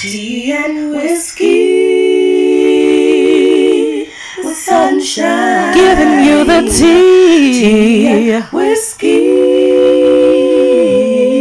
[0.00, 1.48] Tea and whiskey
[4.38, 5.74] with sunshine.
[5.74, 8.40] Giving you the tea.
[8.50, 9.28] Whiskey.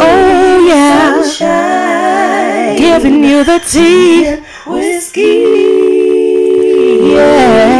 [0.01, 1.21] Oh yeah.
[1.23, 2.77] Sunshine.
[2.77, 4.25] Giving you the tea.
[4.27, 5.43] and whiskey.
[7.13, 7.70] Yeah.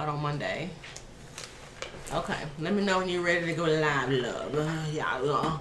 [0.00, 0.70] saw it on Monday.
[2.12, 4.54] Okay, let me know when you're ready to go live, love.
[4.54, 5.58] Uh, yeah, uh,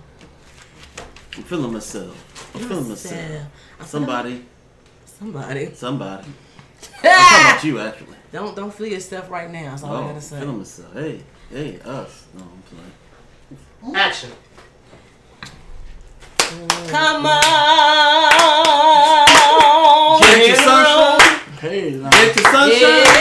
[1.38, 2.52] I'm feeling myself.
[2.55, 3.45] I'm feeling myself.
[3.79, 4.45] I'm Somebody,
[5.05, 5.73] somebody.
[5.73, 6.27] somebody.
[7.03, 8.15] I'm talking about you, actually.
[8.31, 9.71] Don't don't feel yourself right now.
[9.71, 10.40] That's all I Oh, gotta say.
[10.40, 10.93] feeling myself.
[10.93, 12.26] Hey, hey, us.
[12.35, 12.62] No, I'm
[13.81, 13.95] playing.
[13.95, 14.31] Action.
[16.90, 17.41] Come on,
[20.21, 21.40] Get your sunshine.
[21.59, 22.09] Hey, now.
[22.09, 22.81] Get your sunshine.
[22.81, 23.13] Yeah,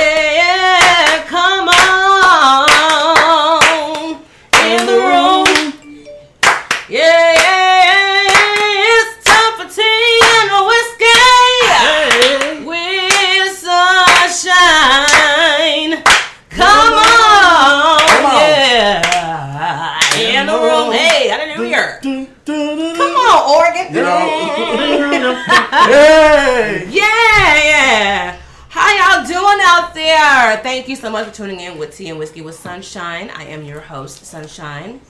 [21.59, 22.01] Hey.
[22.03, 23.95] Dun, dun, dun, Come on, Oregon.
[23.95, 25.35] You know.
[25.87, 26.87] hey.
[26.89, 28.41] Yeah, yeah.
[28.69, 30.59] How y'all doing out there?
[30.59, 33.31] Thank you so much for tuning in with Tea and Whiskey with Sunshine.
[33.31, 35.01] I am your host, Sunshine.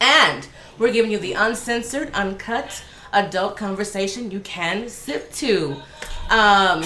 [0.00, 0.46] And
[0.78, 5.76] we're giving you the uncensored, uncut, adult conversation you can sip to.
[6.30, 6.84] Um,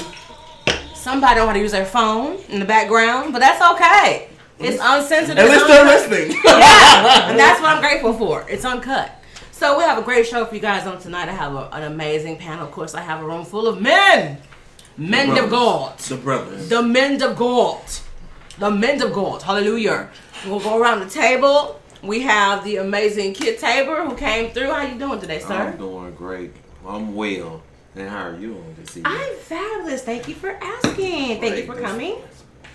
[0.94, 4.28] somebody don't know how to use their phone in the background, but that's okay.
[4.64, 5.38] It's uncensored.
[5.38, 6.36] At it's least they're listening.
[6.44, 8.46] Yeah, and that's what I'm grateful for.
[8.48, 9.10] It's uncut.
[9.50, 11.28] So we have a great show for you guys on tonight.
[11.28, 12.64] I have a, an amazing panel.
[12.64, 14.38] Of course, I have a room full of men,
[14.96, 16.68] men of God, The brothers.
[16.68, 17.80] the men of God,
[18.58, 19.42] the men of God.
[19.42, 20.10] Hallelujah.
[20.46, 21.80] We'll go around the table.
[22.02, 24.72] We have the amazing Kid Tabor who came through.
[24.72, 25.54] How you doing today, sir?
[25.54, 26.52] I'm doing great.
[26.86, 27.62] I'm well.
[27.94, 29.12] And how are you on this evening?
[29.16, 30.02] I'm fabulous.
[30.02, 31.40] Thank you for asking.
[31.40, 32.16] Thank you for coming.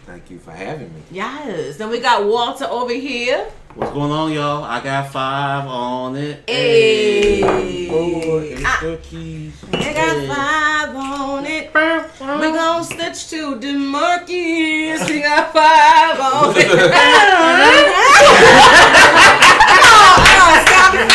[0.07, 1.01] Thank you for having me.
[1.11, 1.75] Yes.
[1.75, 3.45] Then we got Walter over here.
[3.75, 4.63] What's going on, y'all?
[4.63, 6.43] I got five on it.
[6.47, 7.89] Hey.
[7.91, 8.79] Oh, it's Ah.
[8.81, 9.53] the keys.
[9.69, 11.73] They got five on it.
[11.73, 15.05] We gon' stitch to the monkeys.
[15.09, 16.67] We got five on it.
[19.69, 21.07] oh, stop it,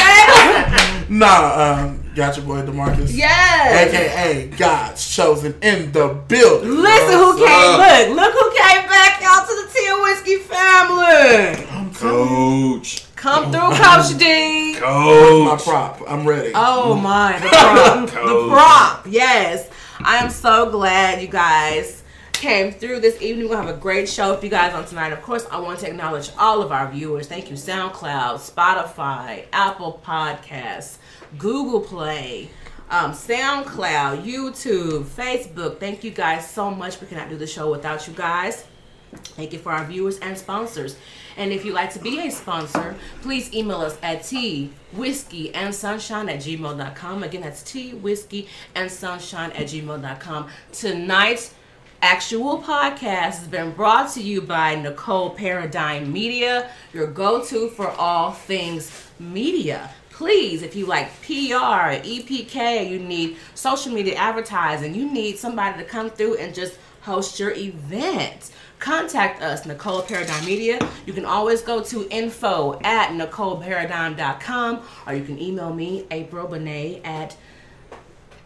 [1.09, 1.19] man.
[1.19, 3.14] Nah, um, got your boy Demarcus.
[3.14, 3.94] Yes.
[3.94, 6.70] AKA God's chosen in the building.
[6.70, 7.48] Listen, who came?
[7.48, 8.08] up?
[8.08, 11.66] Look, look who came back out to the Tea and Whiskey family.
[11.70, 13.06] I'm Coach.
[13.16, 14.74] Come oh, through, Coach D.
[14.74, 16.02] you, my prop.
[16.08, 16.52] I'm ready.
[16.54, 17.02] Oh mm.
[17.02, 18.06] my, the prop.
[18.10, 19.06] the prop.
[19.08, 19.70] Yes.
[20.04, 22.02] I am so glad you guys
[22.32, 23.48] came through this evening.
[23.48, 25.12] We'll have a great show for you guys on tonight.
[25.12, 27.28] Of course, I want to acknowledge all of our viewers.
[27.28, 30.96] Thank you, SoundCloud, Spotify, Apple Podcasts,
[31.38, 32.50] Google Play.
[32.91, 35.81] Um, SoundCloud, YouTube, Facebook.
[35.81, 37.00] Thank you guys so much.
[37.00, 38.66] We cannot do the show without you guys.
[39.12, 40.97] Thank you for our viewers and sponsors.
[41.37, 45.75] And if you'd like to be a sponsor, please email us at tea, whiskey, and
[45.75, 47.22] sunshine at gmail.com.
[47.22, 50.48] Again, that's tea, whiskey, and sunshine at gmail.com.
[50.72, 51.54] Tonight's
[52.03, 57.88] actual podcast has been brought to you by Nicole Paradigm Media, your go to for
[57.88, 59.91] all things media.
[60.22, 65.84] Please, if you like PR, EPK, you need social media advertising, you need somebody to
[65.84, 70.78] come through and just host your event contact us, Nicole Paradigm Media.
[71.06, 77.04] You can always go to info at NicoleParadigm.com or you can email me, April Bonet
[77.04, 77.37] at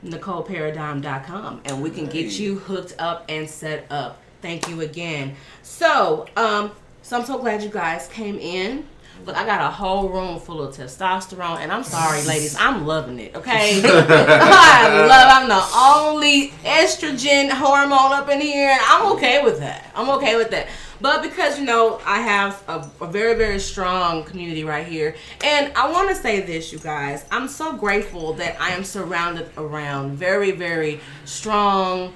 [0.03, 4.23] NicoleParadigm.com and we can get you hooked up and set up.
[4.41, 5.37] Thank you again.
[5.63, 6.73] So, um,
[7.03, 8.87] so I'm so glad you guys came in.
[9.25, 13.19] Look, I got a whole room full of testosterone, and I'm sorry, ladies, I'm loving
[13.19, 13.35] it.
[13.35, 15.29] Okay, I love.
[15.33, 19.91] I'm the only estrogen hormone up in here, and I'm okay with that.
[19.95, 20.69] I'm okay with that.
[21.01, 25.73] But because you know, I have a, a very, very strong community right here, and
[25.75, 27.25] I want to say this, you guys.
[27.31, 32.13] I'm so grateful that I am surrounded around very, very strong,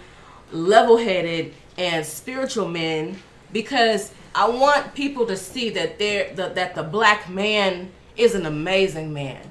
[0.52, 3.16] level-headed, and spiritual men
[3.52, 8.46] because I want people to see that they're the, that the black man is an
[8.46, 9.50] amazing man.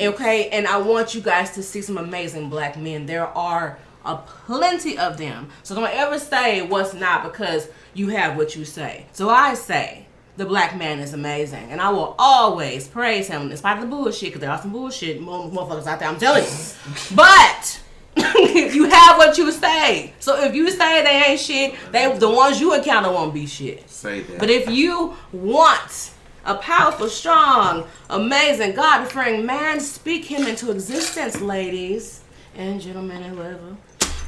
[0.00, 3.06] Okay, and I want you guys to see some amazing black men.
[3.06, 5.50] There are a plenty of them.
[5.62, 9.06] So don't ever say what's not because you have what you say.
[9.12, 10.06] So I say
[10.36, 13.88] the black man is amazing, and I will always praise him in spite of the
[13.88, 16.08] bullshit because there are some bullshit motherfuckers out there.
[16.08, 16.50] I'm telling you,
[17.14, 17.80] but
[18.16, 20.12] you have what you say.
[20.20, 23.88] So if you say they ain't shit, they the ones you encounter won't be shit.
[23.88, 24.38] Say that.
[24.38, 26.12] But if you want
[26.44, 32.22] a powerful, strong, amazing, God fearing man, speak him into existence, ladies
[32.54, 33.76] and gentlemen and whoever.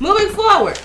[0.00, 0.78] Moving forward.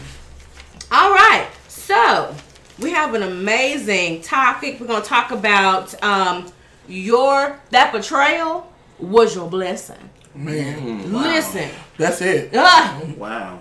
[0.92, 1.48] All right.
[1.68, 2.36] So
[2.80, 4.80] we have an amazing topic.
[4.80, 6.52] We're gonna talk about um
[6.88, 10.10] your that betrayal was your blessing.
[10.36, 11.70] Man, Listen.
[12.00, 12.50] That's it.
[12.56, 13.60] Ah, wow.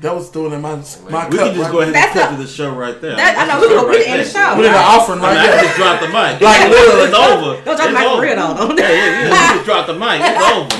[0.00, 1.52] That was doing in my my We cup.
[1.52, 1.72] can just right?
[1.72, 3.16] go ahead That's and cut a- to the show right there.
[3.16, 4.54] that- I know, we can go show put it in the show.
[4.56, 5.60] Put in an offering I mean, right I there.
[5.60, 6.40] just drop the mic.
[6.40, 7.04] Like, literally.
[7.04, 7.52] it's over.
[7.60, 8.22] Don't drop the It's mic for over.
[8.24, 8.56] real, though.
[8.56, 9.28] Don't- Yeah, yeah, yeah.
[9.28, 10.18] You just drop the mic.
[10.24, 10.72] It's over.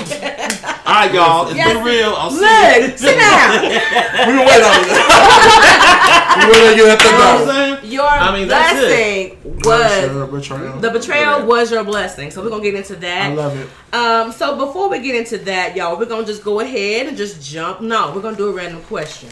[0.89, 1.45] All right, y'all.
[1.53, 1.69] It's Yes.
[1.69, 2.13] been real.
[2.17, 2.81] I'll see you.
[2.81, 3.61] Look, sit down.
[3.61, 4.89] We can wait on it.
[6.37, 7.53] we wait you at the You know what I'm door.
[7.81, 7.91] saying?
[7.91, 10.79] Your I mean, that's blessing was betrayal.
[10.79, 12.31] the betrayal was your blessing.
[12.31, 13.31] So we're gonna get into that.
[13.31, 13.69] I love it.
[13.95, 17.41] Um, so before we get into that, y'all, we're gonna just go ahead and just
[17.43, 17.81] jump.
[17.81, 19.29] No, we're gonna do a random question.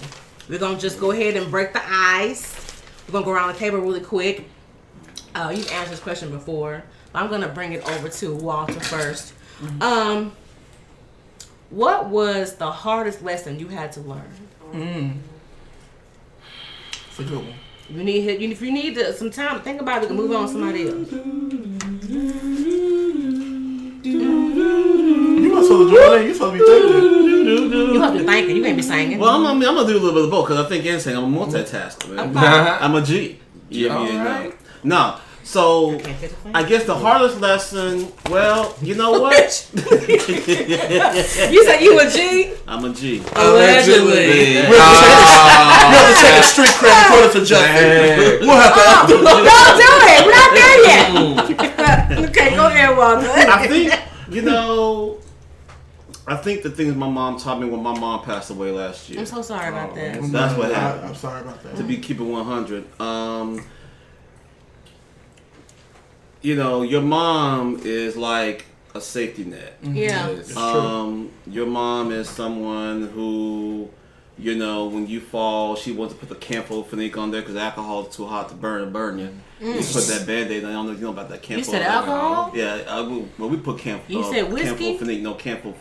[0.50, 2.56] We're gonna just go ahead and break the ice.
[3.08, 4.46] We're gonna go around the table really quick.
[5.36, 6.84] Uh, you've answered this question before.
[7.14, 9.32] But I'm gonna bring it over to Walter 1st
[9.82, 10.34] Um,
[11.70, 14.32] what was the hardest lesson you had to learn?
[14.74, 15.20] It's
[17.20, 17.54] a good one.
[17.90, 20.46] You need if you need to, some time to think about it, we move on
[20.48, 21.12] to somebody else.
[24.04, 26.28] You not supposed to join in.
[26.28, 27.94] You supposed to be thinking.
[27.94, 28.56] You have to thank it.
[28.56, 29.20] You can't be singing.
[29.20, 31.02] Well, I'm, I'm, I'm gonna do a little bit of both because I think and
[31.02, 32.38] saying I'm a multitasker, man.
[32.38, 33.40] I'm a G.
[33.70, 34.56] Yeah, yeah, Alright.
[34.84, 34.98] no.
[35.14, 35.20] No.
[35.50, 36.56] So Can't fit the thing.
[36.56, 38.12] I guess the hardest lesson.
[38.30, 39.68] Well, you know what?
[39.74, 39.82] you
[41.66, 42.54] said you a G?
[42.68, 43.24] I'm a G.
[43.36, 44.70] Allegedly.
[44.70, 48.42] We have to take a street credit according to justice.
[48.42, 49.14] We'll have to.
[49.14, 50.22] Don't do it.
[50.24, 51.10] We're not there yet.
[52.30, 53.28] okay, go ahead, Walter.
[53.28, 53.92] I think
[54.30, 55.18] you know.
[56.28, 59.22] I think the things my mom taught me when my mom passed away last year.
[59.22, 60.22] I'm so sorry about that.
[60.32, 61.08] That's what I, happened.
[61.08, 61.76] I'm sorry about that.
[61.78, 63.66] to be keeping 100 um
[66.42, 68.66] you know your mom is like
[68.96, 70.30] a safety net Yeah.
[70.56, 73.90] um your mom is someone who
[74.38, 76.76] you know when you fall she wants to put the camphor
[77.18, 80.24] on there because alcohol is too hot to burn and burn you you put that
[80.26, 81.66] band-aid on, I don't know if you know about that camphor Mm.
[81.66, 82.52] You said alcohol?
[82.56, 84.98] yeah I, will- well we put camphor You said whiskey?
[84.98, 85.74] camphor no camphor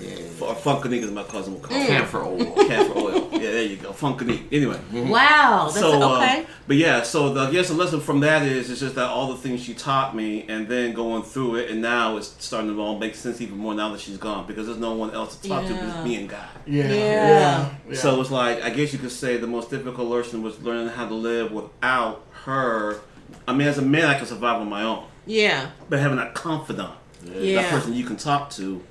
[0.00, 0.16] Yeah.
[0.40, 2.38] or funkanique as my cousin would call it Camphor oil.
[2.68, 5.64] camphor oil yeah there you go funkanique anyway Wow.
[5.72, 6.46] That's so, uh, okay.
[6.66, 9.28] but yeah, so the, I guess the lesson from that is it's just that all
[9.28, 12.80] the things she taught me, and then going through it, and now it's starting to
[12.80, 15.48] all make sense even more now that she's gone because there's no one else to
[15.48, 15.92] talk to Yeah.
[15.94, 16.48] but me and God.
[16.66, 16.84] Yeah.
[16.84, 16.94] Yeah.
[16.94, 17.70] Yeah.
[17.90, 17.94] yeah.
[17.96, 21.06] So it's like I guess you could say the most difficult lesson was learning how
[21.08, 23.00] to live without her.
[23.48, 25.70] I mean, as a man, I can survive on my own, Yeah.
[25.88, 26.92] but having a confidant,
[27.24, 27.70] that Yeah.
[27.70, 28.82] person you can talk to,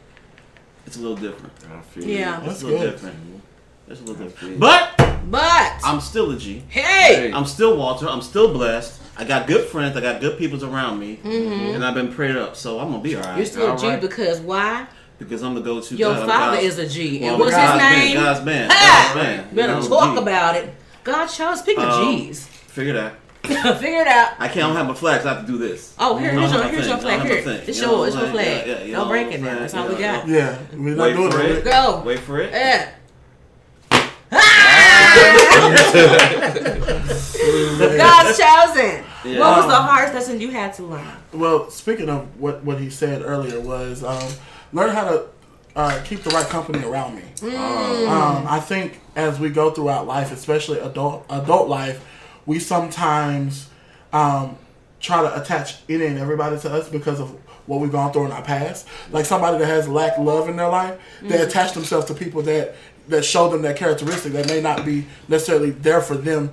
[0.86, 1.54] it's a little different.
[1.72, 2.38] I feel Yeah.
[2.40, 2.92] It's That's a little good.
[2.92, 3.16] different.
[3.88, 4.60] It's a little different.
[4.60, 4.92] But
[5.30, 6.64] But I'm still a G.
[6.70, 8.08] hey, I'm still Walter.
[8.08, 9.02] I'm still blessed.
[9.18, 9.96] I got good friends.
[9.98, 11.76] I got good people around me, Mm-hmm.
[11.76, 12.56] and I've been prayed up.
[12.56, 14.02] So I'm gonna be all right you're still a G Alright.
[14.02, 14.88] because why?
[15.18, 15.96] because I'm the go-to.
[15.96, 16.22] Your guy.
[16.22, 17.20] I'm father God's- is a G.
[17.22, 18.16] well, and what's God's his Man, name?
[18.18, 18.68] God's man.
[18.72, 19.12] Ah!
[19.14, 19.48] God's man.
[19.50, 20.22] You Better know, talk G.
[20.22, 20.76] about it.
[21.06, 21.60] God chose.
[21.60, 22.46] Speak of Um, G's.
[22.48, 23.14] Figure that.
[23.80, 24.34] Figure it out.
[24.40, 24.58] I can't.
[24.58, 25.26] I don't have my flags.
[25.26, 25.96] I have to do this.
[26.00, 27.18] Oh, here, I don't here's your, have my here's your flag.
[27.20, 28.68] don't Here, have my it's You your, it's I'm your flag.
[28.68, 29.60] Yeah, yeah, you Don't break it now.
[29.60, 30.28] That's all we got.
[30.28, 30.58] Yeah.
[30.74, 31.52] We're not Wait doing for it.
[31.58, 31.64] it.
[31.64, 32.02] Go.
[32.06, 32.52] Wait for it.
[32.52, 32.92] Yeah.
[37.98, 39.04] God's chosen.
[39.24, 39.40] Yeah.
[39.40, 41.08] What was the hardest lesson you had to learn?
[41.34, 44.32] Well, speaking of what, what he said earlier was um,
[44.74, 45.26] learn how to
[45.76, 47.22] uh, keep the right company around me.
[47.56, 52.04] Um, I think as we go throughout life, especially adult adult life,
[52.46, 53.70] we sometimes
[54.14, 54.58] um,
[55.00, 57.30] try to attach any and everybody to us because of
[57.68, 58.88] what we've gone through in our past.
[59.12, 62.76] Like somebody that has lacked love in their life, they attach themselves to people that
[63.08, 66.52] that show them that characteristic that may not be necessarily there for them.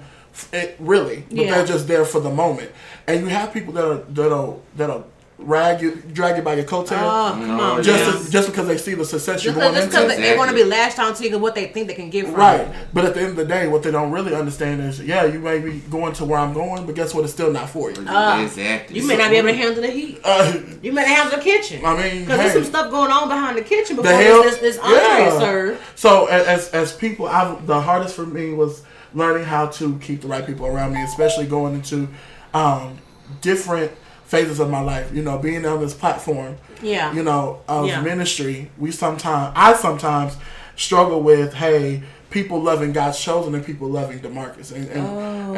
[0.52, 1.50] It, really, but Yeah.
[1.56, 2.70] they're just there for the moment.
[3.06, 5.06] And you have people that are that are that'll
[5.44, 7.82] rag you, drag you by your coattail, Oh, come on.
[7.82, 8.30] just man.
[8.30, 10.98] just because they see the success you're Just going because they want to be lashed
[10.98, 12.74] on to you what they think they can get from Right, you.
[12.92, 15.38] but at the end of the day, what they don't really understand is, yeah, you
[15.38, 17.24] may be going to where I'm going, but guess what?
[17.24, 18.06] It's still not for you.
[18.06, 18.96] Uh, exactly.
[18.98, 20.20] You may not be able to handle the heat.
[20.24, 21.84] Uh, You may not handle the kitchen.
[21.84, 24.76] I mean, Because there's some stuff going on behind the kitchen the hell, this, this,
[24.76, 25.38] this entree yeah.
[25.38, 25.80] served.
[25.94, 28.82] So as as people, I the hardest for me was
[29.14, 32.08] learning how to keep the right people around me, especially going into
[32.54, 32.98] um,
[33.40, 33.92] different
[34.32, 35.06] phases of my life.
[35.16, 37.12] You know, being on this platform, Yeah.
[37.12, 38.00] you know, of Yeah.
[38.00, 38.70] ministry.
[38.78, 40.32] We sometimes, I sometimes
[40.74, 45.06] struggle with, hey, people loving God's chosen and people loving Demarcus, and and,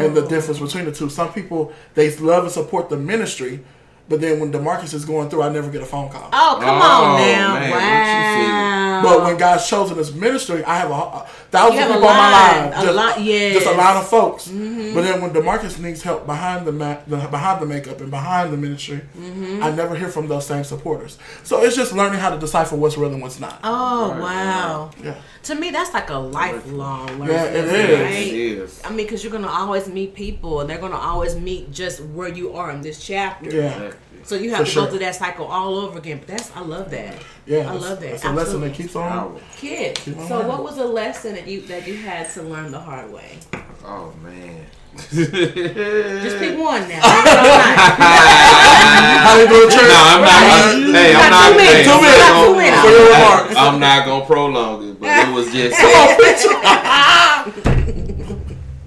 [0.01, 0.29] and the oh.
[0.35, 1.09] difference between the two.
[1.09, 1.61] Some people
[1.95, 3.61] they love and support the ministry.
[4.07, 6.29] But then when Demarcus is going through, I never get a phone call.
[6.31, 7.55] Oh, come Oh, on now.
[7.55, 7.79] man, wow.
[9.05, 12.09] But when God's chosen this ministry, I have a, a thousand You have a people
[12.09, 12.73] on my line, line.
[12.81, 13.55] a Just, lot- yes.
[13.55, 14.49] just a line of folks.
[14.49, 18.53] But then when Demarcus needs help behind the, ma- the behind the makeup and behind
[18.53, 19.63] the ministry, Mm-hmm.
[19.63, 21.19] I never hear from those same supporters.
[21.45, 23.61] So it's just learning how to decipher what's real and what's not.
[23.63, 24.91] Oh Right, wow!
[25.03, 25.15] Yeah.
[25.45, 27.29] To me, that's like a lifelong learning.
[27.29, 28.01] Yeah, it is.
[28.01, 28.27] right?
[28.27, 28.81] It is.
[28.85, 32.29] I mean, because you're gonna always meet people, and they're gonna always meet just where
[32.29, 33.51] you are in this chapter.
[33.51, 33.93] Yeah.
[34.25, 34.85] So you have For to sure.
[34.85, 36.19] go through that cycle all over again.
[36.19, 37.17] But that's I love that.
[37.47, 37.71] Yeah.
[37.71, 38.15] I love that.
[38.15, 39.11] It's a lesson that keeps on.
[39.11, 39.41] Power.
[39.57, 39.99] Kid.
[39.99, 40.49] on So learning.
[40.49, 43.39] what was a lesson that you that you had to learn the hard way?
[43.85, 44.65] Oh man.
[44.97, 47.01] Just pick one now.
[49.25, 49.83] How they doing church?
[49.83, 50.33] No, I'm not.
[50.95, 51.49] Hey, I'm not.
[51.51, 51.75] two minutes.
[51.75, 52.19] hey, Two I'm minutes.
[52.19, 52.83] not Two gonna- minutes.
[52.83, 53.55] For your remarks.
[53.57, 55.75] I'm not gonna prolong it, but it was just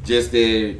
[0.03, 0.79] just that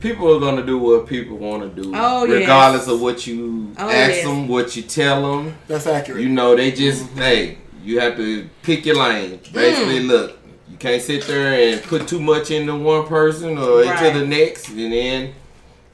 [0.00, 2.40] people are gonna do what people want to do, Oh, yes.
[2.40, 4.24] regardless of what you Oh, ask yes.
[4.24, 5.54] them, what you tell them.
[5.68, 6.22] That's accurate.
[6.22, 9.38] You know, they just hey, you have to pick your lane.
[9.38, 9.52] Mm.
[9.52, 10.38] Basically, look,
[10.70, 14.02] you can't sit there and put too much into one person or Right.
[14.04, 15.32] into the next, and then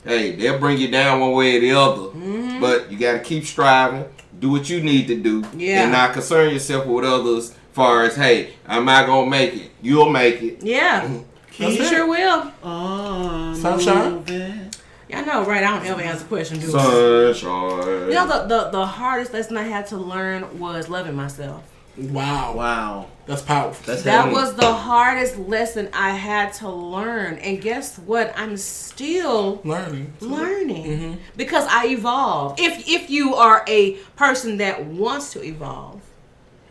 [0.04, 2.02] hey, they'll bring you down one way or the other.
[2.02, 2.60] Mm-hmm.
[2.60, 4.04] But you got to keep striving,
[4.38, 5.82] do what you need to do, Yeah.
[5.82, 7.52] and not concern yourself with others.
[7.72, 9.70] Far as hey, I'm not gonna make it.
[9.82, 10.62] You'll make it.
[10.62, 11.08] Yeah.
[11.58, 11.88] You That's it.
[11.88, 12.52] sure will.
[12.62, 14.24] Oh, Sunshine?
[15.08, 15.62] Yeah, I know, right?
[15.62, 16.70] I don't ever answer questions.
[16.70, 17.32] Do I?
[17.32, 18.08] Sunshine.
[18.08, 21.64] You know, the, the the hardest lesson I had to learn was loving myself.
[21.96, 22.54] Wow.
[22.54, 23.06] wow.
[23.24, 23.86] That's powerful.
[23.86, 24.34] That's That heavy.
[24.34, 27.38] was the hardest lesson I had to learn.
[27.38, 28.34] And guess what?
[28.36, 30.12] I'm still learning.
[30.20, 31.20] learning mm-hmm.
[31.36, 32.60] because I evolve.
[32.60, 36.02] If if you are a person that wants to evolve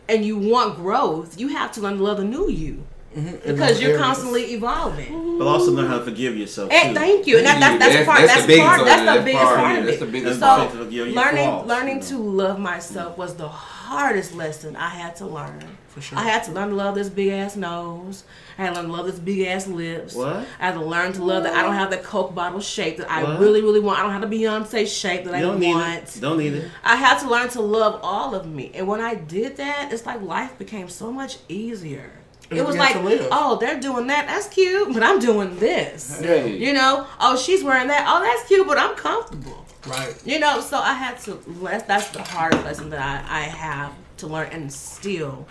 [0.08, 2.84] and you want growth, you have to learn to love the new you
[3.16, 3.50] Mm-hmm.
[3.50, 5.38] because you're constantly evolving.
[5.38, 7.38] But also learn how to forgive yourself And thank you.
[7.38, 8.20] And that, that, that's, That's- part.
[8.20, 8.84] that's That's, the biggest part.
[8.84, 10.00] That's the biggest part, part of that's it.
[10.00, 12.06] the biggest so part of your- your learning, flaws, learning you know.
[12.08, 15.62] to love myself was the hardest lesson I had to learn.
[15.88, 16.18] For sure.
[16.18, 18.24] I had to learn to love this big ass nose.
[18.58, 20.14] I had to learn to love this big ass lips.
[20.14, 20.36] What?
[20.60, 23.10] I had to learn to love that I don't have the Coke bottle shape that
[23.10, 23.40] I What?
[23.40, 23.98] really, really want.
[23.98, 26.02] I don't have the Beyonce shape that You I don't need want.
[26.16, 26.18] it.
[26.20, 26.70] Don't need it.
[26.84, 28.72] I had to learn to love all of me.
[28.74, 32.10] And when I did that, it's like life became so much easier.
[32.50, 34.26] And it was like, oh, they're doing that.
[34.26, 36.20] That's cute, but I'm doing this.
[36.22, 36.44] Yeah.
[36.44, 38.06] You know, oh, she's wearing that.
[38.08, 39.66] Oh, that's cute, but I'm comfortable.
[39.86, 40.14] Right.
[40.24, 41.40] You know, so I had to.
[41.62, 45.46] That's, that's the hardest lesson that I, I have to learn, and still,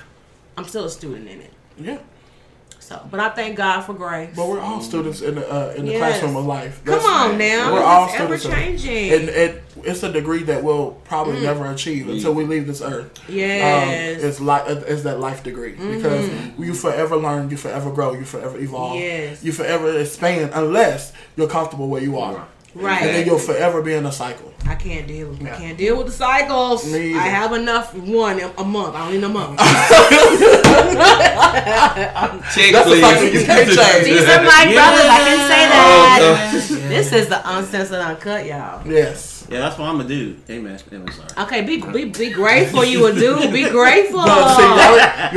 [0.58, 1.54] I'm still a student in it.
[1.78, 2.00] Yeah.
[2.86, 4.30] So, but I thank God for grace.
[4.36, 5.98] But we're all students in the uh, in the Yes.
[6.20, 6.84] classroom of life.
[6.86, 8.84] Come on now, We're all it's ever students.
[8.84, 9.12] changing.
[9.12, 13.10] And it, it's a degree that we'll probably never achieve until we leave this earth.
[13.28, 18.14] yes, Um, it's like it's that life degree because you forever learn, you forever grow,
[18.14, 19.44] you forever evolve, Yes.
[19.44, 22.46] you forever expand unless you're comfortable where you are,
[22.76, 23.02] right.
[23.02, 24.52] and then you'll forever be in a cycle.
[24.68, 25.34] I can't deal.
[25.36, 25.54] Yeah.
[25.54, 26.92] I can't deal with the cycles.
[26.92, 27.14] Me.
[27.16, 28.96] I have enough one a a month.
[28.96, 29.60] I don't need a month.
[32.56, 33.02] Check, That's a please.
[33.02, 34.06] cycle you can't change.
[34.06, 35.10] These are my brothers.
[35.10, 36.20] I can say that.
[36.22, 36.90] Oh, no.
[36.90, 38.88] This is the uncensored uncut, y'all.
[38.88, 39.35] Yes.
[39.50, 40.36] Yeah, that's what I'm gonna do.
[40.50, 40.80] Amen.
[40.92, 41.12] Amen.
[41.12, 41.30] Sorry.
[41.46, 43.54] Okay, be be, be grateful you a dude.
[43.54, 44.24] Be grateful.
[44.24, 44.70] But see, you,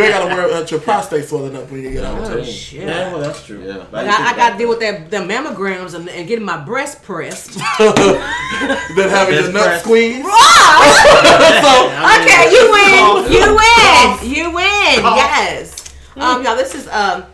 [0.02, 2.18] you ain't gotta worry about your prostate swelling up when you get out.
[2.18, 2.44] Oh too.
[2.44, 2.88] shit.
[2.88, 3.62] Yeah, well, that's true.
[3.62, 3.84] Yeah.
[3.92, 7.02] Like, I, I got to deal with that the mammograms and, and getting my breast
[7.02, 7.58] pressed.
[7.78, 9.82] Then having Best your nut press.
[9.82, 10.24] squeezed.
[10.24, 13.32] okay, you win.
[13.32, 14.36] You win.
[14.36, 15.04] You win.
[15.16, 15.84] Yes.
[16.16, 17.24] Um, y'all, this is um,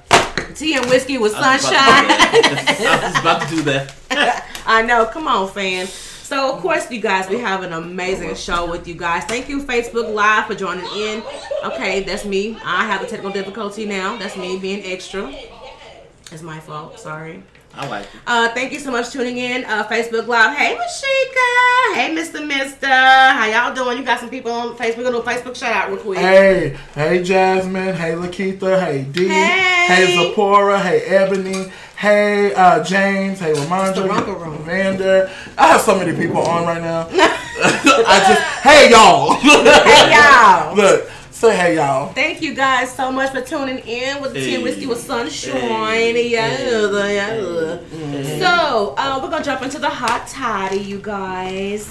[0.54, 2.04] tea and whiskey with sunshine.
[2.04, 2.80] about to do that.
[2.80, 3.94] I was about to do that.
[4.66, 5.06] I know.
[5.06, 5.86] Come on, fan.
[6.24, 9.24] So, of course, you guys, we have an amazing show with you guys.
[9.24, 11.22] Thank you, Facebook Live, for joining in.
[11.62, 12.56] Okay, that's me.
[12.64, 14.16] I have a technical difficulty now.
[14.16, 15.30] That's me being extra.
[16.32, 16.98] It's my fault.
[16.98, 17.42] Sorry.
[17.76, 18.10] I like it.
[18.26, 19.64] Uh, thank you so much for tuning in.
[19.64, 20.56] Uh, Facebook Live.
[20.56, 21.94] Hey, Mashika.
[21.94, 22.46] Hey, Mr.
[22.46, 22.86] Mister.
[22.86, 23.98] How y'all doing?
[23.98, 25.02] You got some people on Facebook.
[25.04, 26.18] Gonna do a Facebook shout out real quick.
[26.18, 29.86] Hey, hey Jasmine, hey Lakeitha, hey Dee, Hey.
[29.88, 35.30] hey Zipporah, hey Ebony, hey uh, James, hey Ramondra, the Vander.
[35.58, 37.08] I have so many people on right now.
[37.56, 39.34] I just, hey y'all.
[39.34, 40.74] Hey, y'all.
[40.76, 42.12] Look, say hey y'all.
[42.12, 45.58] Thank you guys so much for tuning in with the tea and whiskey with sunshine.
[46.14, 46.28] Hey.
[46.30, 48.38] Yeah, yeah.
[48.38, 51.88] So uh, we're gonna jump into the hot toddy, you guys.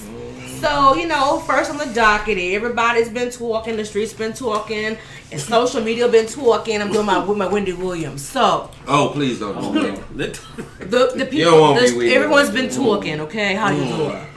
[0.60, 4.98] So you know, first on the docket, everybody's been talking, the streets been talking,
[5.32, 6.82] and social media been talking.
[6.82, 8.26] I'm doing my with my Wendy Williams.
[8.28, 10.00] So Oh, please don't do that.
[10.16, 10.40] Let-
[10.80, 12.54] the the You people, don't want the- with everyone's you.
[12.56, 13.20] been talking.
[13.22, 14.28] Okay, how you doing?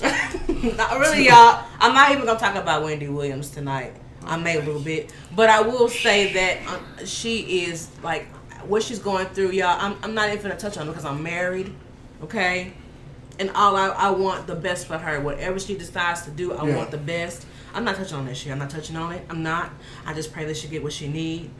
[0.76, 1.64] Not really, y'all.
[1.80, 3.92] I'm not even gonna talk about Wendy Williams tonight.
[4.28, 8.26] I may a little bit, but I will say that um, she is like
[8.66, 9.78] what she's going through, y'all.
[9.80, 11.72] I'm, I'm not even gonna touch on it because I'm married.
[12.22, 12.72] Okay,
[13.38, 15.20] and all I, I want the best for her.
[15.20, 16.76] Whatever she decides to do, I Yeah.
[16.76, 17.46] want the best.
[17.74, 18.50] I'm not touching on this shit.
[18.52, 19.24] I'm not touching on it.
[19.30, 19.70] I'm not.
[20.04, 21.50] I just pray that she get what she need.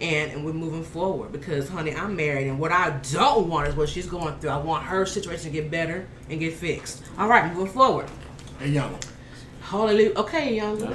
[0.00, 3.76] And, and we're moving forward because, honey, I'm married, and what I don't want is
[3.76, 4.50] what she's going through.
[4.50, 7.02] I want her situation to get better and get fixed.
[7.16, 8.06] All right, moving forward.
[8.60, 8.98] And young.
[9.74, 10.14] Hallelujah.
[10.14, 10.80] Okay, young.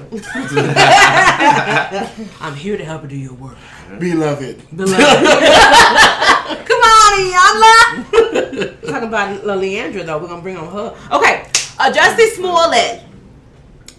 [2.40, 3.58] I'm here to help you do your work.
[4.00, 4.64] Beloved.
[4.74, 4.98] Beloved.
[6.66, 8.80] Come on, Iyanla.
[8.88, 10.96] Talking about La Leandra though, we're gonna bring on her.
[11.12, 11.44] Okay,
[11.78, 13.04] uh, Jussie Smollett.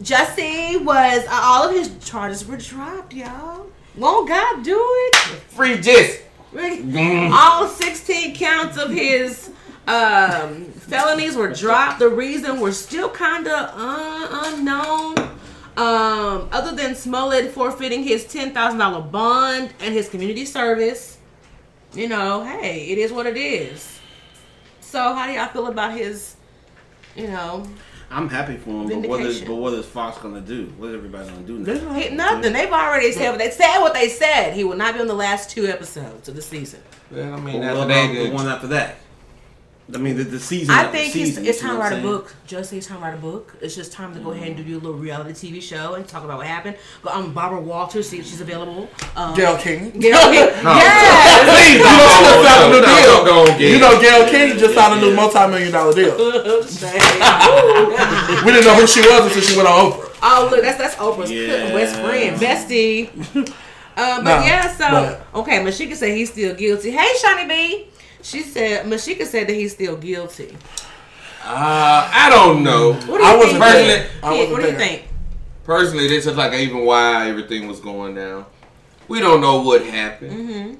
[0.03, 3.67] Jussie was uh, all of his charges were dropped, y'all.
[3.99, 5.17] Won't God do it?
[5.49, 6.21] Free Jess.
[7.35, 9.51] All 16 counts of his
[9.87, 11.99] um, felonies were dropped.
[11.99, 15.19] The reason we're still kind of un- unknown.
[15.77, 21.17] Um, other than Smollett forfeiting his $10,000 bond and his community service,
[21.95, 23.99] you know, hey, it is what it is.
[24.81, 26.37] So, how do y'all feel about his,
[27.17, 27.65] you know,
[28.11, 30.67] I'm happy for him, but what is but what is Fox gonna do?
[30.77, 31.93] What is everybody gonna do now?
[31.95, 32.53] he- nothing?
[32.53, 34.53] They've already said they said what they said.
[34.53, 36.81] He will not be on the last two episodes of the season.
[37.13, 38.97] Well, I mean, what after about that, the the- one after that?
[39.95, 40.75] I mean, the, the season.
[40.75, 42.35] I after think season, it's, it's time to write a I'm book.
[42.47, 43.57] Just say it's time to write a book.
[43.61, 46.25] It's just time to go ahead and do your little reality TV show and talk
[46.25, 46.77] about what happened.
[47.03, 48.89] Go on Barbara Walters, see if she's available.
[49.17, 49.91] Um, Gayle King.
[49.99, 50.49] Gayle King.
[50.63, 50.75] No.
[50.75, 51.49] Yes.
[51.51, 53.25] Please, you know she just signed a new deal.
[53.25, 53.73] go on, Gayle.
[53.73, 56.17] You know Gayle King just signed a new multi-million dollar deal.
[58.45, 60.11] We didn't know who she was until she went on Oprah.
[60.23, 61.73] oh look, that's that's Oprah's Yeah.
[61.73, 63.09] best friend, bestie.
[63.97, 66.91] Uh, but No, yeah, so Okay, but- okay, Mashika said he's still guilty.
[66.91, 67.87] Hey, Shawnee B.
[68.23, 70.57] She said Mashika said that he's still guilty.
[71.45, 72.93] uh, I don't know.
[72.93, 74.07] What do you I wasn't Personally- there.
[74.23, 75.03] I Yeah, wasn't what do you think?
[75.65, 78.45] Personally, this is like even why everything was going down.
[79.09, 80.33] We don't know what happened.
[80.33, 80.75] Mm-hmm.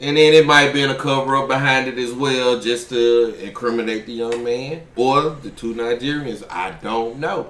[0.00, 3.34] And then it might be in a cover up behind it as well, just to
[3.42, 6.42] incriminate the young man or the two Nigerians.
[6.50, 7.48] I don't know.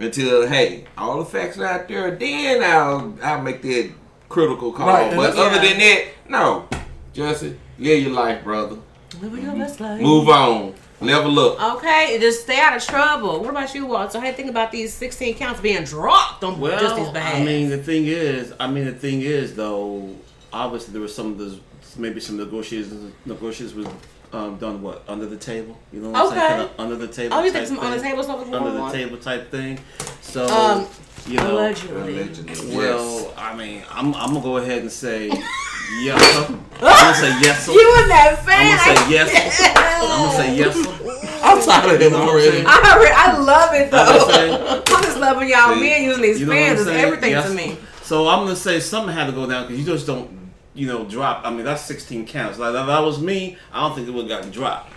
[0.00, 3.90] Until hey, all the facts are out there, then I'll I'll make that
[4.28, 4.86] critical call.
[4.86, 5.70] Right, but that's- other Yeah.
[5.72, 6.68] than that, no.
[7.14, 8.76] Justin, live your life, brother.
[9.20, 10.00] Living your best life.
[10.00, 10.74] Move on.
[11.00, 11.76] Level up.
[11.76, 13.40] Okay, and just stay out of trouble.
[13.40, 14.18] What about you, Walter?
[14.18, 17.36] How do you think about these 16 counts being dropped on Well, Justice's behalf?
[17.36, 20.14] I mean, the thing is, I mean, the thing is, though,
[20.52, 21.60] obviously there was some of those,
[21.96, 23.86] maybe some negotiations negotiations was
[24.32, 25.78] um, done what under the table.
[25.92, 26.42] You know what I'm saying?
[26.60, 26.66] Okay.
[26.68, 27.36] Kinda under the table.
[27.36, 28.10] oh, you type think some on the thing.
[28.10, 28.92] table stuff was under the on?
[28.92, 29.78] table type thing.
[30.20, 30.86] So Um,
[31.28, 32.14] you know, Allegedly.
[32.22, 32.76] Allegedly.
[32.76, 35.30] well, I mean, I'm, I'm gonna go ahead and say
[36.00, 36.20] yes.
[36.34, 36.58] sir.
[36.80, 37.68] I'm gonna say yes.
[37.72, 38.78] You and that fan.
[38.78, 39.76] I'm gonna say yes.
[39.76, 41.42] I'm gonna say yes.
[41.42, 42.64] I'm tired of him already.
[42.66, 44.28] I, already, I love it I'm though.
[44.28, 46.80] saying- I'm just loving y'all See, men using these you know fans.
[46.80, 47.48] is everything Yes.
[47.48, 47.76] to me.
[48.02, 50.30] So I'm gonna say something had to go down because you just don't,
[50.74, 51.42] you know, drop.
[51.44, 52.58] I mean, that's 16 counts.
[52.58, 54.92] Like if that was me, I don't think it would have gotten dropped.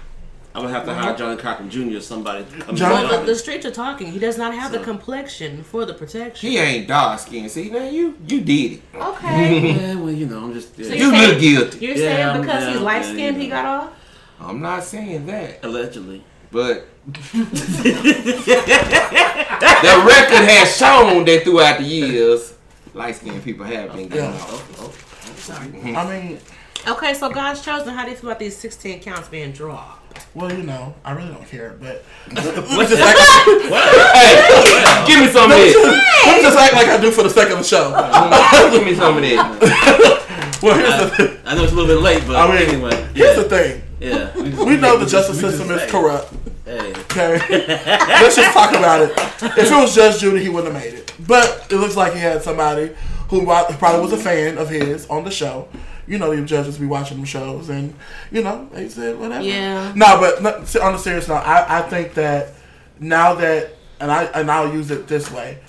[0.53, 1.95] I would have to hire Johnnie Cochran Jr.
[1.97, 2.43] or somebody.
[2.43, 4.11] To come Johnny- in Well, the, the streets are talking.
[4.11, 6.49] He does not have the complexion for the protection.
[6.49, 7.49] He ain't dark skinned.
[7.51, 8.81] See now you you did it.
[8.93, 9.71] Okay.
[9.75, 10.87] yeah, well, you know, I'm just yeah.
[10.89, 11.85] So You saying- look guilty.
[11.85, 13.93] You're Yeah, saying because yeah, he's light skinned, yeah, he got off?
[14.41, 16.21] I'm not saying that, allegedly.
[16.51, 17.13] but the
[20.05, 22.53] record has shown that throughout the years,
[22.93, 24.31] light skinned people have been getting Yeah.
[24.31, 24.81] off.
[24.81, 24.93] Oh,
[25.53, 25.95] oh.
[25.97, 26.39] I mean,
[26.87, 27.93] Okay, so God's chosen.
[27.93, 30.00] How do you feel about these 16 counts being dropped?
[30.34, 33.19] Well, you know, I really don't care, but What's just act,
[34.15, 35.76] Hey, give me some of this.
[35.76, 37.91] let me just act like I do for the sake of the show.
[38.71, 40.17] give me some of this.
[40.62, 43.36] Well, here's the, I know it's a little bit late, but I mean, anyway, here's
[43.36, 43.82] the thing.
[44.00, 44.32] yeah.
[44.38, 46.32] We know the justice we just system is corrupt.
[46.65, 47.39] Hey, Okay,
[48.08, 49.10] let's just talk about it.
[49.58, 51.13] If it was Judge Judy, he wouldn't have made it.
[51.28, 52.91] But it looks like he had somebody
[53.30, 55.67] who probably was a fan of his on the show.
[56.07, 57.93] You know, the judges be watching them shows, and
[58.31, 59.43] you know they said whatever.
[59.43, 59.93] Yeah.
[59.95, 62.53] No, but no, on the serious note, I, I think that
[62.99, 65.59] now that, and I and I'll use it this way.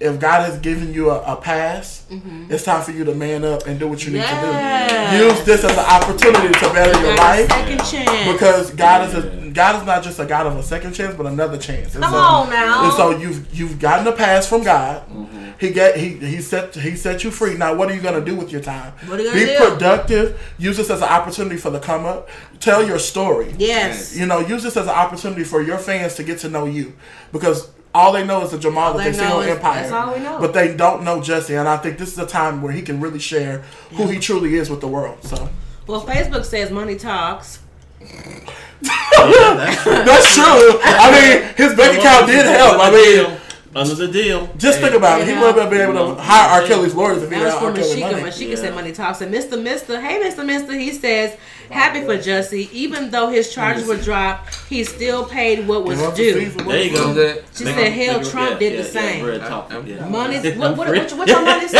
[0.00, 2.52] If God has given you a, a pass, mm-hmm.
[2.52, 5.26] it's time for you to man up and do what you need to do.
[5.26, 8.32] Use this as an opportunity to better your life second chance.
[8.32, 11.26] because God is a God is not just a God of a second chance, but
[11.26, 11.94] another chance.
[11.94, 12.84] And Come so, on now.
[12.84, 15.02] And so you've you've gotten a pass from God.
[15.08, 15.50] Mm-hmm.
[15.58, 17.56] He get he he set he set you free.
[17.56, 18.92] Now what are you gonna do with your time?
[19.06, 19.70] What are you Be gonna do?
[19.72, 20.40] productive.
[20.58, 22.28] Use this as an opportunity for the come up.
[22.60, 23.52] Tell your story.
[23.58, 24.16] yes.
[24.16, 26.94] You know, use this as an opportunity for your fans to get to know you
[27.32, 27.70] because.
[27.98, 29.92] All they know is the Jamal that they they see know on is- Empire, that's
[29.92, 30.38] all we know.
[30.40, 33.00] but they don't know Jesse, and I think this is a time where he can
[33.00, 33.58] really share
[33.96, 35.18] who he truly is with the world.
[35.24, 35.48] So
[35.88, 37.58] Well, Facebook says money talks.
[38.00, 39.92] yeah, that's true.
[39.92, 40.80] that's true.
[40.84, 42.76] I mean, his bank account did help.
[42.80, 43.38] I mean,
[43.78, 44.48] Under the deal.
[44.56, 45.26] Just think about it.
[45.28, 45.62] He You would know.
[45.62, 46.66] have been able to hire R.
[46.66, 47.72] Kelly's lawyers if he That had was for R.
[47.72, 48.10] Kelly Mashika.
[48.12, 48.22] money.
[48.30, 48.56] Mashika Yeah.
[48.56, 49.20] said money talks.
[49.20, 49.62] And Mr.
[49.62, 50.44] Mister, hey Mr.
[50.44, 51.36] Mister, he says
[51.70, 52.68] happy for Jussie.
[52.72, 56.50] Even though his charges were dropped, he still paid what was Give up the due.
[56.64, 57.34] There you go.
[57.54, 60.08] She Make said, it- "Hell, Trump yeah, did yeah, the same." Yeah, yeah.
[60.08, 60.38] Money.
[60.58, 61.78] What, what, what, what your money say?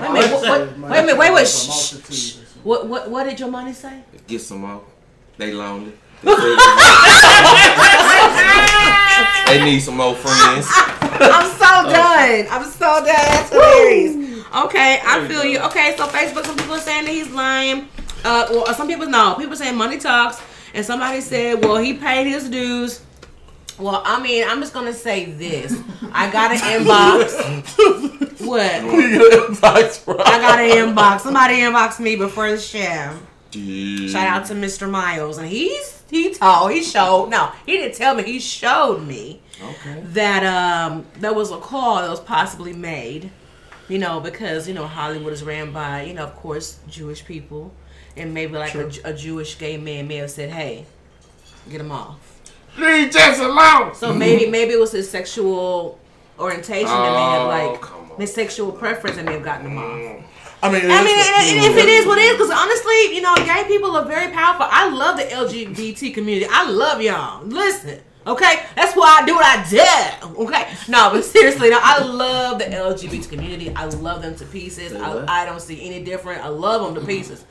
[0.00, 0.32] Wait a minute.
[0.32, 1.18] What, what, wait a minute.
[1.18, 1.46] Wait, wait.
[1.46, 2.36] Shh, shh, shh.
[2.62, 4.02] What, what, what did your money say?
[4.26, 4.82] Get some more.
[5.38, 5.92] They lonely.
[9.46, 10.66] They need some more friends.
[10.72, 12.46] I'm so done.
[12.50, 13.04] I'm so done.
[13.06, 14.44] That's hilarious.
[14.64, 15.58] Okay, I feel you.
[15.60, 17.88] Okay, so Facebook, some people are saying that he's lying.
[18.24, 19.34] Uh, well, some people know.
[19.38, 20.40] People saying money talks,
[20.74, 23.02] and somebody said, well, he paid his dues.
[23.78, 25.78] Well, I mean, I'm just gonna say this.
[26.12, 28.40] I got an inbox.
[28.46, 28.82] what?
[28.84, 31.20] You get an advice from- I got an inbox.
[31.20, 33.16] Somebody inboxed me before the show.
[33.52, 34.08] Yeah.
[34.08, 34.88] Shout out to Mr.
[34.90, 39.40] Miles, and he's he told he showed no he didn't tell me he showed me
[39.62, 40.02] Okay.
[40.08, 43.30] that um there was a call that was possibly made,
[43.88, 47.72] you know because you know Hollywood is ran by you know of course Jewish people,
[48.16, 50.84] and maybe like a, a Jewish gay man may have said hey,
[51.70, 52.18] get him off.
[52.76, 53.94] Leave Jess alone.
[53.94, 55.98] So maybe maybe it was his sexual
[56.38, 60.24] orientation that may have Oh, like his sexual preference that may have gotten him off.
[60.66, 63.14] I mean, I mean, it's- and, and if it is what it is, because honestly,
[63.14, 64.66] you know, gay people are very powerful.
[64.70, 66.46] I love the LGBT community.
[66.50, 67.44] I love y'all.
[67.46, 70.42] Listen, okay, that's why I do what I do.
[70.44, 73.72] Okay, no, but seriously, no, I love the LGBT community.
[73.74, 74.92] I love them to pieces.
[74.94, 76.44] I, I don't see any different.
[76.44, 77.44] I love them to pieces.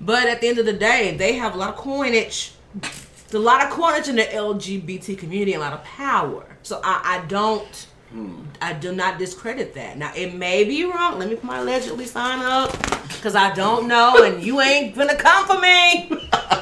[0.00, 2.52] But at the end of the day, they have a lot of coinage.
[2.74, 6.56] There's a lot of coinage in the LGBT community, a lot of power.
[6.62, 7.86] So I, I don't.
[8.60, 9.96] I do not discredit that.
[9.96, 11.18] Now it may be wrong.
[11.18, 12.72] Let me put my allegedly sign up
[13.08, 16.08] because I don't know, and you ain't gonna come for me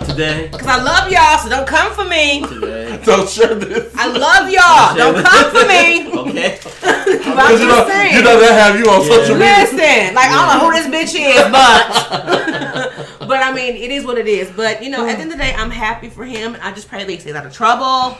[0.07, 0.49] Today.
[0.53, 1.39] because I love y'all.
[1.39, 2.43] So don't come for me.
[2.47, 3.01] Today.
[3.05, 3.95] Don't share this.
[3.97, 4.95] I love y'all.
[4.95, 6.09] Don't come for me.
[6.29, 6.59] Okay.
[6.83, 8.15] I'm Because you know, just saying.
[8.17, 9.09] you know they have you on Yeah.
[9.09, 9.57] social media.
[9.61, 14.05] Listen, like I don't know who this bitch is, but but I mean it is
[14.05, 14.51] what it is.
[14.51, 16.57] But you know, at the end of the day, I'm happy for him.
[16.63, 18.19] I just pray that he stays out of trouble.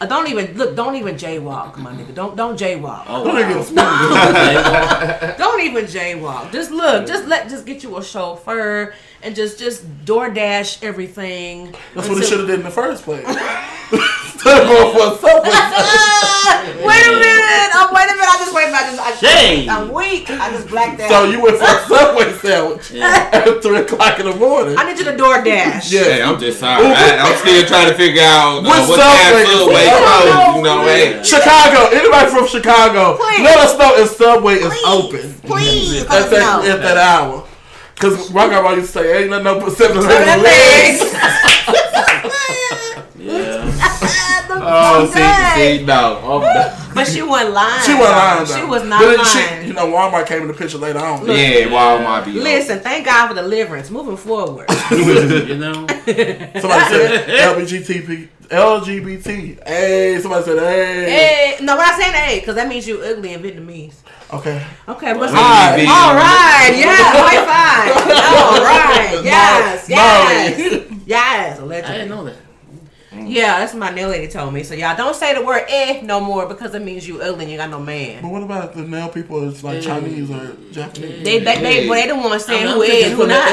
[0.00, 0.74] Uh, don't even look.
[0.74, 2.14] Don't even jaywalk, my nigga.
[2.14, 3.04] Don't don't jaywalk.
[3.06, 3.50] Oh, Don't wow.
[3.50, 5.36] even speak.
[5.38, 6.50] Don't even jaywalk.
[6.52, 7.06] Just look.
[7.06, 7.50] Just let.
[7.50, 11.74] Just get you a chauffeur and just just DoorDash everything.
[11.94, 13.24] That's what he until- should have did in the first place.
[13.92, 15.50] Instead of going for a subway.
[16.86, 17.70] Wait a minute.
[17.76, 18.28] Oh, wait a minute.
[18.30, 18.72] I just wait.
[18.72, 19.00] I just.
[19.00, 19.68] I, Shame.
[19.68, 20.30] I'm weak.
[20.30, 21.10] I just blacked out.
[21.10, 23.28] So you went for a subway sandwich Yeah.
[23.32, 24.76] at three o'clock in the morning.
[24.78, 25.92] I need you to DoorDash.
[25.92, 26.04] Yeah.
[26.04, 26.86] Hey, I'm just sorry.
[26.86, 29.44] I, I'm still trying to figure out uh, Which what time subway?
[29.44, 30.56] Subway I don't closed.
[30.56, 30.76] You know.
[30.80, 31.22] know, hey.
[31.22, 31.78] Chicago.
[31.96, 33.16] Anybody from Chicago?
[33.18, 33.42] Please.
[33.44, 36.02] Let us know if Subway is open Please.
[36.04, 36.70] at Let us that know.
[36.70, 37.46] at that hour.
[38.00, 41.00] Cause my grandma used to say, "Ain't nothing no seven Seven eleven legs.
[43.18, 44.06] Yeah.
[44.62, 46.42] Oh, see, see, no.
[46.42, 46.94] I'm.
[46.94, 47.82] But she wasn't lying.
[47.82, 48.46] She wasn't lying.
[48.46, 49.62] She was not But lying.
[49.62, 51.26] She, you know, Walmart came in the picture later on.
[51.26, 53.90] Yeah, Walmart be Listen, thank God for deliverance.
[53.90, 54.66] Moving forward.
[54.90, 55.86] you know.
[55.86, 58.28] Somebody said LGBT.
[58.50, 59.66] LGBT.
[59.66, 61.10] Hey, somebody said, hey.
[61.10, 63.94] hey, no, we're not saying hey, because that means you ugly in Vietnamese.
[64.32, 64.64] Okay.
[64.88, 65.78] Okay, but Hi.
[65.78, 65.88] Vietnamese.
[65.88, 67.96] all right, yeah, high five.
[68.30, 70.58] All right, yes, yes,
[71.06, 71.60] yes.
[71.60, 72.36] I didn't know that.
[73.12, 74.62] Yeah, that's what my nail lady told me.
[74.62, 77.52] So y'all don't say the word eh no more because it means you ugly and
[77.52, 78.22] you got no man.
[78.22, 81.24] But what about the nail people is like Chinese or Japanese?
[81.24, 83.50] They they they, well, they the ones saying who is and who not.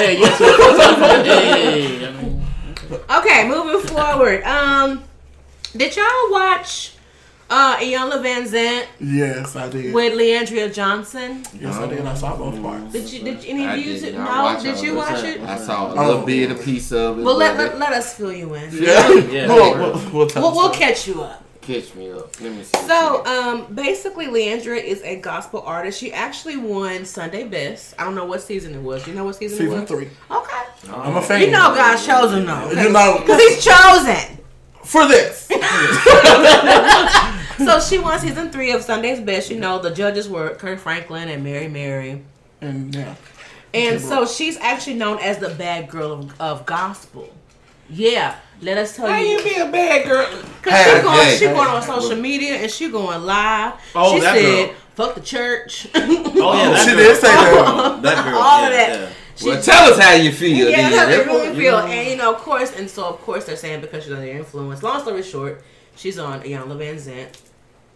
[2.90, 4.44] Hey, yes, hey, I mean, Okay, moving forward.
[4.44, 5.04] Um,
[5.76, 6.94] did y'all watch
[7.50, 9.94] uh Iyanla Vanzant Yes, I did.
[9.94, 11.44] with Leandria Johnson?
[11.60, 12.06] Yes, I did.
[12.06, 12.92] I saw both parts.
[12.92, 14.26] Did you did any I of you did no?
[14.26, 15.38] watch Did you watch it.
[15.38, 15.42] it?
[15.44, 16.08] I saw a Oh.
[16.08, 17.24] little bit, a piece of it.
[17.24, 18.70] Well, let, but let, let us fill you in.
[18.74, 19.14] Yeah.
[19.32, 19.48] Yeah.
[19.48, 21.44] We'll, we'll, we'll tell We'll, we'll catch you up.
[21.68, 22.40] Catch me up.
[22.42, 22.78] Let me see.
[22.88, 26.00] So, um, basically, Leandra is a gospel artist.
[26.00, 27.94] She actually won Sunday Best.
[28.00, 29.04] I don't know what season it was.
[29.04, 29.90] Do you know what season, it Season was?
[29.90, 30.08] three.
[30.32, 30.94] Okay.
[30.94, 31.42] I'm a fan.
[31.42, 32.72] You know God's chosen though.
[32.72, 34.38] You know, Because he's chosen.
[34.84, 35.50] for this.
[37.58, 39.50] So she won season three of Sunday's Best.
[39.50, 42.24] You know, the judges were Kirk Franklin and Mary Mary.
[42.62, 43.16] And yeah.
[43.74, 47.34] And so she's actually known as the bad girl of, of gospel.
[47.90, 48.36] Yeah.
[48.62, 49.38] Let us tell How you.
[49.40, 50.26] How you be a bad girl?
[50.62, 51.54] Cause Hey, she going, hey, she hey.
[51.54, 53.74] going on social media and she going live.
[53.96, 54.76] Oh, she that said, girl.
[54.96, 56.98] "Fuck the church." Oh yeah, that She girl.
[56.98, 57.64] did say that.
[57.68, 58.38] Oh, that girl.
[58.40, 59.00] All yeah, of that.
[59.00, 59.10] yeah.
[59.36, 60.70] She- Well, tell us how you feel.
[60.70, 61.78] yeah, how they That's really what- feel.
[61.78, 64.82] And you know, of course, and so of course they're saying because she's under influence.
[64.82, 65.64] Long story short,
[65.96, 67.40] she's on Iyanla Vanzant,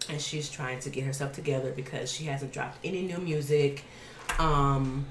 [0.09, 3.83] and she's trying to get herself together because she hasn't dropped any new music.
[4.37, 5.07] Um,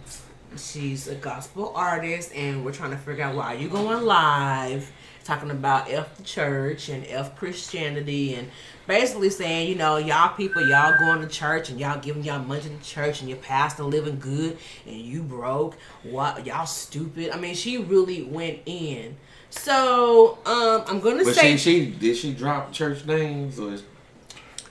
[0.56, 4.90] she's a gospel artist, and we're trying to figure out why are you going live
[5.24, 8.50] talking about F the church and F Christianity and
[8.86, 12.62] basically saying, you know, y'all people, y'all going to church and y'all giving y'all money
[12.62, 15.76] to the church and your pastor living good and you broke.
[16.02, 17.30] What y'all stupid.
[17.30, 19.16] I mean, she really went in.
[19.50, 23.78] So, um, I'm gonna But say she, she did she drop church names or?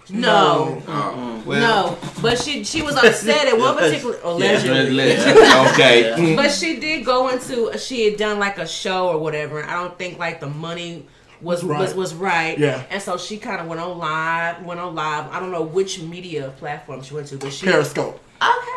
[0.10, 0.82] Is, no.
[0.88, 1.60] oh, well,
[1.94, 4.92] No, but she she was upset at one particular allegedly.
[4.92, 6.36] let- okay.
[6.36, 9.76] But she did go into she had done like a show or whatever, and I
[9.76, 11.06] don't think like the money
[11.42, 11.80] was Was right.
[11.80, 12.58] was was right.
[12.58, 12.84] Yeah.
[12.90, 15.32] And so she kind of went on live, went on live.
[15.32, 18.20] I don't know which media platform she went to, but she Periscope.
[18.42, 18.76] okay.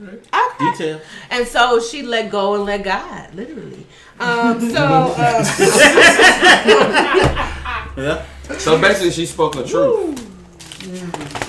[0.00, 0.70] Okay.
[0.72, 1.00] Detail.
[1.30, 3.86] And so she let go and let God, literally.
[4.20, 4.76] Um, so
[5.16, 5.44] uh,
[7.96, 8.24] Yeah.
[8.58, 10.23] So basically, she spoke the truth,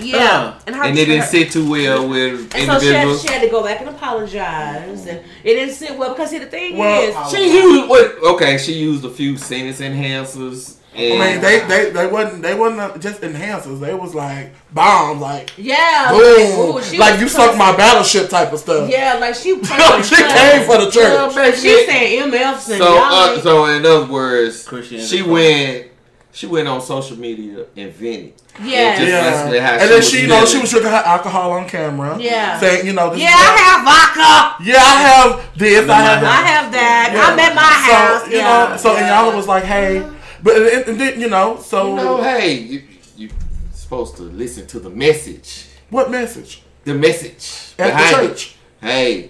[0.02, 3.08] yeah, and her and it didn't her- sit too well with And so she had,
[3.08, 3.22] individuals.
[3.22, 6.46] she had to go back and apologize, and it didn't sit well because see the
[6.48, 8.16] thing Well, is, She used what?
[8.36, 10.78] Okay, she used a few sentence enhancers.
[10.98, 13.82] And I mean, they, they they wasn't they wasn't just enhancers.
[13.82, 18.54] They was like bombs, like yeah, boom, like, ooh, like you sunk my battleship type
[18.54, 18.90] of stuff.
[18.90, 19.50] Yeah, like she.
[19.64, 21.36] she came for the Well, church.
[21.36, 23.04] basically- She saying MFs and So, y'all.
[23.14, 25.08] uh, so in other words, Christianity.
[25.18, 25.88] she went.
[26.36, 28.34] She went on social media and vented.
[28.62, 32.18] yeah, just- Yeah, and then she, you know, she was drinking her alcohol on camera.
[32.20, 32.60] Yeah.
[32.60, 34.64] saying, you know, this yeah, is I have vodka.
[34.70, 36.46] yeah, I have this, I have I that.
[36.46, 37.10] have that.
[37.14, 37.26] Yeah.
[37.26, 38.24] I'm at my house.
[38.26, 38.68] So you yeah.
[38.70, 39.24] know, so and yeah.
[39.24, 40.06] y'all was like, hey,
[40.44, 42.84] but and, and then you know, so You know, hey, you
[43.16, 43.30] you
[43.72, 45.68] supposed to listen to the message.
[45.90, 48.28] what message The message at the behind it.
[48.30, 48.56] church?
[48.82, 49.30] Hey,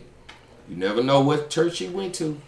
[0.68, 2.42] you never know what church she went to.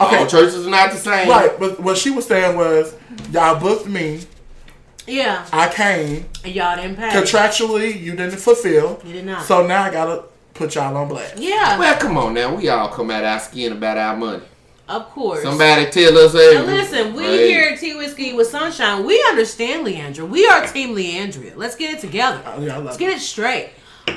[0.00, 1.28] Okay, All churches are not the same.
[1.28, 1.58] right.
[1.58, 2.94] But what she was saying was,
[3.32, 4.20] y'all booked me,
[5.06, 7.08] yeah, I came and y'all didn't pay.
[7.10, 9.00] contractually, you didn't fulfill.
[9.04, 9.44] You did not.
[9.44, 11.38] So now I gotta put y'all on blast.
[11.38, 12.54] yeah, Well, come on now.
[12.54, 14.42] We all come out our skin about our money.
[14.88, 15.42] of course.
[15.42, 19.04] Somebody tell us, hey, And listen, we hey, here at T Whiskey with Sunshine.
[19.04, 20.28] We understand Leandra.
[20.28, 21.56] We are Team Leandria.
[21.56, 22.40] Let's get it together.
[22.46, 23.00] Oh, yeah, I love Let's it.
[23.00, 23.70] get it straight.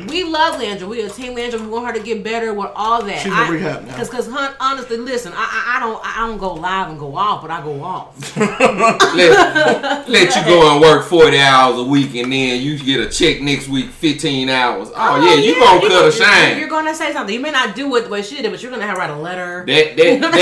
[0.07, 0.87] We love Leandra.
[0.87, 1.59] We are Team Leandra.
[1.59, 3.19] We want her to get better with all that.
[3.19, 3.91] She's in rehab now.
[3.91, 7.15] Because, because, hun, honestly, listen, I, I, I don't, I don't go live and go
[7.15, 8.37] off, but I go off.
[8.37, 13.09] let, let you go and work 40 hours a week and then you get a
[13.09, 14.89] check next week 15 hours.
[14.89, 16.59] Oh, oh yeah, you gonna you're cut a You're, shine.
[16.59, 17.33] you're gonna say something.
[17.33, 19.09] You may not do it the way she did, but you're gonna have to write
[19.09, 19.65] a letter.
[19.67, 20.37] that, that, that, you no, know,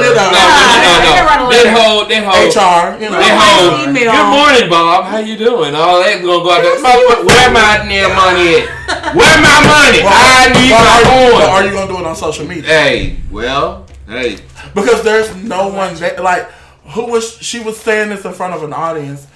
[0.00, 1.52] no, no, no.
[1.52, 3.18] That whole, that whole, HR, you know.
[3.18, 4.12] that whole, Email.
[4.12, 5.04] good morning, Bob.
[5.04, 5.74] How you doing?
[5.74, 6.76] All that gonna go out there.
[6.82, 9.14] Motherfucker, Where my damn money at?
[9.14, 10.00] Where my money?
[10.04, 12.64] I need But are, my you, but are you gonna do it on social media?
[12.64, 14.38] Hey, well, hey.
[14.74, 16.50] Because there's no one that like
[16.94, 19.26] who was she was saying this in front of an audience.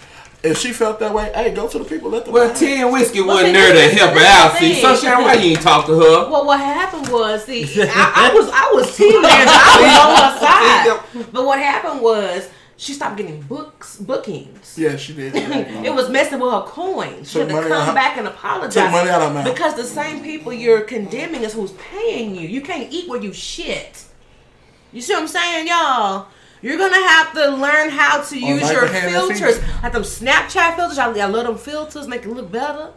[0.42, 2.10] If she felt that way, hey, go to the people.
[2.10, 2.34] Let them.
[2.34, 2.54] Well, know.
[2.54, 4.52] Tin Whiskey Well, wasn't there to help her out.
[4.52, 4.82] the See, thing.
[4.82, 6.30] Sunshine, why you ain't talk to her?
[6.30, 9.50] Well, what happened was, see, I, I was I was team manager.
[9.50, 11.32] I was on her side.
[11.32, 14.76] But what happened was she stopped getting books bookings.
[14.78, 15.34] yeah, she did.
[15.84, 17.30] It was messing with her coins.
[17.30, 18.74] She Took had to come back and apologize.
[18.74, 19.44] took money out of mouth.
[19.44, 22.46] Because the same people you're condemning is who's paying you.
[22.46, 24.04] You can't eat where you shit.
[24.92, 26.28] You see what I'm saying, y'all?
[26.62, 29.60] You're gonna have to learn how to use like your the hand and filters.
[29.82, 30.98] Like them Snapchat filters.
[30.98, 32.92] I, I love them filters, make it look better.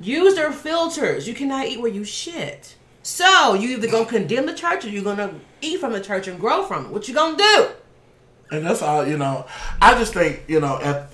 [0.00, 1.26] Use their filters.
[1.26, 2.76] You cannot eat where you shit.
[3.02, 6.38] So you either gonna condemn the church or you're gonna eat from the church and
[6.38, 6.90] grow from it.
[6.92, 7.68] What you gonna do?
[8.50, 9.06] And that's all.
[9.06, 9.46] You know,
[9.80, 11.10] I just think you know, at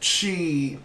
[0.00, 0.78] she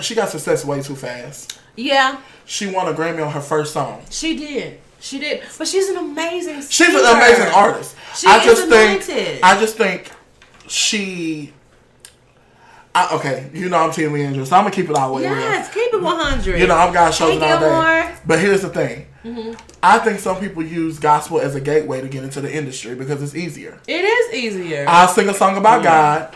[0.00, 1.58] she got success way too fast.
[1.76, 4.02] Yeah, She won a Grammy on her first song.
[4.10, 4.80] she did.
[4.98, 5.42] She did.
[5.56, 7.96] But she's an amazing She's an amazing artist.
[8.16, 9.40] She I is just think.
[9.42, 10.10] I just think
[10.68, 11.52] she.
[12.94, 15.28] I, okay, you know I'm Team Leandra, so I'm gonna keep it all the way
[15.28, 15.38] real.
[15.38, 16.58] Yes, keep it 100.
[16.58, 17.66] You know, I'm God shows Hey, it all day.
[17.66, 18.26] Mm-hmm.
[18.26, 19.06] But here's the thing.
[19.82, 23.22] I think some people use gospel as a gateway to get into the industry because
[23.22, 23.78] it's easier.
[23.86, 24.86] It is easier.
[24.88, 26.34] I'll sing a song about God.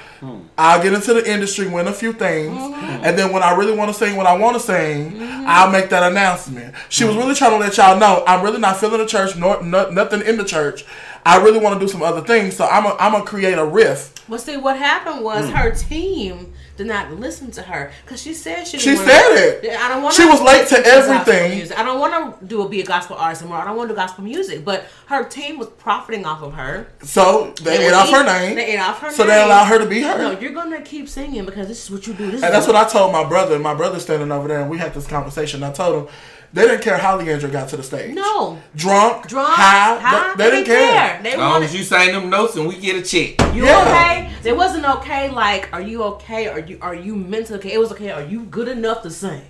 [0.56, 3.04] I'll get into the industry, win a few things, Mm-hmm.
[3.04, 5.90] and then when I really want to sing what I want to sing, I'll make
[5.90, 6.74] that announcement.
[6.88, 9.62] She was really trying to let y'all know I'm really not feeling the church, nor
[9.62, 10.84] no, nothing in the church.
[11.26, 13.64] I really want to do some other things, so I'm a, I'm gonna create a
[13.64, 14.12] riff.
[14.28, 15.54] well, see, what happened was Hmm.
[15.56, 18.78] her team did not listen to her because she said she.
[18.78, 19.64] She wanna- said it.
[19.64, 20.14] Yeah, I don't want.
[20.14, 21.72] She was late to everything.
[21.76, 23.58] I don't want to do a be a gospel artist anymore.
[23.60, 24.64] I don't want to do gospel music.
[24.64, 26.88] But her team was profiting off of her.
[27.02, 28.56] So they, They ate off her name.
[28.56, 29.28] They ate off her so name.
[29.30, 30.18] they allowed her to be her.
[30.18, 32.26] No, you're gonna keep singing because this is what you do.
[32.26, 33.58] This is And that's what I told my brother.
[33.58, 35.62] My brother standing over there, and we had this conversation.
[35.62, 36.14] I told him
[36.54, 38.14] they didn't care how Leandra got to the stage.
[38.14, 40.34] No, drunk, drunk, high, high.
[40.36, 41.20] They, they didn't care.
[41.22, 43.40] They As long wanted as you sign them notes and we get a check.
[43.54, 43.82] You Yeah.
[43.82, 44.48] okay?
[44.48, 45.30] It wasn't okay.
[45.30, 46.46] Like, are you okay?
[46.48, 47.72] Are you are you mentally okay?
[47.72, 48.10] It was okay.
[48.10, 49.42] Are you good enough to sing?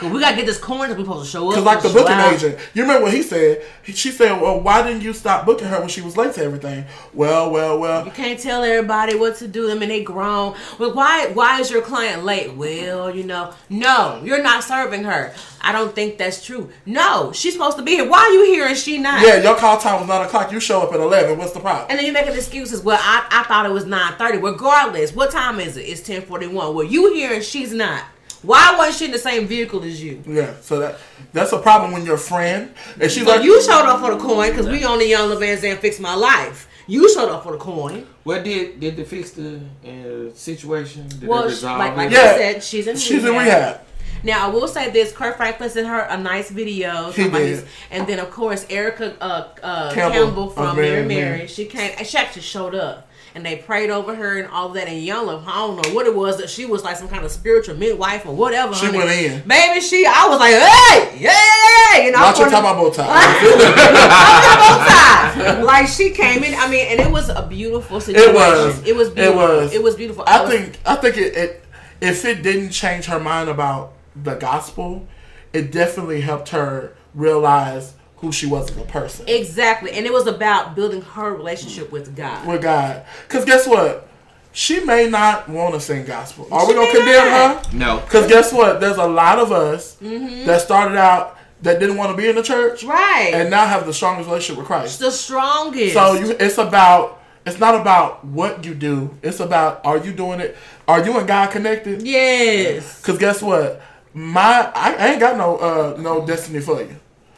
[0.00, 1.54] Cause we gotta get this corn that we supposed to show up.
[1.56, 2.32] Cause like the booking out.
[2.32, 3.62] agent, you remember what he said?
[3.82, 6.42] He- She said, "Well, why didn't you stop booking her when she was late to
[6.42, 8.04] everything?" Well, well, well.
[8.06, 9.70] You can't tell everybody what to do.
[9.70, 10.54] I mean, they grown.
[10.78, 11.26] Well, why?
[11.34, 12.54] Why is your client late?
[12.54, 15.34] Well, you know, no, you're not serving her.
[15.62, 16.70] I don't think that's true.
[16.86, 18.08] No, she's supposed to be here.
[18.08, 19.20] Why are you here and she not?
[19.20, 20.50] Yeah, your call time was nine o'clock.
[20.50, 21.36] You show up at eleven.
[21.36, 21.86] What's the problem?
[21.90, 22.80] And then you making excuses.
[22.82, 24.38] Well, I, I thought it was nine thirty.
[24.38, 25.82] Regardless, what time is it?
[25.82, 26.74] It's ten forty one.
[26.74, 28.04] Well, you here and she's not.
[28.42, 30.22] Why wasn't she in the same vehicle as you?
[30.26, 30.98] Yeah, so that
[31.32, 34.14] that's a problem when you're a friend and she's So like, you showed up for
[34.14, 36.66] the coin because we on the Young Levan and fix my life.
[36.86, 38.06] You showed up for the coin.
[38.24, 41.06] Well, did did they fix the uh, situation?
[41.08, 42.12] Did Well, they sh- like, like it?
[42.14, 42.20] Yeah.
[42.20, 43.80] I said, she's in she's in rehab.
[44.24, 47.32] Now I will say this: Kirk Franklin sent her a nice video, He did.
[47.34, 51.36] his- and then of course Erica uh, uh, Campbell Campbell, from Mary Mary Mary.
[51.38, 51.46] Mary.
[51.46, 54.88] She came, she actually showed up, and they prayed over her and all that.
[54.88, 57.30] And Love, I don't know what it was that she was like some kind of
[57.30, 58.74] spiritual midwife or whatever.
[58.74, 58.98] She honey.
[58.98, 59.48] went in.
[59.48, 62.90] Baby, she, I was like, hey, yeah, you know, Watch your from top the- bow
[62.90, 63.06] tie.
[65.44, 65.62] bow tie.
[65.62, 66.54] like she came in.
[66.54, 68.30] I mean, and it was a beautiful situation.
[68.30, 68.82] It was.
[68.86, 69.08] It was.
[69.16, 69.72] It was.
[69.74, 70.24] It was beautiful.
[70.26, 71.64] I was- think I think it, it
[72.00, 75.06] if it didn't change her mind about the gospel,
[75.52, 80.26] it definitely helped her realize who she was as a person exactly, and it was
[80.26, 82.46] about building her relationship with God.
[82.46, 83.04] with God.
[83.26, 84.06] Because guess what?
[84.52, 86.48] She may not want to sing gospel.
[86.50, 87.66] Are we gonna condemn not.
[87.66, 87.76] her?
[87.76, 88.00] No.
[88.00, 88.80] Because guess what?
[88.80, 90.46] There's a lot of us Mm-hmm.
[90.46, 93.30] that started out that didn't want to be in the church, Right.
[93.34, 94.86] and now have the strongest relationship with Christ.
[94.86, 95.94] It's the strongest.
[95.94, 97.18] So you, it's about.
[97.46, 99.16] It's not about what you do.
[99.22, 100.56] It's about are you doing it?
[100.86, 102.02] Are you and God connected?
[102.02, 103.00] yes.
[103.02, 103.80] Cause guess what?
[104.12, 106.96] My I, I ain't got no uh no destiny for you.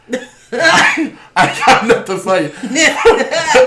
[0.53, 2.51] I, I got nothing for you.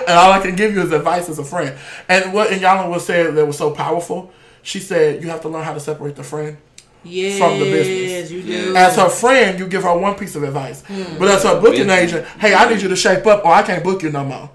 [0.07, 1.75] and all I can give you is advice as a friend.
[2.07, 5.63] And what Iyanla was saying that was so powerful, she said you have to learn
[5.63, 6.57] how to separate the friend.
[7.03, 8.31] yes, from the business.
[8.31, 8.75] you do.
[8.75, 10.83] As her friend, you give her one piece of advice.
[10.85, 11.17] Hmm.
[11.19, 12.13] But as her booking Business.
[12.13, 14.49] agent, hey, I need you to shape up or I can't book you no more.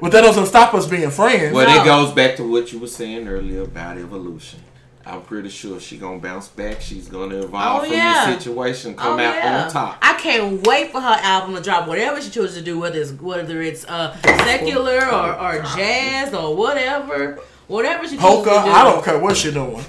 [0.00, 1.52] But that doesn't stop us being friends.
[1.54, 1.80] Well, No.
[1.82, 4.58] it goes back to what you were saying earlier about evolution.
[5.04, 6.80] I'm pretty sure she gonna bounce back.
[6.80, 8.26] She's gonna evolve Oh, from yeah.
[8.30, 9.64] this situation, come Oh, out yeah.
[9.64, 9.98] on top.
[10.02, 11.88] I can't wait for her album to drop.
[11.88, 16.54] Whatever she chooses to do, whether it's whether it's uh, secular or, or jazz or
[16.54, 18.70] whatever, whatever she chooses Polka, to do.
[18.70, 19.84] I don't care what she's doing.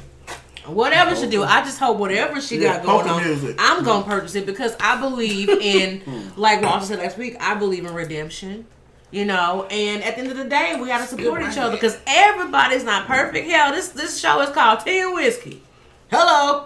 [0.65, 3.58] Whatever she do, I just hope whatever she Yeah, got going on, music.
[3.60, 6.02] I'm gonna purchase it because I believe in,
[6.38, 8.65] like Walter said last week, I believe in redemption.
[9.13, 11.99] You know, and at the end of the day, we gotta support each other because
[12.08, 13.47] everybody's not perfect.
[13.47, 15.62] Hell, this this show is called Tea and Whiskey.
[16.10, 16.65] Hello,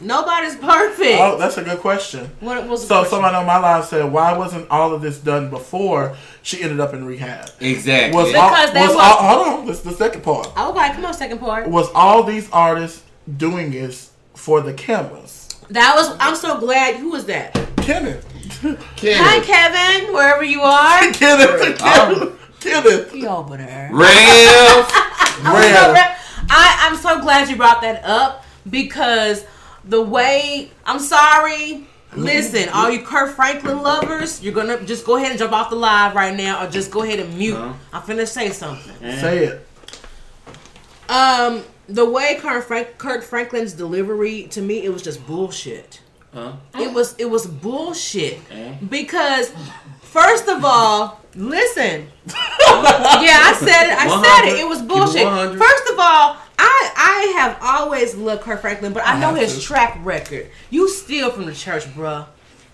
[0.00, 1.18] nobody's perfect.
[1.20, 2.30] Oh, that's a good question.
[2.38, 3.10] what was So question?
[3.10, 6.94] somebody on my line said, why wasn't all of this done before she ended up
[6.94, 7.50] in rehab?
[7.60, 8.16] Exactly.
[8.16, 10.48] Was Because all, they was was- all, hold on, this is the second part.
[10.56, 11.68] I was come on, second part.
[11.68, 13.02] Was all these artists
[13.36, 15.48] doing this for the cameras?
[15.70, 16.16] That was.
[16.20, 16.94] I'm so glad.
[16.96, 17.58] Who was that?
[17.78, 18.24] Kenneth.
[18.62, 21.00] Hi, Kevin, wherever you are.
[21.12, 21.78] Kenneth.
[21.78, 22.60] Kenneth.
[22.60, 23.12] Kenneth.
[23.12, 23.90] He over there.
[23.92, 24.06] Rev.
[25.44, 26.16] Rev.
[26.48, 29.44] I, I'm so glad you brought that up because
[29.84, 31.86] the way I'm sorry.
[32.14, 35.76] Listen, all you Kirk Franklin lovers, you're gonna just go ahead and jump off the
[35.76, 37.56] live right now, or just go ahead and mute.
[37.56, 37.74] Uh-huh.
[37.92, 38.94] I'm finna say something.
[39.00, 39.68] Say it.
[41.10, 46.00] Um, the way Kirk, Frank, Kirk Franklin's delivery to me, it was just bullshit.
[46.32, 46.52] Huh?
[46.78, 48.38] It was it was bullshit
[48.90, 49.52] because
[50.02, 52.08] first of all, listen.
[52.26, 53.98] yeah, I said it.
[53.98, 54.60] I said it.
[54.60, 55.20] It was 100.
[55.20, 55.58] It bullshit.
[55.58, 59.54] First of all, I I have always loved Kirk Franklin, but I, I know his
[59.56, 59.60] to.
[59.60, 60.50] track record.
[60.70, 62.26] You steal from the church, bruh.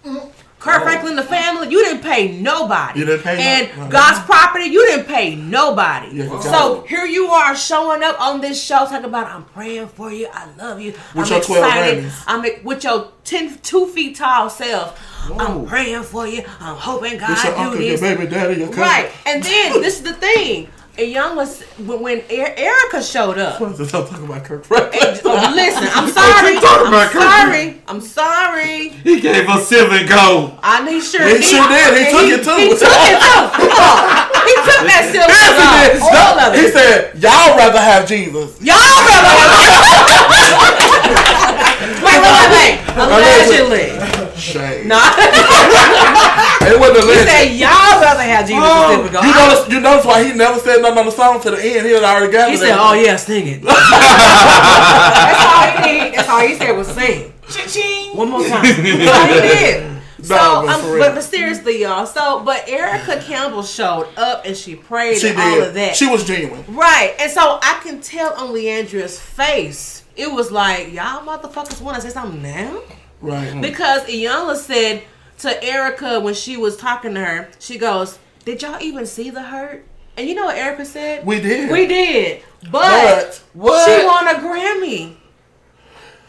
[0.05, 0.31] Mm.
[0.62, 0.85] Kirk oh.
[0.85, 3.01] Franklin, the family, you didn't pay nobody.
[3.01, 3.88] You didn't pay And no.
[3.88, 6.25] God's property, you didn't pay nobody.
[6.40, 10.29] So here you are showing up on this show talking about I'm praying for you,
[10.33, 12.12] I love you, With I'm your excited.
[12.29, 14.96] I'm with your 10, two feet tall self.
[14.98, 15.37] Whoa.
[15.38, 16.44] I'm praying for you.
[16.61, 18.01] I'm hoping God This your do uncle, your this.
[18.01, 18.83] baby daddy, your cousin.
[18.83, 20.68] Right, and then this is the thing.
[20.99, 23.59] And Young was when, Er- Erica showed up.
[23.61, 23.95] What is this?
[23.95, 25.01] I'm talking about Kirk Franklin.
[25.03, 26.57] And- oh, listen, I'm sorry.
[26.61, 27.23] I'm about, Kirk?
[27.23, 27.81] sorry.
[27.89, 28.89] I'm sorry.
[29.01, 30.53] He gave us seven gold.
[30.63, 31.45] I he sure He did.
[31.49, 31.97] sure did.
[31.97, 32.57] He And took it too.
[32.61, 33.41] He took it too.
[34.45, 36.13] He took that silver he gold.
[36.13, 39.49] All of He said, "Y'all rather have Jesus." Y'all rather have
[42.05, 42.77] Wait, wait, wait, wait.
[43.01, 43.97] Allegedly.
[44.43, 44.89] Shame.
[44.89, 44.99] No.
[46.63, 47.29] It wasn't He alleged.
[47.29, 50.81] said y'all rather have Jesus Oh, than you notice, you notice why he never said
[50.81, 51.87] nothing on the song to the end.
[51.87, 52.59] He had already got He it.
[52.59, 56.15] said, "Oh yeah, sing it." That's all he did.
[56.15, 57.33] That's all he said was sing.
[58.17, 58.63] One more time.
[58.63, 60.03] That's all he did.
[60.23, 62.07] So, No, but um, but, but seriously, y'all.
[62.07, 65.97] So, but Erica Campbell showed up and she prayed She and all of that.
[65.97, 66.65] She was genuine.
[66.69, 71.97] right, and so I can tell on Le'Andria's face, it was like, y'all motherfuckers want
[71.97, 72.81] to say something now.
[73.23, 73.48] Right.
[73.52, 73.62] Mm.
[73.62, 75.04] Because Iyanla said
[75.38, 79.42] to Erica when she was talking to her, she goes, "Did y'all even see the
[79.42, 79.85] hurt?"
[80.16, 81.25] And you know what Erica said?
[81.25, 81.70] We did.
[81.70, 83.88] We did, but, But What?
[83.88, 85.16] she won a Grammy.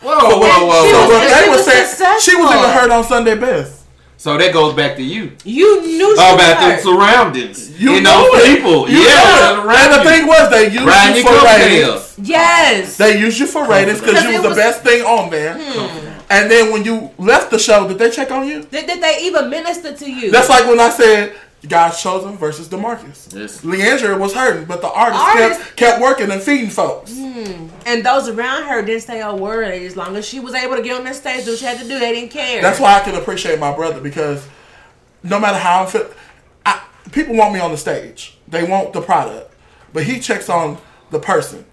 [0.01, 0.67] Whoa, whoa, whoa, she whoa.
[0.67, 2.59] was- So what she they were was saying, she was successful.
[2.59, 3.79] even heard on Sunday Best.
[4.17, 5.33] So that goes back to you.
[5.43, 6.77] You knew she was about the hurt.
[6.77, 7.81] You surroundings.
[7.81, 8.55] You, know know, it.
[8.55, 8.89] people.
[8.89, 9.09] You yeah.
[9.09, 9.75] know it.
[9.75, 10.09] And the you.
[10.17, 12.15] thing was, they used Riding you your for ratings.
[12.29, 12.95] Yes.
[12.97, 15.57] They used you for ratings because Because you it was the best thing on there.
[15.59, 16.12] Hmm.
[16.33, 18.63] And then when you left the show, did they check on you?
[18.63, 20.31] Did, did they even minister to you?
[20.31, 21.35] That's like when I said
[21.67, 23.31] God's chosen versus Demarcus.
[23.33, 23.61] Yes.
[23.61, 27.13] Le'Andria was hurting, but the artist, Artist- kept kept working and feeding folks.
[27.15, 27.67] Hmm.
[27.85, 29.65] and those around her didn't say a word.
[29.75, 31.77] As long as she was able to get on the stage, do what she had
[31.77, 32.63] to do, they didn't care.
[32.63, 34.45] That's why I can appreciate my brother because
[35.21, 36.09] no matter how I feel,
[36.65, 38.37] I, people want me on the stage.
[38.47, 39.53] They want the product,
[39.93, 40.79] but he checks on
[41.11, 41.65] the person.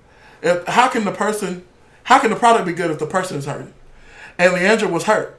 [0.43, 1.65] If, how can the person,
[2.05, 3.73] how can the product be good if the person is hurting?
[4.41, 5.39] And Le'Andria was hurt.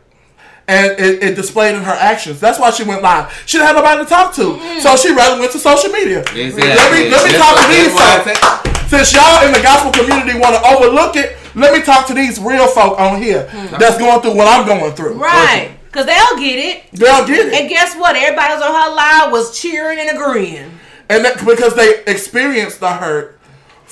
[0.67, 2.39] And it, it displayed in her actions.
[2.39, 3.33] That's why she went live.
[3.47, 4.79] She didn't have nobody to talk to.
[4.79, 6.19] So she rather went to social media.
[6.19, 6.61] Exactly.
[6.61, 8.89] Let me, let me That's talk to these that's why I folks.
[8.91, 12.39] Since y'all in the gospel community want to overlook it, let me talk to these
[12.39, 13.75] real folk on here hmm.
[13.79, 15.15] that's going through what I'm going through.
[15.15, 15.71] right.
[15.85, 16.91] Because they'll get it.
[16.93, 17.53] They'll get it.
[17.53, 18.15] And guess what?
[18.15, 20.71] Everybody was on her live was cheering and agreeing.
[21.09, 23.40] And that, because they experienced the hurt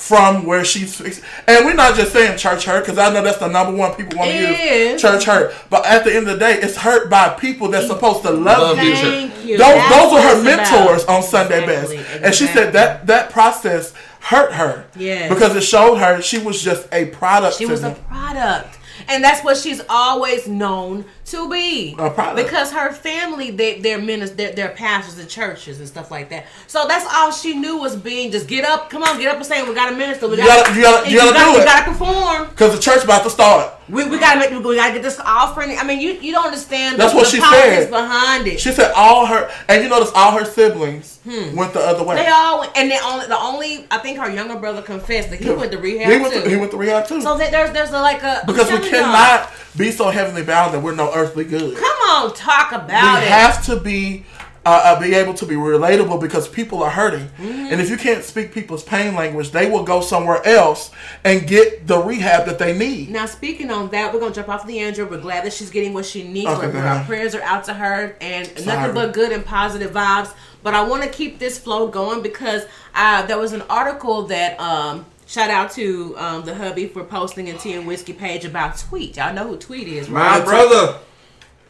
[0.00, 0.98] from where she's
[1.46, 4.18] and we're not just saying church hurt because I know that's the number one people
[4.18, 5.54] want to It use church hurt.
[5.68, 8.76] But at the end of the day, it's hurt by people that's supposed to love,
[8.76, 8.90] Love you.
[8.90, 8.96] you.
[8.96, 9.58] Thank you.
[9.58, 11.16] Those, That's those are her mentors about.
[11.16, 14.86] on Sunday Exactly, Best, and she said that that process hurt her.
[14.96, 15.28] Yes.
[15.32, 17.56] because it showed her she was just a product.
[17.58, 18.78] She to was a product.
[19.08, 21.94] And that's what she's always known to be.
[21.94, 26.46] Because her family, they, they're ministers, they're, they're pastors in churches and stuff like that.
[26.66, 29.46] So that's all she knew was being just get up, come on, get up and
[29.46, 30.28] say we got to minister.
[30.28, 32.48] We gotta, gotta- you gotta- you gotta You gotta perform.
[32.48, 33.74] Because the church about to start.
[33.88, 35.76] We, we gotta make we gotta get this offering.
[35.76, 37.90] I mean, you you don't understand That's the, what the she said.
[37.90, 38.60] behind it.
[38.60, 42.16] She said all her, and you notice all her siblings went the other way.
[42.16, 42.22] Hmm.
[42.22, 45.50] they all and the only the only I think her younger brother confessed that he
[45.50, 46.42] went to rehab He went too.
[46.42, 47.20] to, he went to rehab too.
[47.20, 50.94] so there's there's a, like a because we cannot be so heavenly bound that we're
[50.94, 51.76] no earthly good.
[51.76, 53.26] Come on, talk we about it.
[53.26, 54.24] We have to be
[54.66, 57.72] uh, uh, be able to be relatable because people are hurting, Mm-hmm.
[57.72, 60.90] and if you can't speak people's pain language, they will go somewhere else
[61.24, 63.08] and get the rehab that they need.
[63.10, 65.06] Now, speaking on that, we're gonna jump off the Andrew.
[65.08, 66.50] We're glad that she's getting what she needs.
[66.50, 68.66] Okay, We're- our prayers are out to her, and Sorry.
[68.66, 70.34] nothing but good and positive vibes.
[70.62, 72.64] But I want to keep this flow going because
[72.94, 77.48] uh, there was an article that um, shout out to um, the hubby for posting
[77.48, 79.16] in Tea and Whiskey page about Tweet.
[79.16, 80.38] Y'all know who Tweet is, right?
[80.40, 80.98] My brother.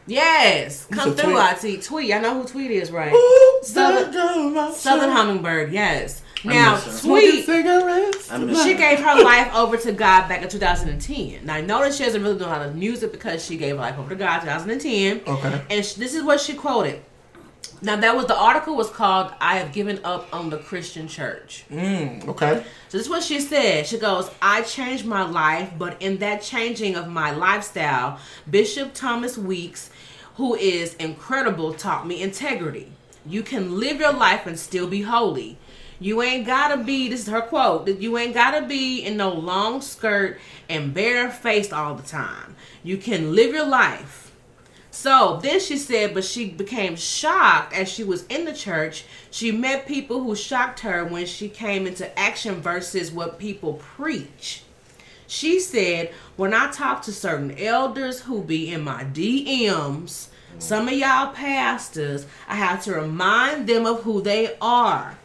[0.07, 1.75] Yes, come said through, Tweet?
[1.75, 1.83] IT.
[1.83, 2.13] Tweet.
[2.13, 3.13] I know who Tweet is, right?
[3.13, 5.09] Ooh, Southern- there goes my Southern.
[5.11, 5.71] Hummingbird.
[5.71, 6.21] Yes.
[6.43, 6.91] Now, miss her.
[6.91, 7.45] Smoking Tweet.
[7.45, 8.31] cigarettes.
[8.31, 11.45] I miss She gave her life over to God back in 2010.
[11.45, 13.75] Now I know that she hasn't really done a lot of music because she gave
[13.75, 15.21] her life over to God in 2010.
[15.27, 15.61] Okay.
[15.69, 17.01] And sh- this is what she quoted.
[17.83, 21.63] Now that was the article was called "I have given up on the Christian church."
[21.71, 22.63] Mm, okay.
[22.89, 23.85] So this is what she said.
[23.87, 29.35] She goes, I changed my life, but in that changing of my lifestyle, Bishop Thomas
[29.37, 29.89] Weeks,
[30.35, 32.91] who is incredible, taught me integrity.
[33.25, 35.57] You can live your life and still be holy.
[35.99, 39.31] You ain't gotta be, this is her quote, that you ain't gotta be in no
[39.31, 42.55] long skirt and barefaced all the time.
[42.83, 44.31] You can live your life.
[44.89, 49.05] So then she said, but she became shocked as she was in the church.
[49.29, 54.63] She met people who shocked her when she came into action versus what people preach.
[55.31, 60.27] She said, when I talk to certain elders who be in my DMs,
[60.59, 65.17] some of y'all pastors, I have to remind them of who they are.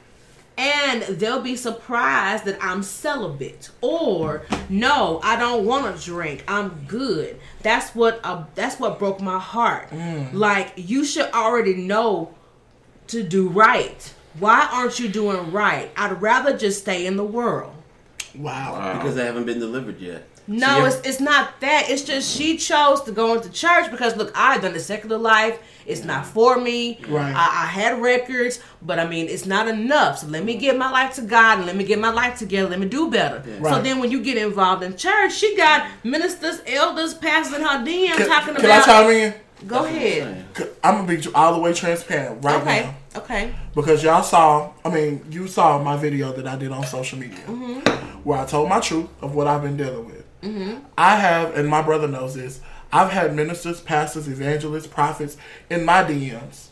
[0.57, 3.71] And they'll be surprised that I'm celibate.
[3.81, 6.45] Or no, I don't want to drink.
[6.47, 7.41] I'm good.
[7.63, 9.93] That's what uh, that's what broke my heart.
[10.33, 12.33] Like you should already know
[13.09, 14.15] to do right.
[14.39, 15.91] Why aren't you doing right?
[15.97, 17.73] I'd rather just stay in the world.
[18.39, 18.95] Wow.
[18.95, 20.27] Because they haven't been delivered yet.
[20.49, 20.87] No, Yeah.
[20.87, 21.87] it's it's not that.
[21.91, 25.59] It's just she chose to go into church because look, I've done the secular life.
[25.87, 27.01] It's not for me.
[27.09, 27.35] Right.
[27.35, 30.19] I, I had records, but I mean, it's not enough.
[30.19, 32.69] So let me give my life to God and let me get my life together.
[32.69, 33.43] Let me do better.
[33.45, 33.83] So Right.
[33.83, 38.17] then, when you get involved in church, she got ministers, elders, pastors in her DM
[38.17, 38.85] Can, talking can I about.
[38.85, 39.35] chime in?
[39.67, 40.45] go ahead.
[40.85, 42.83] I'm gonna be all the way transparent right Okay.
[42.83, 43.55] now Okay.
[43.75, 44.73] because y'all saw.
[44.85, 48.23] I mean, you saw my video that I did on social media Mm-hmm.
[48.23, 50.25] where I told my truth of what I've been dealing with.
[50.97, 52.61] I have, and my brother knows this.
[52.93, 55.37] I've had ministers, pastors, evangelists, prophets
[55.71, 56.66] in my DMs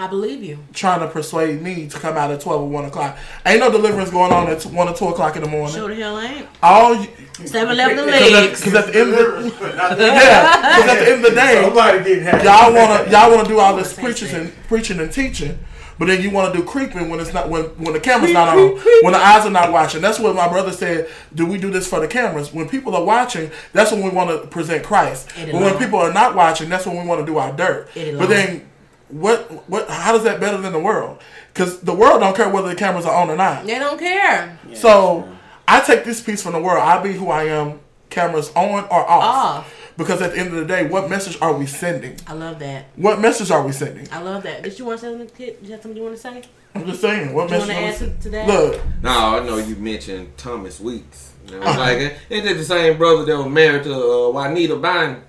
[0.00, 0.58] I believe you.
[0.72, 3.16] trying to persuade me to come out at 12 or 1 o'clock.
[3.46, 5.74] Ain't no deliverance going on at 1 or 2 o'clock in the morning.
[5.76, 6.46] Sure the hell ain't.
[6.62, 7.06] All you,
[7.44, 11.24] 7 Eleven the Because at, at the end of the, yeah, 'cause at the end
[11.24, 12.44] of the day, Somebody getting happy.
[12.44, 15.58] y'all wanna y'all wanna do all this preaching and preaching and teaching,
[15.98, 18.70] but then you wanna do creeping when it's not when when the camera's not on,
[19.02, 20.00] when the eyes are not watching.
[20.00, 21.08] That's what my brother said.
[21.34, 22.52] Do we do this for the cameras?
[22.52, 25.28] When people are watching, that's when we want to present Christ.
[25.36, 27.88] But when people are not watching, that's when we want to do our dirt.
[27.94, 28.66] But then,
[29.12, 29.88] what what?
[29.88, 31.20] How does that better than the world?
[31.52, 33.66] Because the world don't care whether the cameras are on or not.
[33.66, 34.58] They don't care.
[34.74, 35.28] So
[35.68, 36.82] I take this piece from the world.
[36.82, 39.22] I be who I am, cameras on or off.
[39.64, 39.76] Off.
[39.96, 42.16] Because at the end of the day, what message are we sending?
[42.26, 42.86] I love that.
[42.96, 44.08] What message are we sending?
[44.10, 44.62] I love that.
[44.62, 45.58] Did you want to say something, Kid?
[45.62, 46.42] You have something you want to say?
[46.74, 47.34] I'm just saying.
[47.34, 48.20] What You want message to are we add to, sending?
[48.20, 48.46] to that?
[48.48, 51.32] Look, No, I know you mentioned Thomas Weeks.
[51.52, 54.76] And I was like, ain't that the same brother that was married to uh, Juanita
[54.76, 55.22] Bynum?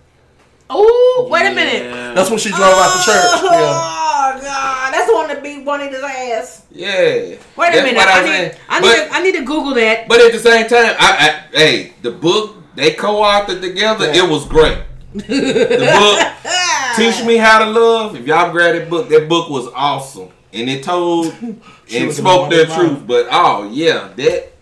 [0.74, 1.84] Oh, wait a minute.
[1.84, 2.13] Yeah.
[2.13, 3.26] that's when she drove out the church.
[3.26, 3.97] Oh, yeah.
[4.34, 6.63] Oh God, that's the one that beat one in his ass.
[6.72, 6.89] Yeah.
[6.95, 7.97] Wait a minute.
[7.97, 8.57] I I'm need.
[8.69, 10.07] I need, But- to, I need to Google that.
[10.07, 14.24] But at the same time, I, I hey, the book they co-authored together, Yeah.
[14.26, 14.78] it was great.
[15.13, 16.28] the book
[16.95, 18.15] Teach Me How to Love.
[18.15, 20.30] If y'all grab that book, that book was awesome.
[20.53, 21.34] And it told
[21.88, 23.05] She and the spoke their truth.
[23.05, 24.53] But oh yeah, that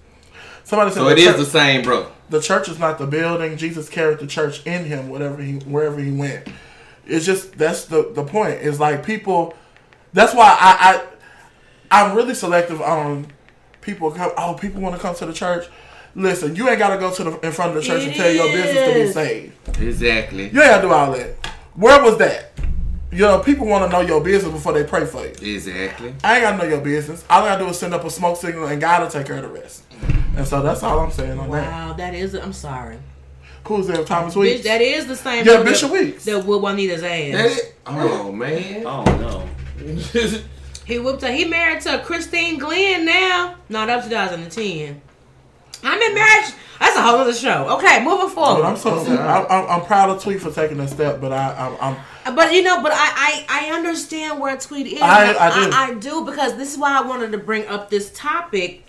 [0.64, 2.10] Somebody said so the, it is church, the same brother.
[2.30, 3.58] The church is not the building.
[3.58, 6.48] Jesus carried the church in him, whatever he wherever he went.
[7.06, 8.60] It's just that's the the point.
[8.62, 9.56] It's like people.
[10.14, 11.04] That's why I,
[11.92, 13.28] I I'm really selective on
[13.82, 14.12] people.
[14.12, 15.68] Come, oh, people want to come to the church.
[16.16, 18.16] Listen, you ain't got to go to the in front of the church It and
[18.16, 19.82] tell your business to be saved.
[19.82, 20.44] Exactly.
[20.50, 21.46] You ain't got to do all that.
[21.76, 22.52] Where was that?
[23.12, 25.55] You know, people want to know your business before they pray for you.
[25.55, 26.14] Exactly.
[26.24, 27.26] I ain't got to know your business.
[27.30, 29.26] All I got to do is send up a smoke signal, and God will take
[29.26, 29.84] care of the rest.
[30.38, 31.72] And so that's all I'm saying on that.
[31.72, 32.36] Wow, that is.
[32.36, 32.99] I'm sorry,
[33.66, 34.03] Who's there?
[34.03, 34.41] Thomas bitch.
[34.41, 34.64] Weeks.
[34.64, 35.45] That is the same.
[35.45, 36.26] Yeah, one Bishop that, Weeks.
[36.26, 37.57] That whooped Juanita's That ass.
[37.60, 37.76] it?
[37.88, 38.84] Oh man.
[38.86, 39.49] Oh no.
[40.86, 41.32] He whooped her.
[41.32, 43.53] He married to Christine Glenn now.
[43.70, 44.99] No, that was 2010.
[45.84, 46.51] I'm in marriage.
[46.80, 47.78] That's a whole other show.
[47.78, 48.66] Okay, moving But forward.
[48.66, 51.95] I'm so I'm, I'm, I'm proud of Tweet for taking that step, but I, I'm,
[51.95, 52.01] I'm
[52.36, 55.02] But you know, but I I, I understand where Tweet is.
[55.02, 55.72] I- I do.
[55.76, 58.86] I, do because this is why I wanted to bring up this topic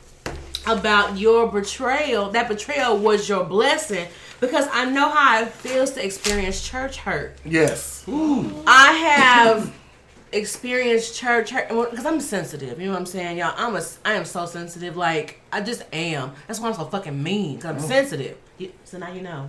[0.67, 2.31] about your betrayal.
[2.31, 4.07] That betrayal was your blessing
[4.41, 7.37] because I know how it feels to experience church hurt.
[7.45, 8.05] yes.
[8.09, 9.75] I have
[10.33, 12.79] experienced church hurt because I'm sensitive.
[12.81, 13.55] You know what I'm saying, y'all?
[13.57, 14.97] I'm a I am so sensitive.
[14.97, 16.33] Like I just am.
[16.47, 18.37] That's why I'm so fucking mean because I'm sensitive.
[18.59, 19.49] You- So now you know.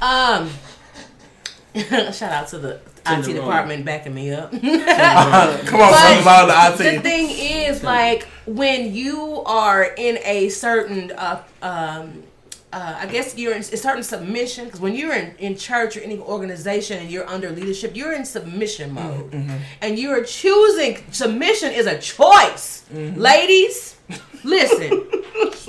[0.00, 0.50] Um.
[2.12, 3.36] shout out to the IT the room.
[3.36, 4.50] department backing me up.
[4.52, 10.48] Come on, But brother, about the the thing is, like, when you are in a
[10.50, 12.22] certain, uh, um,
[12.72, 16.00] uh, I guess you're in a certain submission, because when you're in, in church or
[16.00, 19.34] any organization and you're under leadership, you're in submission mode.
[19.82, 22.84] And you're choosing, submission is a choice.
[22.90, 23.96] Ladies,
[24.44, 25.06] listen.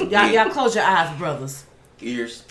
[0.09, 1.65] y'all, y'all close your eyes, brothers.
[2.01, 2.43] Ears.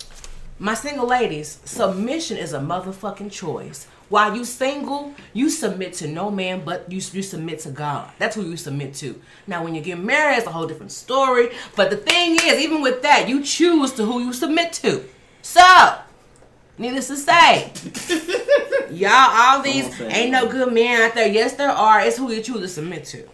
[0.59, 3.87] My single ladies, submission is a motherfucking choice.
[4.13, 8.11] While you single, you submit to no man, but you, you submit to God.
[8.19, 9.19] That's who you submit to.
[9.47, 11.49] Now, when you get married, it's a whole different story.
[11.77, 15.03] But the thing is, even with that, you choose to who you submit to.
[15.41, 15.95] So,
[16.77, 17.73] needless to say,
[18.91, 20.11] y'all, all these Come on, fam.
[20.11, 21.29] ain't no good men out there.
[21.29, 22.03] Yes, there are.
[22.03, 23.25] It's who you choose to submit to.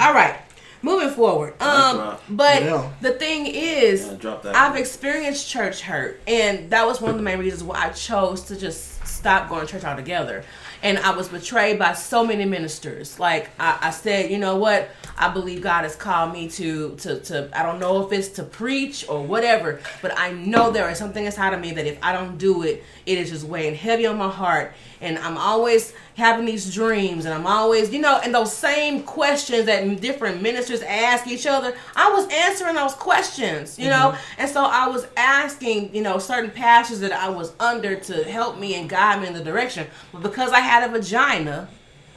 [0.00, 0.36] All right,
[0.82, 1.60] moving forward.
[1.60, 2.88] Um, but Yeah.
[3.00, 4.52] the thing is, Yeah.
[4.54, 8.42] I've experienced church hurt, and that was one of the main reasons why I chose
[8.42, 10.44] to just stop going to church altogether.
[10.82, 13.20] And I was betrayed by so many ministers.
[13.20, 14.88] Like I, I said, you know what?
[15.16, 18.42] I believe God has called me to, to to I don't know if it's to
[18.42, 22.12] preach or whatever, but I know there is something inside of me that if I
[22.12, 24.74] don't do it, it is just weighing heavy on my heart.
[25.00, 29.66] And I'm always having these dreams, and I'm always, you know, and those same questions
[29.66, 31.74] that different ministers ask each other.
[31.96, 36.50] I was answering those questions, you know, and so I was asking, you know, certain
[36.50, 39.86] pastors that I was under to help me and guide me in the direction.
[40.12, 41.68] But because I had a vagina,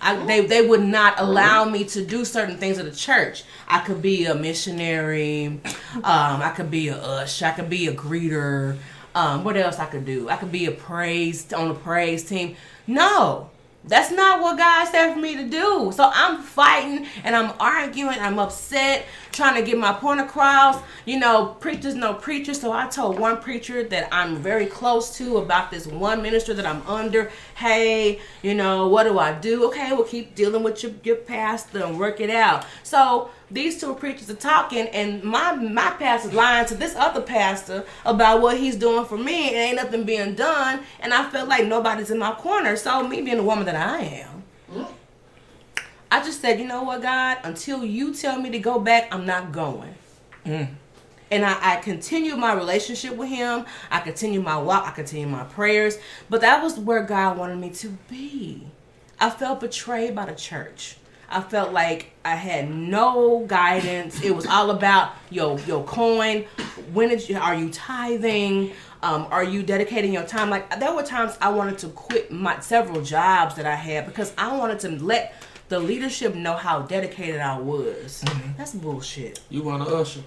[0.02, 3.44] I, they they would not allow me to do certain things at the church.
[3.68, 5.62] I could be a missionary,
[5.96, 8.78] um, I could be a ush, I could be a greeter.
[9.16, 10.28] Um, what else I could do?
[10.28, 12.58] I could be a praise on the praise team.
[12.86, 13.50] No,
[13.88, 15.92] that's not what God said for me to do.
[15.94, 18.18] So I'm fighting and I'm arguing.
[18.20, 20.82] I'm upset, trying to get my point across.
[21.06, 22.60] You know, preachers know preachers.
[22.60, 26.66] So I told one preacher that I'm very close to about this one minister that
[26.66, 27.32] I'm under.
[27.56, 29.66] Hey, you know, what do I do?
[29.68, 32.66] Okay, we'll keep dealing with your, your pastor and work it out.
[32.84, 37.86] So these two preachers are talking, and my my pastor's lying to this other pastor
[38.04, 40.82] about what he's doing for me, and ain't nothing being done.
[41.00, 42.76] And I felt like nobody's in my corner.
[42.76, 44.44] So me being the woman that I am,
[46.12, 49.26] I just said, you know what, God, until you tell me to go back, I'm
[49.26, 49.96] not going.
[50.46, 50.70] Mm.
[51.32, 53.66] And I, I continue my relationship with him.
[53.90, 54.86] I continue my walk.
[54.86, 55.98] I continue my prayers.
[56.30, 58.68] But that was where God wanted me to be.
[59.20, 60.98] I felt betrayed by the church.
[61.30, 64.22] I felt like I had no guidance.
[64.24, 66.46] It was all about your your coin.
[66.94, 68.72] When you, are you tithing?
[69.04, 70.50] Um, are you dedicating your time?
[70.50, 74.34] Like there were times I wanted to quit my several jobs that I had because
[74.38, 75.36] I wanted to let
[75.70, 78.24] the leadership know how dedicated I was.
[78.58, 79.40] That's bullshit.
[79.50, 80.22] You want to usher?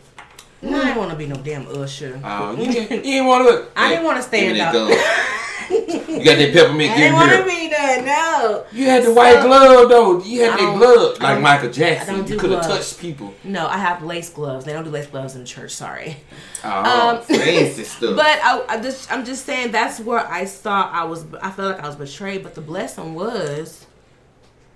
[0.61, 2.21] No, I didn't want to be no damn usher.
[2.25, 3.51] Oh, you, didn't- you didn't want to.
[3.53, 6.09] Look I didn't stand Give me that up.
[6.09, 6.91] you got that peppermint.
[6.93, 8.03] I didn't want to be there.
[8.03, 8.65] No.
[8.73, 10.23] You had the So- white glove though.
[10.25, 12.17] You had that glove like Michael Jackson.
[12.17, 13.35] don't You do could have touched people.
[13.45, 14.65] No, I have lace gloves.
[14.65, 15.71] They don't do lace gloves in church.
[15.73, 16.17] Sorry.
[16.65, 18.17] Oh, Um, fancy stuff.
[18.17, 21.25] But I, I just, I'm just saying that's where I saw I was.
[21.41, 22.43] I felt like I was betrayed.
[22.43, 23.87] But the blessing was,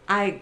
[0.09, 0.41] I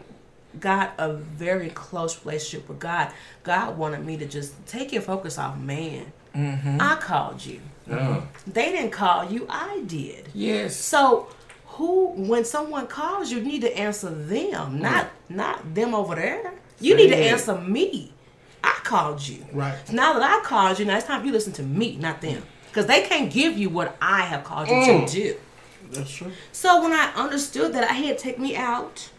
[0.59, 3.13] got a very close relationship with God.
[3.45, 6.13] God wanted me to just take your focus off man.
[6.35, 6.79] Mm-hmm.
[6.81, 7.61] I called you.
[7.91, 9.47] Oh, They didn't call you.
[9.49, 10.29] I did.
[10.35, 10.77] yes.
[10.77, 11.29] So
[11.67, 14.81] who when someone calls you, you need to answer them, mm.
[14.81, 16.53] not not them over there.
[16.81, 17.33] You need to it.
[17.33, 18.13] answer me.
[18.63, 19.45] I called you.
[19.53, 19.77] Right.
[19.93, 22.43] Now that I called you, now it's time you listen to me, not them.
[22.43, 22.45] Mm.
[22.69, 25.07] Because they can't give you what I have called you Mm.
[25.07, 25.37] to do.
[25.91, 26.31] That's true.
[26.53, 29.11] So when I understood that I had to take me out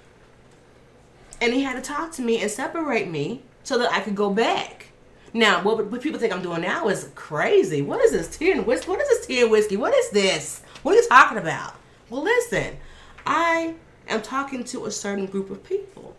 [1.41, 4.29] and he had to talk to me and separate me so that I could go
[4.29, 4.87] back.
[5.33, 7.81] Now, what, what people think I'm doing now is crazy.
[7.81, 8.89] What is this tea and whiskey?
[8.89, 9.77] What is this tea and whiskey?
[9.77, 10.61] What is this?
[10.83, 11.75] What are you talking about?
[12.09, 12.77] Well, listen,
[13.25, 13.75] I
[14.07, 16.15] am talking to a certain group of people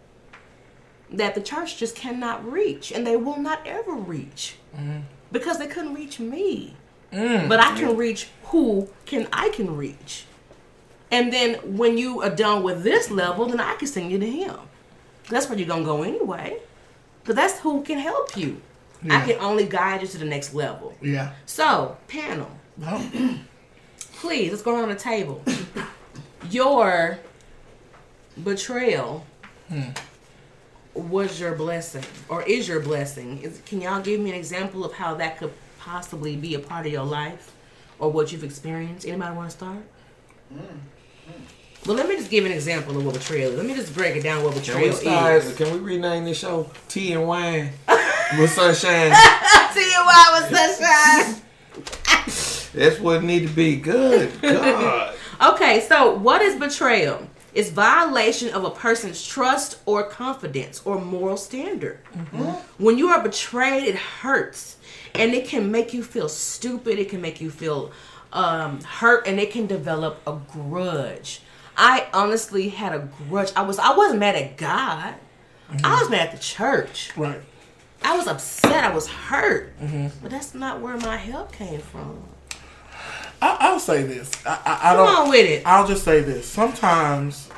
[1.10, 5.00] that the church just cannot reach, and they will not ever reach mm-hmm.
[5.30, 6.74] because they couldn't reach me.
[7.12, 7.50] Mm.
[7.50, 10.24] But I can reach who can I can reach.
[11.10, 14.30] And then when you are done with this level, then I can send you to
[14.30, 14.56] him.
[15.28, 16.58] That's where you're gonna go anyway.
[17.22, 18.60] Because that's who can help you.
[19.10, 20.94] I can only guide you to the next level.
[21.02, 21.32] Yeah.
[21.46, 23.04] So, panel, No.
[24.14, 25.42] please let's go around the table.
[26.50, 27.18] Your
[28.42, 29.26] betrayal
[29.68, 29.90] hmm.
[30.94, 33.42] was your blessing, or is your blessing?
[33.42, 36.86] Is, can y'all give me an example of how that could possibly be a part
[36.86, 37.52] of your life,
[37.98, 39.06] or what you've experienced?
[39.06, 39.82] Anybody want to start?
[40.48, 40.58] Hmm.
[40.58, 41.42] Hmm.
[41.84, 43.56] Well, let me just give an example of what betrayal is.
[43.56, 45.42] Let me just break it down what Can betrayal start?
[45.42, 45.56] is.
[45.56, 47.70] Can we rename this show Tea and Wine
[48.38, 49.12] with Sunshine?
[49.72, 51.42] See you why was sunshine.
[52.74, 53.76] That's what it need to be.
[53.76, 55.14] Good God.
[55.42, 57.26] Okay, so what is betrayal?
[57.52, 61.98] It's violation of a person's trust or confidence or moral standard.
[62.78, 64.76] When you are betrayed, it hurts.
[65.14, 66.98] And it can make you feel stupid.
[66.98, 67.90] It can make you feel
[68.32, 71.41] um, hurt, and it can develop a grudge.
[71.76, 73.52] I honestly had a grudge.
[73.56, 75.14] I was I wasn't mad at God.
[75.84, 77.10] I was mad at the church.
[77.16, 77.40] Right.
[78.04, 78.84] I was upset.
[78.84, 79.72] I was hurt.
[80.20, 82.22] But that's not where my help came from.
[83.40, 84.30] I, I'll say this.
[84.46, 85.16] I, I, I Come don't.
[85.16, 85.62] on with it.
[85.66, 86.46] I'll just say this.
[86.46, 87.48] Sometimes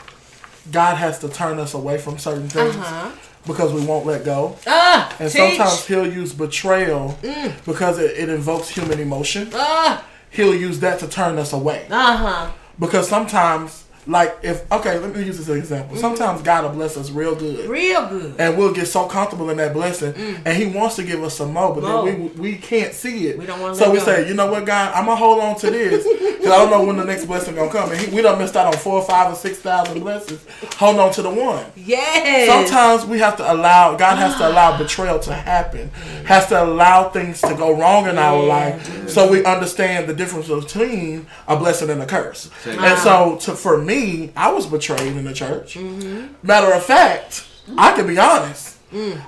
[0.71, 3.11] God has to turn us away from certain things Uh-huh.
[3.47, 4.57] because we won't let go.
[4.67, 5.41] Ah, And teach.
[5.43, 5.49] Mm.
[5.57, 7.19] sometimes He'll use betrayal
[7.67, 9.51] because it, it invokes human emotion.
[9.55, 11.87] Ah, He'll use that to turn us away.
[11.91, 12.51] uh-huh.
[12.79, 15.63] Because sometimes, like, if, okay, let me use this as an Mm-hmm.
[15.63, 15.97] example.
[15.97, 17.69] Sometimes God will bless us real good.
[17.69, 18.35] Real good.
[18.39, 20.13] and we'll get so comfortable in that blessing,
[20.45, 22.05] and He wants to give us some more, but Mm.
[22.07, 23.39] Then we we can't see it.
[23.39, 24.05] We don't wanna So we go.
[24.05, 26.85] say, you know what, God, I'm gonna hold on to this because I don't know
[26.85, 27.91] when the next blessing gonna come.
[27.93, 30.45] And he, we done missed out on four, or five, or six thousand blessings.
[30.77, 31.65] Hold on to the one.
[31.77, 32.49] Yes.
[32.49, 35.89] Sometimes we have to allow God has to allow betrayal to happen,
[36.27, 40.49] has to allow things to go wrong in our life, so we understand the difference
[40.49, 42.51] between a blessing and a curse.
[42.67, 43.94] And so, to for me,
[44.37, 45.77] I was betrayed in the church.
[45.77, 47.47] Matter of fact,
[47.79, 48.79] I can be honest.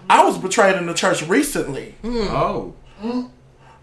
[0.08, 1.94] I was betrayed in the church recently.
[2.04, 2.74] Oh.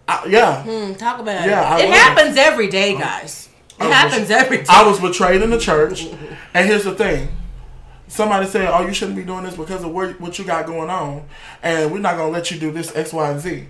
[0.06, 1.80] I- yeah, Mm, talk about Yeah, it.
[1.80, 1.98] I It was.
[1.98, 3.48] happens every day, guys.
[3.80, 4.64] It was happens every day.
[4.68, 6.06] I was betrayed in the church.
[6.52, 7.28] And here's the thing.
[8.06, 10.90] Somebody said, "Oh, you shouldn't be doing this because of what what you got going
[10.90, 11.22] on,
[11.62, 13.66] and we're not gonna let you do this X, Y, and Z."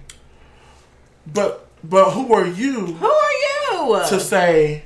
[1.27, 3.33] But but who are you Who are
[4.03, 4.09] you?
[4.09, 4.85] to say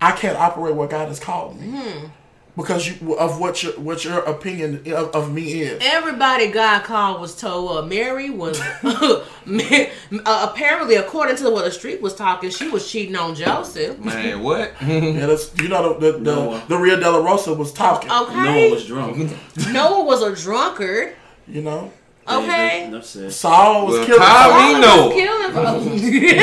[0.00, 2.06] I can't operate what God has called me Hmm.
[2.56, 5.78] because you of what your what your opinion of, of me is?
[5.82, 12.00] Everybody God called was told uh, Mary was uh, apparently, according to what the street
[12.00, 13.98] was talking, she was cheating on Joseph.
[13.98, 14.72] Man, what?
[14.80, 16.62] Yeah, that's you know the the, the, Noah.
[16.68, 18.08] the Rio De La Rosa was talking.
[18.08, 19.30] No one Okay, was drunk.
[19.72, 21.14] Noah was a drunkard.
[21.46, 21.92] You know,
[22.28, 23.32] Okay, Enough said.
[23.32, 25.10] Saul was Well, killing Kyle- All we know.
[25.10, 25.52] killing.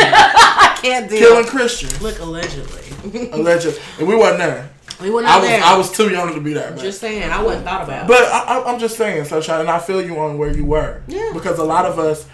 [0.04, 1.20] I can't deal.
[1.20, 2.02] killing Christians.
[2.02, 2.82] Look, allegedly.
[3.34, 4.70] alleged, and we wasn't there.
[5.02, 5.64] We were I not was there.
[5.64, 6.72] I was too young to be there.
[6.72, 8.08] But, just saying, I wasn't thought about.
[8.08, 11.02] but I, I- I'm just saying, Sunshine, and I feel you on where you were.
[11.08, 11.32] Yeah.
[11.34, 12.28] Because a lot of us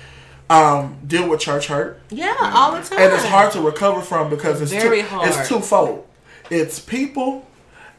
[0.50, 3.00] um, deal with church hurt, yeah, all the time.
[3.00, 5.30] and it's hard to recover from because it's Very two, hard.
[5.30, 6.08] It's twofold.
[6.50, 7.48] It's people.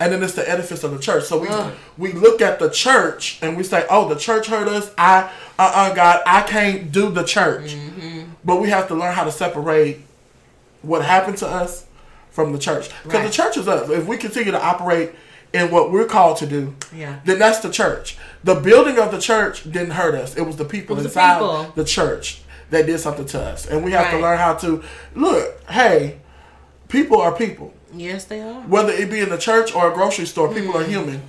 [0.01, 1.23] And then it's the edifice of the church.
[1.25, 1.73] So we Ugh.
[1.97, 4.91] we look at the church and we say, "Oh, the church hurt us.
[4.99, 8.25] I, uh, uh God, I can't do the church." Mm-hmm.
[8.45, 10.01] But we have to learn how to separate
[10.83, 11.87] what happened to us
[12.35, 12.91] from the church.
[13.05, 13.27] Because Right.
[13.27, 13.89] the church is us.
[13.89, 15.13] If we continue to operate
[15.53, 17.15] in what we're called to do, Yeah.
[17.25, 18.19] then that's the church.
[18.43, 20.35] The building of the church didn't hurt us.
[20.37, 21.73] It was the people was the inside people.
[21.77, 23.67] the church that did something to us.
[23.67, 24.83] And we have to learn how to
[25.15, 26.17] look, hey,
[26.89, 27.73] people are people.
[27.97, 28.55] yes, they are.
[28.63, 30.79] Whether it be in the church or a grocery store, people Hmm.
[30.81, 31.23] are human.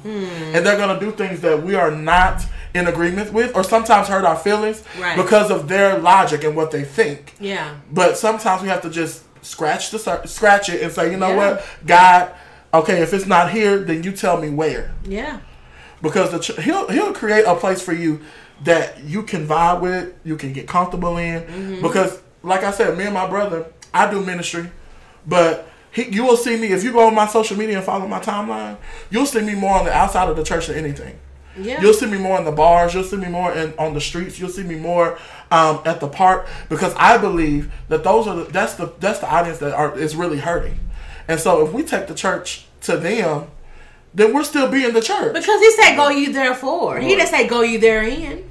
[0.56, 2.42] And they're going to do things that we are not
[2.74, 5.16] in agreement with or sometimes hurt our feelings Right.
[5.16, 7.36] because of their logic and what they think.
[7.40, 7.68] Yeah.
[7.92, 11.36] But sometimes we have to just scratch the scratch it and say, you know Yeah.
[11.36, 12.32] what, God,
[12.74, 15.40] okay, if it's not here, then you tell me where, Yeah.
[16.02, 18.22] because the ch- he'll he'll create a place for you
[18.64, 21.42] that you can vibe with, you can get comfortable in.
[21.44, 21.82] Mm-hmm.
[21.82, 24.70] Because, like I said, me and my brother, I do ministry,
[25.26, 25.70] but.
[25.92, 28.20] He, you will see me if you go on my social media and follow my
[28.20, 28.76] timeline.
[29.10, 31.18] You'll see me more on the outside of the church than anything.
[31.58, 31.82] Yeah.
[31.82, 32.94] You'll see me more in the bars.
[32.94, 34.40] You'll see me more in on the streets.
[34.40, 35.18] You'll see me more
[35.52, 39.30] um, at the park because I believe that those are the, that's the that's the
[39.30, 40.80] audience that are is really hurting.
[41.28, 43.48] And so if we take the church to them,
[44.14, 45.34] then we're still being the church.
[45.34, 48.50] because he said, "Go you therefore." He didn't say, "Go you there in."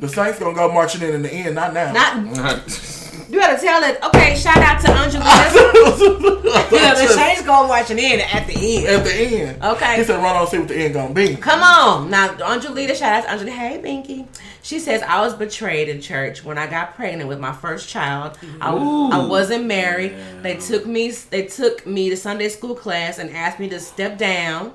[0.00, 1.92] The Saints gonna go marching in in the end, not now.
[1.92, 2.66] Not
[3.32, 3.98] you gotta tell it.
[4.04, 5.26] Okay, shout out to Angelina.
[6.70, 8.86] yeah, the Saints go watching in at the end.
[8.86, 9.62] at the end.
[9.62, 9.96] Okay.
[9.96, 12.10] He said, "Run on, see what the end gonna be." Come on.
[12.10, 13.56] Now, Angelita, shout out to Angelita.
[13.56, 14.26] Hey, Binky.
[14.62, 18.38] She says, I was betrayed in church when I got pregnant with my first child.
[18.60, 20.14] I, I wasn't married.
[20.42, 24.18] They took me they took me to Sunday school class and asked me to step
[24.18, 24.74] down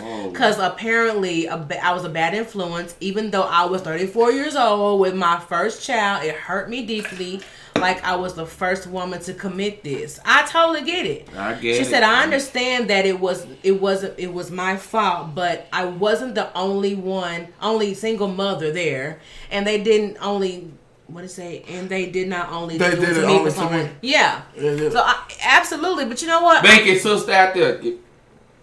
[0.00, 0.28] Oh.
[0.30, 2.96] because apparently a ba- I was a bad influence.
[2.98, 7.40] Even though I was 34 years old with my first child, it hurt me deeply.
[7.76, 10.18] Like I was the first woman to commit this.
[10.24, 11.28] I totally get it.
[11.36, 11.86] I get she it.
[11.86, 16.34] said, "I understand that it was it wasn't it was my fault, but I wasn't
[16.34, 19.20] the only one, only single mother there,
[19.50, 20.70] and they didn't only."
[21.08, 21.62] What to say?
[21.68, 23.56] And they did not only They do did it it to me only for to
[23.62, 23.84] someone.
[23.84, 23.90] me.
[24.00, 24.40] Yeah.
[24.56, 24.88] Yeah, yeah.
[24.90, 26.62] So I, absolutely, but you know what?
[26.62, 27.78] Bank it, sister out there.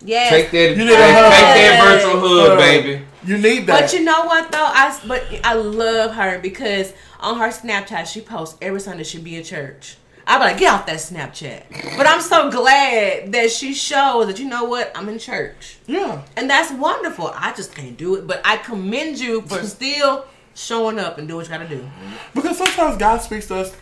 [0.02, 0.30] Get- yes.
[0.30, 1.32] Take that, You need a hug.
[1.32, 3.06] that virtual hug, Uh, baby.
[3.24, 3.82] You need that.
[3.82, 4.58] But you know what though?
[4.66, 9.38] I but I love her because on her Snapchat she posts every Sunday she be
[9.38, 9.98] at church.
[10.26, 11.98] I'm like, get off that Snapchat.
[11.98, 16.22] But I'm so glad that she shows that you know what I'm in church, yeah.
[16.38, 17.32] and that's wonderful.
[17.36, 20.26] I just can't do it, but I commend you for still
[20.56, 21.88] showing up and doing what you gotta do.
[22.34, 23.76] Because sometimes God speaks to us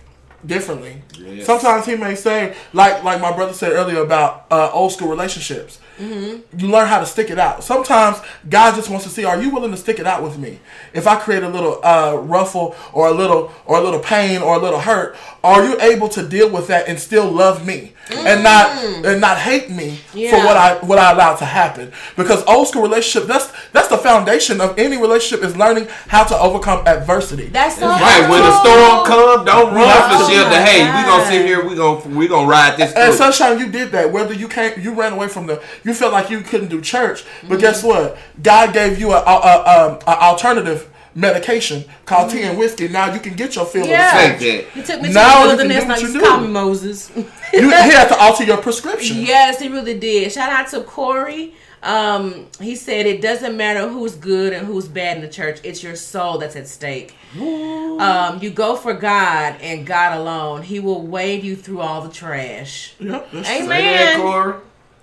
[0.45, 1.01] differently.
[1.17, 1.45] Yes.
[1.45, 5.79] Sometimes He may say, like like my brother said earlier about uh, old school relationships.
[5.99, 6.59] Mm-hmm.
[6.59, 7.63] You learn how to stick it out.
[7.63, 8.17] Sometimes
[8.49, 10.59] God just wants to see, are you willing to stick it out with me?
[10.93, 14.55] If I create a little uh, ruffle or a little or a little pain or
[14.55, 18.43] a little hurt, are you able to deal with that and still love me and
[18.43, 18.71] not
[19.05, 20.45] and not hate me for Mm.
[20.45, 21.91] What I what I allowed to happen?
[22.15, 26.35] Because old school relationship that's that's the foundation of any relationship is learning how to
[26.39, 27.45] overcome adversity.
[27.47, 30.09] That's so Right, when the storm come, don't run Right.
[30.09, 30.55] the shelter.
[30.55, 31.63] Oh Hey, we gonna sit here.
[31.67, 33.17] We gonna we gonna ride this And through.
[33.17, 34.11] sunshine, you did that.
[34.11, 37.23] Whether you came, you ran away from the, you felt like you couldn't do church.
[37.43, 37.61] But Mm-hmm.
[37.61, 38.17] guess what?
[38.41, 42.87] God gave you an a, a, um, a alternative medication called tea and whiskey.
[42.87, 43.91] Now you can get your fill Mm-hmm.
[43.91, 44.25] Yeah.
[44.33, 44.71] of Take the that.
[44.73, 46.41] He took me to Now the you can wilderness do and what you used call
[46.41, 47.11] me Moses.
[47.15, 47.23] You
[47.53, 49.17] he had to alter your prescription.
[49.17, 50.31] Yes, he really did.
[50.31, 51.53] Shout out to Corey.
[51.81, 55.59] Um, he said it doesn't matter who's good and who's bad in the church.
[55.63, 57.15] It's your soul that's at stake.
[57.39, 60.61] Um, you go for God and God alone.
[60.63, 62.95] He will wade you through all the trash.
[62.99, 64.59] Yep, that's Amen.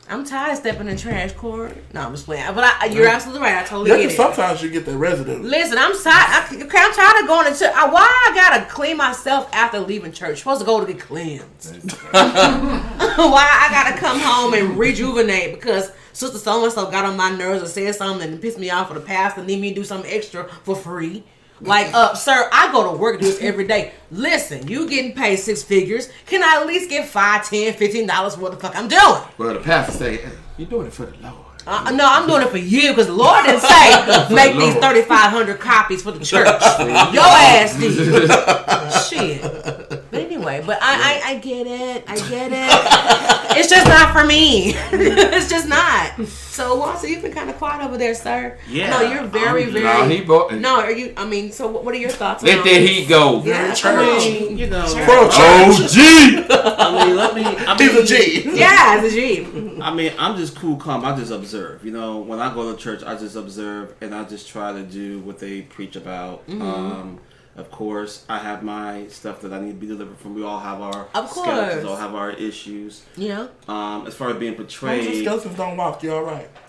[0.09, 0.15] True.
[0.15, 0.19] Say that, Corey.
[0.21, 1.73] I'm tired of stepping in trash, Corey.
[1.93, 2.55] No, I'm just playing.
[2.55, 3.57] But I, you're absolutely right.
[3.57, 4.17] I totally Yeah, get 'cause it.
[4.17, 5.39] sometimes you get that residue.
[5.43, 6.05] Listen, I'm tired.
[6.07, 7.73] I, okay, I'm tired of going to church.
[7.75, 10.39] I, why I gotta clean myself after leaving church?
[10.39, 11.93] supposed to go to get cleansed.
[12.11, 17.31] why I gotta come home and rejuvenate because sister so and so got on my
[17.31, 19.75] nerves or said something and pissed me off for the past and need me to
[19.77, 21.25] do something extra for free.
[21.61, 23.93] Like, uh, sir, I go to work this every day.
[24.11, 26.11] Listen, you getting paid six figures.
[26.27, 29.23] Can I at least get five, ten, fifteen dollars for what the fuck I'm doing?
[29.39, 31.35] Well, the pastor say, hey, "You're doing it for the Lord."
[31.67, 35.59] Uh, no, I'm doing it for you because the Lord didn't say make these 3,500
[35.59, 36.47] copies for the church.
[37.13, 38.31] Your ass did.
[39.09, 39.86] Shit.
[40.17, 42.05] But anyway, but I, I, I get it.
[42.07, 43.37] I get it.
[43.59, 44.75] It's just not for me.
[44.93, 46.27] it's just not.
[46.27, 48.59] So, Walter, you've been kind of quiet over there, sir.
[48.69, 49.85] Yeah, No, you're very, I'm- very.
[49.85, 50.53] No, he bought.
[50.53, 51.15] no, are you?
[51.17, 52.43] I mean, so what what are your thoughts?
[52.43, 53.43] Let on that heat go.
[53.43, 54.23] Yeah, Very come church.
[54.23, 55.35] I mean, you know, Pro church.
[55.39, 56.45] Oh, gee.
[56.51, 57.45] I mean, let me.
[57.45, 58.59] I mean, He's a G.
[58.59, 59.81] Yeah, it's a G.
[59.81, 61.03] I mean, I'm just cool, calm.
[61.07, 61.83] I just observe.
[61.83, 64.83] You know, when I go to church, I just observe and I just try to
[64.83, 66.47] do what they preach about.
[66.47, 66.61] Mm-hmm.
[66.63, 67.21] Um,
[67.57, 70.35] of course, I have my stuff that I need to be delivered from.
[70.35, 71.85] We all have our Of skeletons, course.
[71.87, 73.03] all have our issues.
[73.17, 73.49] Yeah.
[73.67, 76.23] Um, as far as being As long as the portrayed, skeletons don't walk, you all
[76.23, 76.49] right.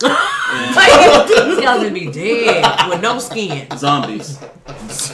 [0.72, 3.66] Skeletons be dead with no skin.
[3.76, 4.38] zombies,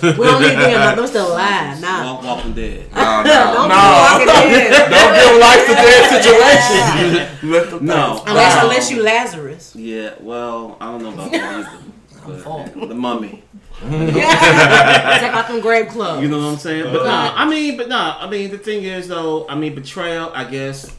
[0.03, 0.97] We don't need them.
[0.97, 1.81] Them still alive.
[1.81, 2.14] Nah.
[2.14, 2.87] walk, walking dead.
[2.95, 3.75] No, Don't no.
[3.75, 4.91] be walking dead.
[4.91, 7.51] Don't give life to dead situation.
[7.51, 8.14] Let them No.
[8.16, 8.29] think.
[8.29, 8.62] Unless, Wow.
[8.62, 9.75] unless you Lazarus.
[9.75, 12.87] Yeah, well, I don't know about the either, full.
[12.87, 13.43] the mummy.
[13.91, 16.22] Take out them grave clothes.
[16.22, 16.93] You know what I'm saying?
[16.93, 20.30] But nah, I mean, but nah, I mean, the thing is though, I mean, betrayal.
[20.35, 20.97] I guess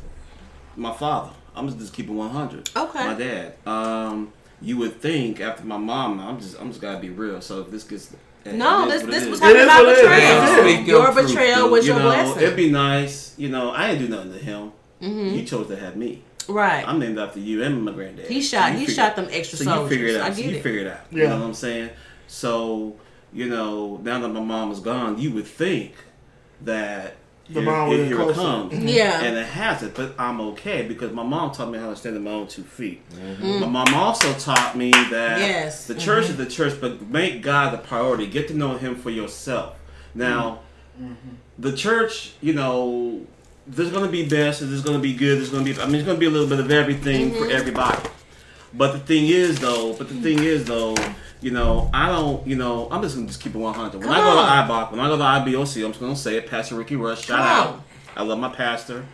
[0.75, 1.31] my father.
[1.55, 2.69] I'm just keeping 100.
[2.75, 3.07] Okay.
[3.07, 3.53] My dad.
[3.65, 7.39] Um, you would think after my mom, I'm just, I'm just gotta be real.
[7.41, 8.13] So if this gets,
[8.45, 9.39] no, it this this was is.
[9.39, 10.49] talking about what it is.
[10.51, 10.63] betrayal.
[10.77, 12.43] Speak your Your betrayal was you your know, blessing.
[12.43, 13.33] it'd be nice.
[13.37, 14.71] You know, I didn't do nothing to him.
[14.99, 16.23] He chose to have me.
[16.49, 16.85] right.
[16.87, 18.27] I'm named after you and my granddad.
[18.27, 20.31] He shot- you he figure- shot them extra so you figure it out.
[20.31, 20.63] I so you it.
[20.63, 20.99] figure it out.
[21.11, 21.29] You Yeah.
[21.29, 21.89] know what I'm saying?
[22.27, 22.95] So,
[23.33, 25.93] you know, now that my mom is gone, you would think
[26.61, 27.15] that
[27.47, 28.73] The here, bond would here, here it comes.
[28.83, 29.21] Yeah.
[29.21, 32.23] And it hasn't, but I'm okay because my mom taught me how to stand on
[32.23, 33.01] my own two feet.
[33.11, 33.59] Mm-hmm.
[33.61, 35.85] My mom also taught me that Yes.
[35.87, 36.31] the church Mm-hmm.
[36.31, 38.27] is the church, but make God the priority.
[38.27, 39.75] Get to know Him for yourself.
[40.13, 40.59] Now,
[40.99, 41.35] Mm-hmm.
[41.59, 43.19] the church, you know,
[43.67, 45.39] there's going to be best, there's going to be good.
[45.39, 47.31] There's going to be, I mean, there's going to be a little bit of everything
[47.31, 47.43] Mm-hmm.
[47.43, 48.09] for everybody.
[48.77, 50.95] But the thing is, though, but the thing is, though,
[51.41, 53.99] you know, I don't, you know, I'm just gonna just keep it 100.
[53.99, 54.67] When I Come go on.
[54.67, 57.25] to IBOC, when I go to IBOC, I'm just gonna say it, Pastor Ricky Rush,
[57.25, 57.67] shout Come out.
[57.67, 57.83] on.
[58.17, 59.05] I love my pastor,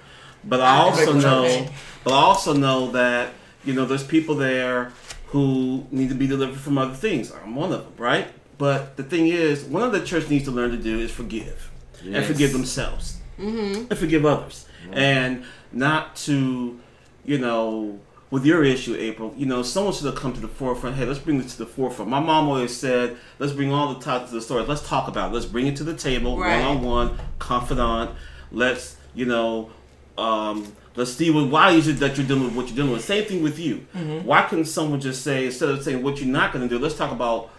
[0.43, 1.67] but I also know,
[2.03, 3.33] but I also know that
[3.65, 4.91] you know there's people there
[5.27, 7.31] who need to be delivered from other things.
[7.31, 8.27] I'm one of them, right?
[8.57, 11.71] But the thing is, one of the church needs to learn to do is forgive
[12.03, 16.79] and forgive themselves and forgive others, and not to,
[17.25, 17.99] you know,
[18.31, 19.33] with your issue, April.
[19.37, 20.95] You know, someone should have come to the forefront.
[20.95, 22.09] Hey, let's bring this to the forefront.
[22.09, 24.63] My mom always said, let's bring all the topics to the story.
[24.63, 25.33] Let's talk about it.
[25.35, 28.11] Let's bring it to the table, one on one, confidant.
[28.51, 29.69] Let's, you know,
[30.17, 33.03] um, let's see what, why is it that you're dealing with what you're dealing with.
[33.03, 33.85] Same thing with you.
[34.23, 36.95] Why couldn't someone just say, instead of saying what you're not going to do, let's
[36.95, 37.49] talk about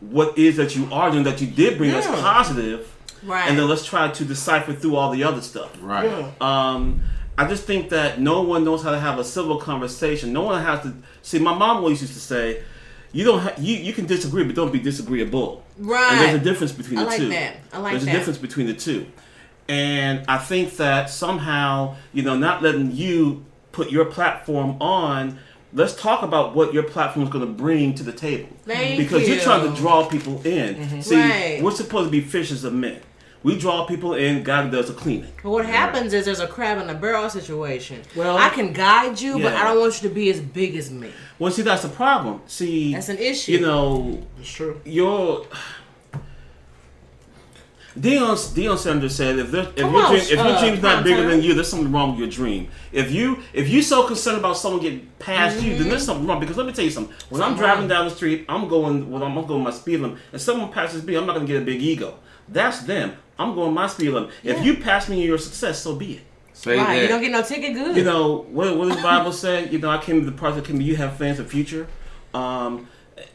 [0.00, 2.94] what is that you are doing that you did bring that's positive,
[3.24, 3.48] Right.
[3.48, 5.76] and then let's try to decipher through all the other stuff.
[5.80, 6.08] Right.
[6.08, 6.30] Yeah.
[6.40, 7.00] Um,
[7.38, 10.32] I just think that no one knows how to have a civil conversation.
[10.32, 11.38] No one has to see.
[11.38, 12.62] My mom always used to say,
[13.12, 13.40] "You don't.
[13.40, 16.10] Ha- you you can disagree, but don't be disagreeable." Right.
[16.12, 17.28] And there's a difference between I the like two.
[17.28, 17.56] that.
[17.72, 18.14] I like there's that.
[18.14, 19.06] a difference between the two,
[19.68, 25.38] and I think that somehow you know not letting you put your platform on.
[25.74, 28.48] Let's talk about what your platform is going to bring to the table.
[28.64, 29.36] Thank because you.
[29.36, 30.76] are trying to draw people in.
[30.76, 31.00] Mm-hmm.
[31.02, 31.62] See, Right.
[31.62, 33.00] we're supposed to be fishers of men.
[33.42, 34.42] We draw people in.
[34.42, 35.30] God does the cleaning.
[35.42, 38.02] But what happens is there's a crab in a barrel situation.
[38.16, 40.90] Well- I can guide you, but I don't want you to be as big as
[40.90, 41.12] me.
[41.38, 42.42] Well, see, that's the problem.
[42.46, 43.52] See, That's an issue.
[43.52, 44.80] You know, It's true.
[44.84, 45.46] your
[47.98, 51.02] Deion Deion Sanders said, "If, there, if your on, dream, if your uh, dream's not
[51.02, 51.30] bigger time.
[51.30, 52.68] than you, there's something wrong with your dream.
[52.92, 56.38] If you if you so concerned about someone getting past you, then there's something wrong.
[56.38, 57.14] Because let me tell you something.
[57.28, 57.88] When I'm driving wrong.
[57.88, 61.02] down the street, I'm going well, I'm going to my speed limit, and someone passes
[61.02, 62.18] me, I'm not going to get a big ego.
[62.48, 63.16] That's them.
[63.38, 64.30] I'm going my speed limit.
[64.42, 65.80] If you pass me, you're a success.
[65.80, 66.22] So be it.
[66.52, 66.86] Say right.
[66.86, 67.02] that.
[67.02, 67.96] You don't get no ticket good.
[67.96, 68.76] You know what?
[68.76, 69.68] What does the Bible say?
[69.68, 70.84] You know, I came to the part that can be.
[70.84, 71.86] You have fans of future.
[72.34, 72.88] Um,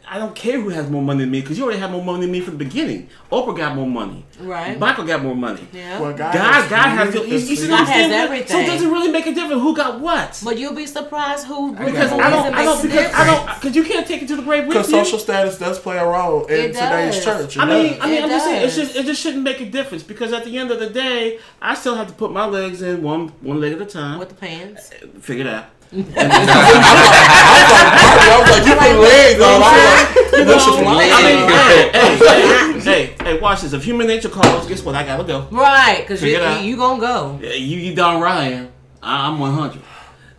[0.05, 2.21] I don't care who has more money than me because you already have more money
[2.21, 3.09] than me from the beginning.
[3.31, 4.25] Oprah got more money.
[4.39, 4.77] Right.
[4.77, 5.65] Michael got more money.
[5.71, 5.99] yeah.
[5.99, 7.15] Well, God, God, God has.
[7.15, 7.23] you.
[7.23, 8.09] You, you see God what I'm has saying?
[8.11, 8.63] So everything.
[8.63, 10.39] it doesn't really make a difference who got what.
[10.43, 13.83] but you'll be surprised who Because I don't, I don't, because I don't, because you
[13.83, 15.03] can't take it to the grave with Because you.
[15.03, 17.57] social status does play a role in today's church.
[17.57, 17.97] I mean.
[18.01, 20.31] I mean, It I'm just saying, it's just, it just shouldn't make a difference because
[20.33, 23.29] at the end of the day, I still have to put my legs in one,
[23.41, 24.19] one leg at a time.
[24.19, 24.91] with the pants.
[25.21, 25.65] Figure it out.
[25.93, 28.33] I was like, you put legs on.
[28.33, 31.11] I was like, You that's just know, lying.
[31.11, 33.73] I mean, hey, hey, hey, hey, hey, watch this.
[33.73, 34.95] If human nature calls, guess what?
[34.95, 35.47] I gotta go.
[35.51, 36.63] Right, because you, Figure it out.
[36.63, 37.39] you gonna go.
[37.41, 38.71] Yeah, You, you darn right I am.
[39.01, 39.81] I- I'm 100.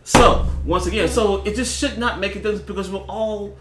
[0.05, 3.57] So, once again, so it just should not make a difference because we're all,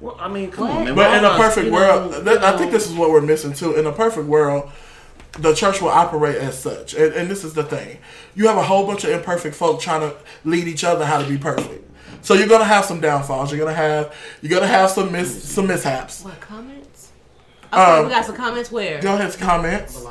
[0.00, 0.94] well, I mean, come on, man.
[0.94, 3.22] But We're in a perfect you world, know, th- I think this is what we're
[3.22, 3.74] missing too.
[3.76, 4.70] In a perfect world,
[5.38, 7.98] the church will operate as such, and, and this is the thing:
[8.34, 10.14] you have a whole bunch of imperfect folk trying to
[10.44, 11.89] lead each other how to be perfect.
[12.22, 13.50] So you're gonna have some downfalls.
[13.52, 16.22] You're gonna have you're gonna have some miss some mishaps.
[16.24, 17.12] What comments?
[17.72, 19.00] Okay, Um, we got some comments where?
[19.00, 19.96] Go ahead, comments.
[19.96, 20.08] Okay,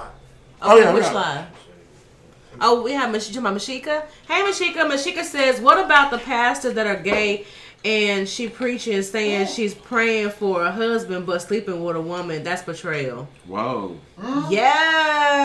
[0.62, 1.48] Oh, yeah, we which got- line?
[2.62, 3.40] Oh, we have Mashika.
[3.42, 4.04] Mashika.
[4.28, 4.90] Hey, Mashika.
[4.90, 7.46] Mashika says, "What about the pastors that are gay
[7.86, 12.44] and she preaching saying she's praying for a husband but sleeping with a woman?
[12.44, 13.98] That's betrayal." Whoa.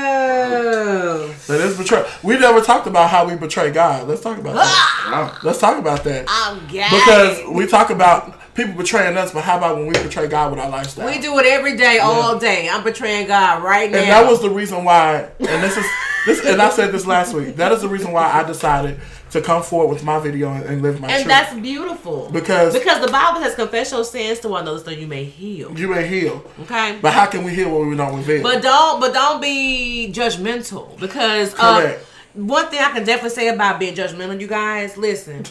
[0.04, 1.46] Yes.
[1.46, 2.04] That is betray.
[2.22, 4.08] We never talked about how we betray God.
[4.08, 4.64] Let's talk about that.
[5.06, 6.26] Oh, Let's talk about that.
[6.28, 6.88] I'm gay.
[6.90, 10.60] Because we talk about people betraying us, but how about when we betray God with
[10.60, 11.06] our lifestyle?
[11.06, 12.68] we do it every day, all day.
[12.68, 13.98] I'm betraying God right now.
[13.98, 15.86] And that was the reason why, and this is
[16.26, 17.56] this, and I said this last week.
[17.56, 18.98] That is the reason why I decided
[19.34, 21.16] to come forward with my video and, and live my life.
[21.16, 21.28] and truth.
[21.36, 25.08] that's beautiful Because- because the Bible says confess your sins to one another so you
[25.08, 25.76] may heal.
[25.76, 26.98] you may heal, Okay.
[27.02, 28.44] but how can we heal what we don't reveal?
[28.44, 32.04] But don't but don't be judgmental because uh, Correct.
[32.34, 35.42] one thing I can definitely say about being judgmental, you guys, listen.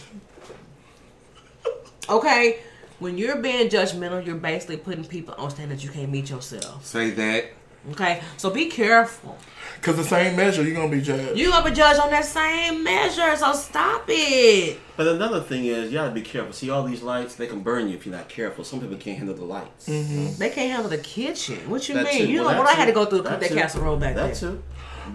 [2.09, 2.59] Okay,
[2.99, 6.85] when you're being judgmental, you're basically putting people on standards you can't meet yourself.
[6.85, 7.45] say that.
[7.91, 9.37] Okay, so be careful.
[9.83, 11.37] Because the same measure, you're gonna be judged.
[11.37, 14.79] You're gonna be judged on that same measure, so stop it.
[14.95, 16.53] But another thing is, you gotta be careful.
[16.53, 18.63] See all these lights, they can burn you if you're not careful.
[18.63, 19.87] Some people can't handle the lights.
[19.87, 21.69] They can't handle the kitchen.
[21.69, 22.27] What you That mean?
[22.27, 22.31] too.
[22.31, 23.55] You know what that I had to go through to cook that too.
[23.55, 24.51] casserole back That there.
[24.51, 24.63] too.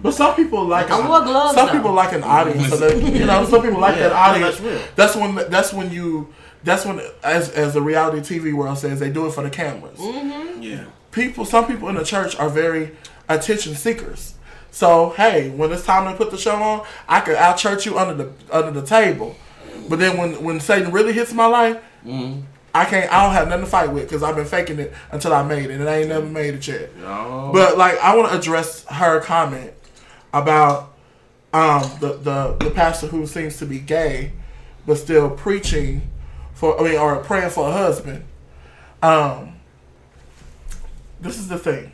[0.03, 1.73] But some people like I wore gloves, some though.
[1.73, 2.69] people like an audience.
[2.69, 4.59] So they, you know, some people like Yeah, that audience.
[4.59, 4.81] that's real.
[4.95, 6.31] That's when that's when you
[6.63, 9.97] that's when as as the reality TV world says they do it for the cameras.
[9.97, 10.61] Mm-hmm.
[10.61, 10.83] Yeah.
[11.11, 12.91] People, some people in the church are very
[13.27, 14.35] attention seekers.
[14.71, 17.97] So hey, when it's time to put the show on, I could out church you
[17.97, 19.35] under the under the table.
[19.87, 21.81] But then when when Satan really hits my life,
[22.73, 23.11] I can't.
[23.11, 25.69] I don't have nothing to fight with because I've been faking it until I made
[25.71, 26.95] it, and I ain't never made it yet.
[26.97, 27.49] No.
[27.53, 29.73] But like, I want to address her comment
[30.33, 30.93] about
[31.51, 34.33] um, the, the the pastor who seems to be gay,
[34.85, 36.09] but still preaching
[36.53, 36.79] for.
[36.79, 38.23] I mean, or praying for a husband.
[39.01, 39.55] Um,
[41.19, 41.93] this is the thing.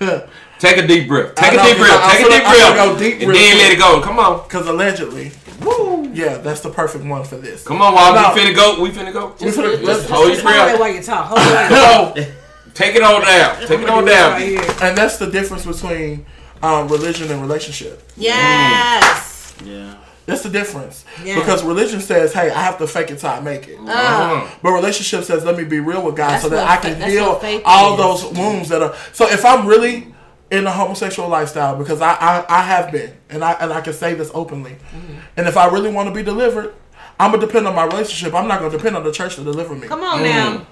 [0.58, 1.34] Take a deep breath.
[1.36, 2.00] Take I a know, deep 'cause breath.
[2.02, 2.76] I- I Take a deep breath.
[2.76, 4.00] go deep and then let it go.
[4.00, 4.42] Come on.
[4.42, 5.32] Because allegedly,
[5.62, 7.62] woo, yeah, that's the perfect one for this.
[7.64, 8.14] Come on, Wally.
[8.20, 8.32] No.
[8.34, 8.80] We finna go.
[8.80, 9.32] We finna go.
[9.40, 10.80] We finna- let's- Hold your Just hold it breath.
[10.80, 11.26] while you talk.
[11.26, 12.16] Hold it while you talk.
[12.16, 12.32] So,
[12.74, 13.56] Take it on down.
[13.66, 14.40] Take it on down.
[14.40, 14.60] here.
[14.82, 16.24] and that's the difference between
[16.62, 18.02] um, religion and relationship.
[18.16, 19.54] Yes.
[19.64, 19.94] Yeah.
[20.26, 21.04] That's the difference.
[21.24, 21.36] Yeah.
[21.36, 24.72] Because religion says, "Hey, I have to fake it till I make it." Uh, But
[24.72, 27.40] relationship says, "Let me be real with God, That's so that I can that's heal
[27.64, 27.98] all is.
[28.22, 30.08] those wounds that are." So if I'm really
[30.50, 33.92] in a homosexual lifestyle, because I I, I have been, and I and I can
[33.92, 35.14] say this openly, Mm-hmm.
[35.36, 36.74] and if I really want to be delivered,
[37.20, 38.34] I'm gonna depend on my relationship.
[38.34, 40.66] I'm not gonna depend on the church to deliver me, come on now.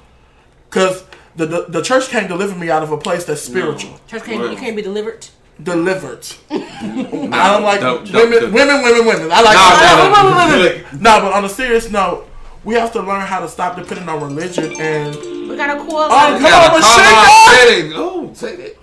[0.71, 1.05] because
[1.37, 4.01] the, the the church can't deliver me out of a place that's spiritual.
[4.09, 5.27] Church can't, you can't be delivered.
[5.63, 6.27] Delivered.
[6.51, 9.29] I don't like Don't- don't- women, don't- women, women, women.
[9.33, 9.57] I like.
[9.57, 10.65] No, no, wait, no.
[10.65, 12.29] wait, Look, No, but on a serious note,
[12.65, 15.15] we have to learn how to stop depending on religion and
[15.49, 16.33] We got a cool Oh, line.
[16.35, 17.27] come gotta on, come Mashika!
[17.29, 17.93] on, ready.
[17.95, 18.79] Oh, take it.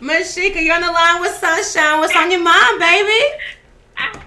[0.00, 2.00] Mashika, you're on the line with Sunshine.
[2.00, 3.34] What's on your mind, baby?
[3.96, 4.20] I,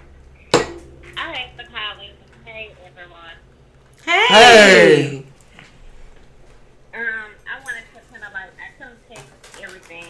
[1.16, 2.10] I hate the calling.
[2.44, 3.36] Hey, everyone.
[4.04, 4.26] Hey.
[4.30, 5.24] Hey.
[6.96, 7.04] Um,
[7.46, 10.06] I wanted to kind of like, I couldn't take everything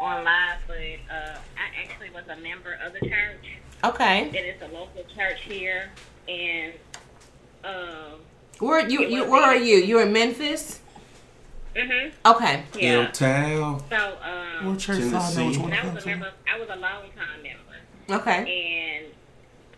[0.00, 0.76] on live, but
[1.12, 3.58] uh, I actually was a member of the church.
[3.82, 4.28] Okay.
[4.28, 5.90] It is a local church here,
[6.28, 6.74] and
[7.64, 8.20] um,
[8.60, 9.78] Where you, you where are you?
[9.78, 10.78] You're in Memphis?
[11.74, 12.64] Mhm, Okay.
[12.78, 12.92] yeah.
[12.92, 13.82] Ill town.
[13.90, 15.44] So, um, what church side Tennessee.
[15.46, 18.20] knows when I was a member, I was a long time member.
[18.20, 18.38] Okay.
[18.40, 19.06] and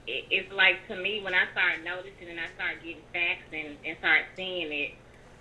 [0.07, 3.77] it, it's like to me when I started noticing and I started getting facts and,
[3.85, 4.95] and started seeing it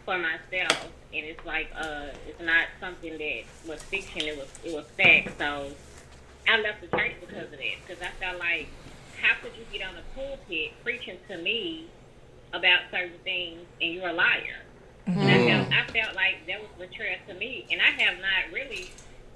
[0.05, 4.73] for myself, and it's like uh, it's not something that was fiction; it was it
[4.73, 5.37] was fact.
[5.39, 5.71] So
[6.47, 8.67] I left the church because of that, because I felt like
[9.19, 11.87] how could you get on the pulpit preaching to me
[12.53, 14.61] about certain things and you're a liar?
[15.07, 15.73] And I felt mm.
[15.73, 18.89] I felt like that was betrayal to me, and I have not really,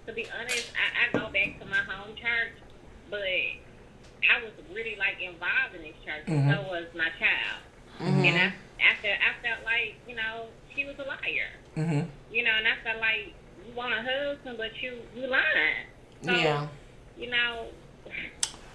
[0.07, 2.57] to be honest, I, I go back to my home church,
[3.09, 6.69] but I was really like involved in this church, and so mm-hmm.
[6.69, 7.61] was my child.
[8.01, 8.25] Mm-hmm.
[8.25, 8.45] And I,
[8.81, 12.07] I felt I felt like you know she was a liar, Mhm.
[12.31, 13.33] you know, and I felt like
[13.65, 15.85] you want a husband, but you you lying.
[16.23, 16.67] So, Yeah.
[17.17, 17.67] you know,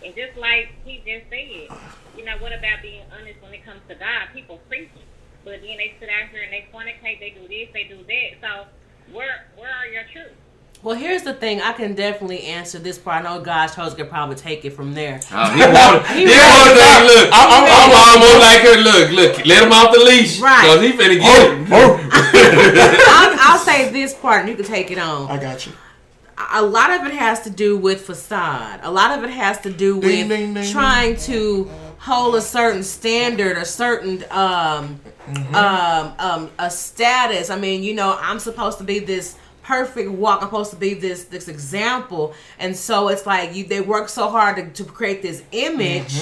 [0.05, 1.69] and just like he just said,
[2.17, 4.29] you know, what about being honest when it comes to God?
[4.33, 4.91] People preach,
[5.45, 8.31] but then they sit out here and they fornicate, they do this, they do that.
[8.41, 8.67] So
[9.15, 10.31] where where are your truths?
[10.83, 11.63] Well, here's the thing.
[11.63, 13.25] I can definitely answer this part.
[13.25, 15.19] I know God's chose could probably take it from there.
[15.33, 17.31] Oh, he wanted, he He wanted to look.
[17.33, 18.83] I- I- I'm almost like her.
[18.83, 19.47] Look, look.
[19.47, 20.39] Let him off the leash.
[20.41, 20.67] Right.
[20.67, 21.69] Cause he finna get it.
[21.73, 22.11] Oh, oh.
[23.09, 25.31] I'll, I'll say this part, and you can take it on.
[25.31, 25.73] I got you.
[26.53, 28.81] a lot of it has to do with facade.
[28.83, 31.71] A lot of it has to do with Ding, ding, ding, trying to
[32.05, 35.01] hold a certain standard, a certain um,
[35.55, 37.49] um, um, a status.
[37.49, 40.43] I mean, you know, I'm supposed to be this perfect walk.
[40.43, 43.65] I'm supposed to be this this example, and so it's like you.
[43.65, 46.19] They work so hard to, to create this image,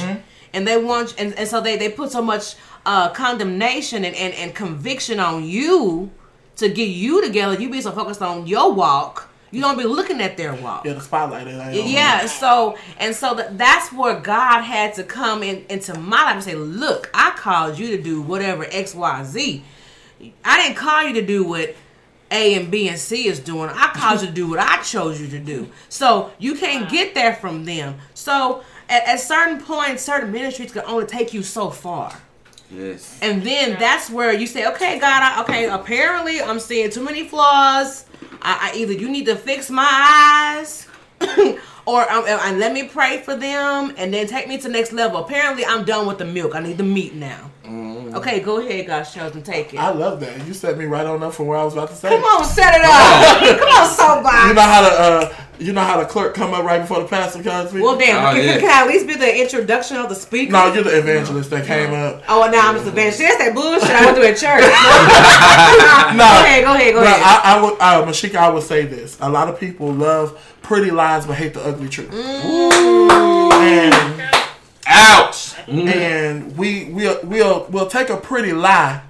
[0.53, 2.55] and they want, and, and so they they put so much
[2.87, 6.13] uh, condemnation and, and and conviction on you
[6.57, 7.61] to get you together.
[7.61, 10.87] You be so focused on your walk You don't be looking at their walk.
[10.87, 11.47] Yeah, the spotlight.
[11.47, 15.97] is ain't Yeah, so and so that that's where God had to come in into
[15.99, 19.63] my life and say, "Look, I called you to do whatever X, Y, Z.
[20.43, 21.77] I didn't call you to do what
[22.31, 23.69] A and B and C is doing.
[23.69, 25.69] I called you to do what I chose you to do.
[25.91, 27.97] So you can't get there from them.
[28.15, 32.17] So at, at certain points, certain ministries can only take you so far."
[32.71, 33.19] Yes.
[33.21, 37.29] And then that's where you say, okay, God, I, okay, apparently I'm seeing too many
[37.29, 38.07] flaws.
[38.41, 39.89] I, I either you need to fix my
[40.59, 40.89] eyes,
[41.87, 45.19] or um, and let me pray for them, and then take me to next level.
[45.25, 46.55] Apparently, I'm done with the milk.
[46.55, 47.51] I need the meat now.
[48.15, 49.79] Okay, go ahead, God's chosen, take it.
[49.79, 50.47] I love that.
[50.47, 52.09] You set me right on up for where I was about to say.
[52.11, 53.59] Come on, set it up.
[53.59, 53.89] Come on,
[54.23, 54.49] soapbox.
[54.49, 57.09] You know how to uh, you know how the clerk come up right before the
[57.09, 57.73] pastor comes.
[57.73, 58.25] well, damn.
[58.25, 58.59] Oh, can, yeah.
[58.59, 60.53] can I at least be the introduction of the speaker?
[60.53, 62.23] no, you're the evangelist that came up.
[62.29, 63.19] Oh, now I'm just evangelist.
[63.19, 64.65] That's that bullshit I went through at church.
[66.13, 67.23] No, Go ahead, go ahead, go But ahead.
[67.23, 70.91] I, I would, uh, Mashika, I would say this: a lot of people love pretty
[70.91, 72.11] lies but hate the ugly truth.
[72.11, 73.53] Mm.
[73.53, 74.23] And
[75.69, 75.69] Ouch.
[75.69, 79.03] and we we'll we'll we'll take a pretty lie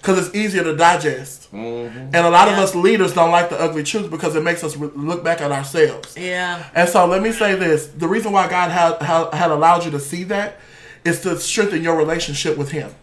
[0.00, 1.52] because it's easier to digest.
[1.52, 1.98] Mm-hmm.
[1.98, 4.76] And a lot of us leaders don't like the ugly truth because it makes us
[4.76, 6.16] re- look back at ourselves.
[6.16, 6.64] yeah.
[6.74, 9.90] And so let me say this: the reason why God had had, had allowed you
[9.92, 10.58] to see that
[11.04, 12.94] is to strengthen your relationship with Him,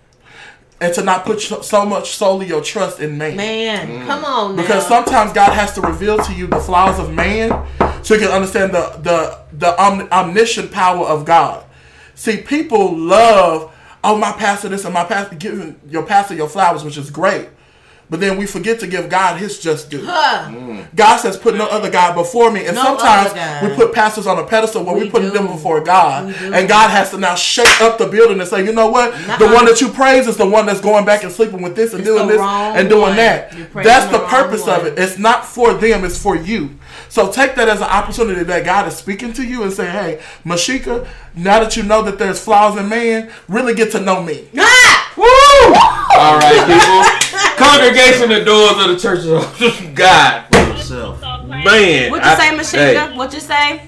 [0.80, 3.36] and to not put so so much solely your trust in man.
[3.36, 4.06] Man, mm.
[4.06, 4.62] come on now.
[4.62, 7.50] Because sometimes God has to reveal to you the flaws of man,
[8.04, 11.66] so you can understand the the the omni- omniscient power of God.
[12.18, 13.72] See, people love
[14.04, 17.48] oh my pastor this and my pastor giving your pastor your flowers, which is great.
[18.10, 20.06] But then we forget to give God his just due.
[20.06, 20.50] Huh.
[20.96, 24.38] God says, "Put no other God before me." And No sometimes we put pastors on
[24.40, 25.30] a pedestal where we, We put do.
[25.32, 28.72] them before God, and God has to now shake up the building and say, "You
[28.72, 29.12] know what?
[29.12, 29.54] The Nuh-uh.
[29.54, 32.00] one that you praise is the one that's going back and sleeping with this and
[32.00, 33.16] It's doing this and doing one.
[33.18, 34.98] that." That's the the wrong purpose of it.
[34.98, 36.76] It's not for them; it's for you.
[37.10, 40.20] So take that as an opportunity that God is speaking to you and say, "Hey,
[40.46, 41.06] Mashika,
[41.36, 44.94] now that you know that there's flaws in man, really get to know me." Ah!
[45.18, 45.74] Woo!
[46.18, 47.27] All right, people.
[47.58, 50.46] Congregation, the doors of the church of God.
[50.54, 51.22] Yourself.
[51.48, 52.12] Man.
[52.12, 53.10] What you I- say, Mashika?
[53.12, 53.82] hey, What you say?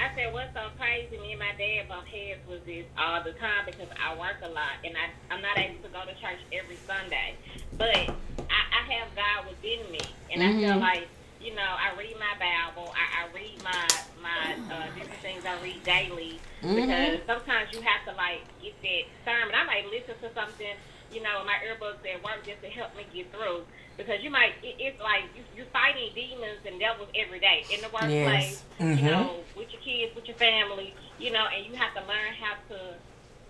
[0.00, 1.18] I said, what's so crazy?
[1.18, 4.48] Me and my dad bump heads with this all the time because I work a
[4.48, 7.34] lot and I, I'm not able to go to church every Sunday.
[7.76, 10.00] But I, I have God within me,
[10.32, 11.08] and I feel like
[11.40, 13.88] you know I read my Bible, I, I read my
[14.22, 19.04] my uh, different things I read daily because sometimes you have to like get that
[19.24, 19.54] sermon.
[19.54, 20.74] I might listen to something,
[21.14, 23.62] you know, my earbuds at work just to help me get through.
[23.96, 27.78] Because you might, it, it's like you, you're fighting demons and devils every day in
[27.80, 28.98] the workplace, Yes.
[28.98, 30.92] you know, with your kids, with your family,
[31.22, 32.78] you know, and you have to learn how to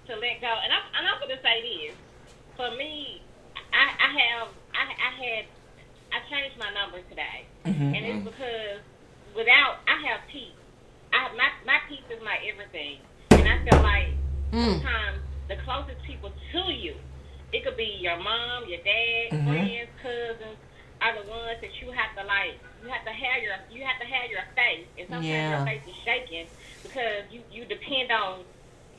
[0.04, 0.52] to let go.
[0.52, 1.96] And I'm, and I'm going to say this:
[2.60, 3.22] for me,
[3.72, 5.44] I, I have, I, I had,
[6.12, 7.48] I changed my number today,
[7.96, 8.84] and it's because
[9.34, 10.52] without, I have peace.
[11.16, 13.00] I my my peace is my everything,
[13.32, 14.08] and I feel like
[14.52, 14.78] Mm.
[14.78, 16.94] sometimes the closest people to you,
[17.54, 19.46] it could be your mom, your dad, mm-hmm.
[19.46, 20.58] friends, cousins,
[20.98, 22.58] are the ones that you have to like.
[22.82, 25.56] You have to have your you have to have your faith, and sometimes Yeah.
[25.56, 26.46] your faith is shaking
[26.82, 28.42] because you you depend on.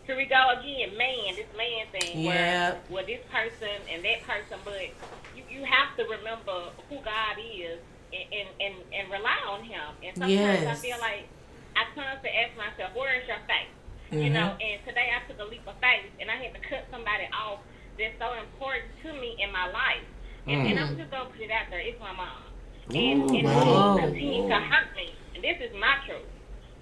[0.08, 1.36] Here we go again, man.
[1.36, 2.22] This man thing.
[2.22, 2.78] Yeah.
[2.88, 4.88] Where, where this person and that person, but
[5.36, 7.78] you you have to remember who God is
[8.14, 9.92] and and and, and rely on Him.
[10.00, 11.28] And sometimes I feel like
[11.76, 13.74] I constantly ask myself, where is your faith?
[14.12, 14.34] You mm-hmm.
[14.34, 17.28] know, and today I took a leap of faith and I had to cut somebody
[17.34, 17.60] off
[17.98, 20.06] that's so important to me in my life.
[20.48, 22.44] And, and I'm just gonna put it out there, it's my mom.
[22.90, 23.98] And, and wow.
[23.98, 25.10] she continued to hurt me.
[25.34, 26.30] And this is my truth.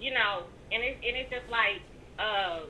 [0.02, 1.80] You know, and it and it's just like
[2.20, 2.68] uh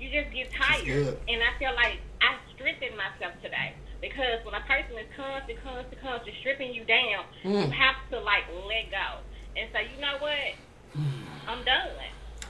[0.00, 1.18] you just get tired.
[1.28, 3.74] And I feel like I strengthened myself today.
[4.00, 8.44] Because when a person is constant, constant, constant stripping you down, you have to like
[8.66, 9.22] let go.
[9.56, 10.52] And say, you know what?
[11.48, 11.88] I'm done.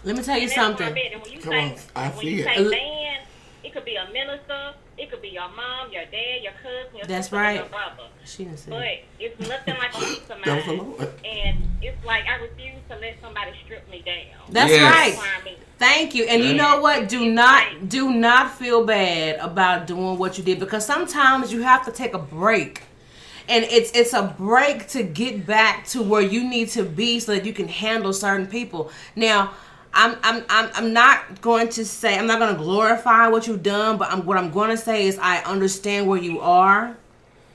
[0.04, 1.20] Let me tell you And that's where I'm something.
[1.22, 2.44] when you Come say, on, I when see you it.
[2.44, 3.20] say man,
[3.62, 7.06] it could be a minister, it could be your mom, your dad, your cousin, your
[7.06, 7.56] That's sister, right.
[7.56, 8.08] your brother.
[8.24, 10.88] She didn't say But it's nothing like a piece of That was the mind.
[10.98, 11.12] Lord.
[11.24, 14.46] And it's like I refuse to let somebody strip me down.
[14.50, 15.16] That's Yes.
[15.16, 15.56] right.
[15.78, 16.24] Thank you.
[16.24, 17.08] And you know what?
[17.08, 21.84] Do not do not feel bad about doing what you did because sometimes you have
[21.86, 22.82] to take a break.
[23.48, 27.34] And it's it's a break to get back to where you need to be so
[27.34, 28.90] that you can handle certain people.
[29.16, 29.52] Now,
[29.94, 33.62] I'm I'm I'm, I'm not going to say I'm not going to glorify what you've
[33.62, 36.96] done, but I'm, what I'm going to say is I understand where you are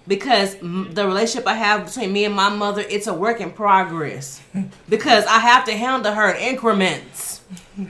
[0.07, 3.51] because m- the relationship I have between me and my mother, it's a work in
[3.51, 4.41] progress.
[4.89, 7.41] because I have to handle her in increments.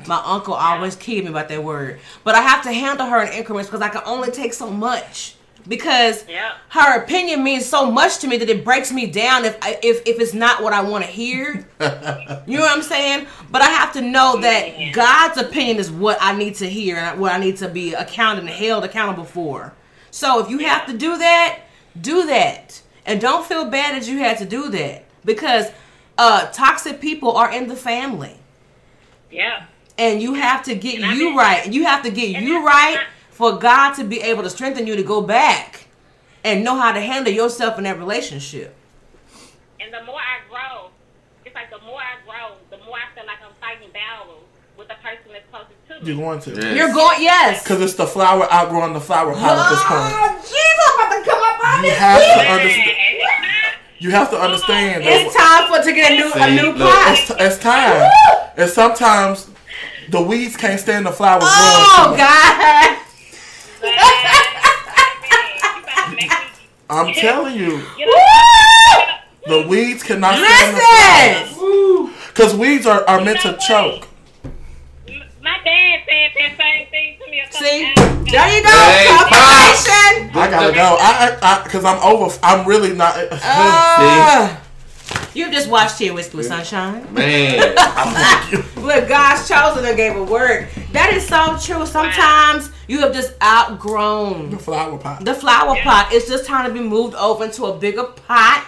[0.07, 3.33] My uncle always kidded me about that word, but I have to handle her in
[3.33, 5.35] increments because I can only take so much
[5.69, 6.51] because Yep.
[6.69, 10.01] her opinion means so much to me that it breaks me down if I, if
[10.05, 11.65] if it's not what I want to hear.
[12.45, 13.27] you know what I'm saying?
[13.49, 14.91] But I have to know that Yeah.
[14.91, 18.43] God's opinion is what I need to hear and what I need to be accounted
[18.43, 19.73] and held accountable for.
[20.11, 21.59] So if you have to do that,
[22.01, 25.67] do that, and don't feel bad that you had to do that because
[26.17, 28.35] uh, toxic people are in the family
[29.31, 29.63] Yeah.
[29.97, 31.71] and you have to get And I you mean- right.
[31.71, 33.03] You have to get you right not-
[33.39, 35.85] for God to be able to strengthen you to go back
[36.43, 38.75] and know how to handle yourself in that relationship.
[39.79, 40.89] And the more I grow,
[41.45, 44.43] it's like the more I grow, the more I feel like I'm fighting battles
[44.77, 46.11] with the person that's closest to me.
[46.11, 46.51] You're going to.
[46.51, 46.73] Yeah.
[46.73, 47.63] You're going, yes.
[47.63, 50.11] Because it's the flower outgrowing the flower pot at this point.
[50.11, 51.97] Oh, Jesus, I'm about to come up on You this.
[51.97, 53.75] have to understand.
[53.99, 56.89] You have to understand that It's time for to get a new a new look,
[56.91, 57.17] pot.
[57.17, 58.11] it's, it's time.
[58.57, 59.49] And sometimes
[60.09, 62.17] the weeds can't stand the flowers Oh growing.
[62.19, 63.05] God.
[66.89, 67.83] I'm telling you,
[69.45, 72.13] the weeds cannot stand the Listen.
[72.27, 74.07] Because weeds are, are meant to choke.
[75.41, 78.31] My dad said that same thing to me a See, times.
[78.31, 78.69] there you go.
[79.07, 80.29] Confirmation.
[80.35, 80.97] I gotta go.
[80.99, 82.37] I, I, because I'm over.
[82.43, 83.15] I'm really not.
[83.41, 84.57] Uh,
[85.33, 87.11] you just watched here with Blue Sunshine.
[87.13, 87.59] Man,
[88.77, 90.67] Look, God's chosen and gave a word.
[90.91, 91.85] That is so true.
[91.85, 95.23] Sometimes you have just outgrown the flower pot.
[95.23, 96.09] the flower pot.
[96.11, 98.65] It's just time to be moved over into a bigger pot.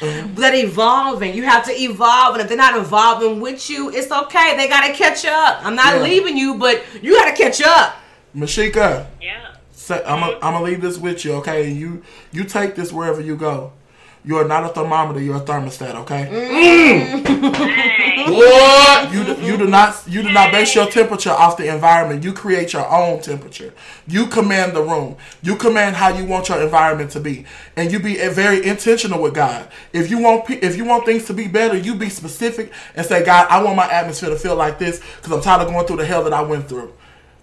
[0.00, 0.34] Mm-hmm.
[0.34, 4.56] That evolving, you have to evolve, and if they're not evolving with you, it's okay.
[4.56, 5.64] They gotta catch up.
[5.64, 6.02] I'm not Yeah.
[6.02, 7.96] leaving you, but you gotta catch up.
[8.36, 9.38] Mashika, Yeah.
[9.72, 11.66] say, I'm gonna leave this with you, okay?
[11.68, 13.72] And you you take this wherever you go.
[14.24, 15.20] You are not a thermometer.
[15.20, 16.24] You're a thermostat, okay?
[16.24, 17.22] Hey.
[18.30, 19.12] what?
[19.12, 22.22] You do, you do not you do not base your temperature off the environment.
[22.22, 23.74] You create your own temperature.
[24.06, 25.16] You command the room.
[25.42, 27.46] You command how you want your environment to be,
[27.76, 29.68] and you be uh, very intentional with God.
[29.92, 33.24] If you want if you want things to be better, you be specific and say,
[33.24, 35.96] God, I want my atmosphere to feel like this because I'm tired of going through
[35.96, 36.92] the hell that I went through.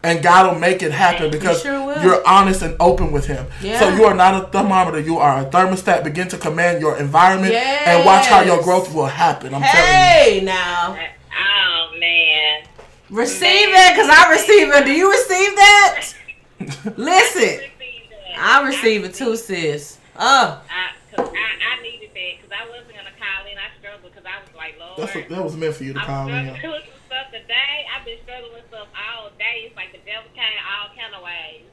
[0.01, 3.45] And God will make it happen because sure you're honest and open with Him.
[3.61, 3.79] Yeah.
[3.79, 4.99] So you are not a thermometer.
[5.01, 6.05] You are a thermostat.
[6.05, 9.53] Begin to command your environment and watch how your growth will happen.
[9.53, 10.39] I'm telling you.
[10.39, 10.97] Hey, now
[11.37, 12.63] Oh man.
[13.09, 14.85] receive it, cause I receive it.
[14.85, 16.13] Do you receive that?
[16.97, 17.59] Listen,
[18.37, 19.97] I receive it too, sis.
[20.17, 23.57] Oh, I, cause I, I needed that because I wasn't gonna call in.
[23.57, 25.99] I struggled because I was like, Lord, That's what, that was meant for you to
[25.99, 26.81] I'm call in.
[27.09, 27.75] struggling stuff today.
[27.89, 29.65] I've been struggling with stuff all day.
[29.65, 31.65] It's like the devil came all kind of ways.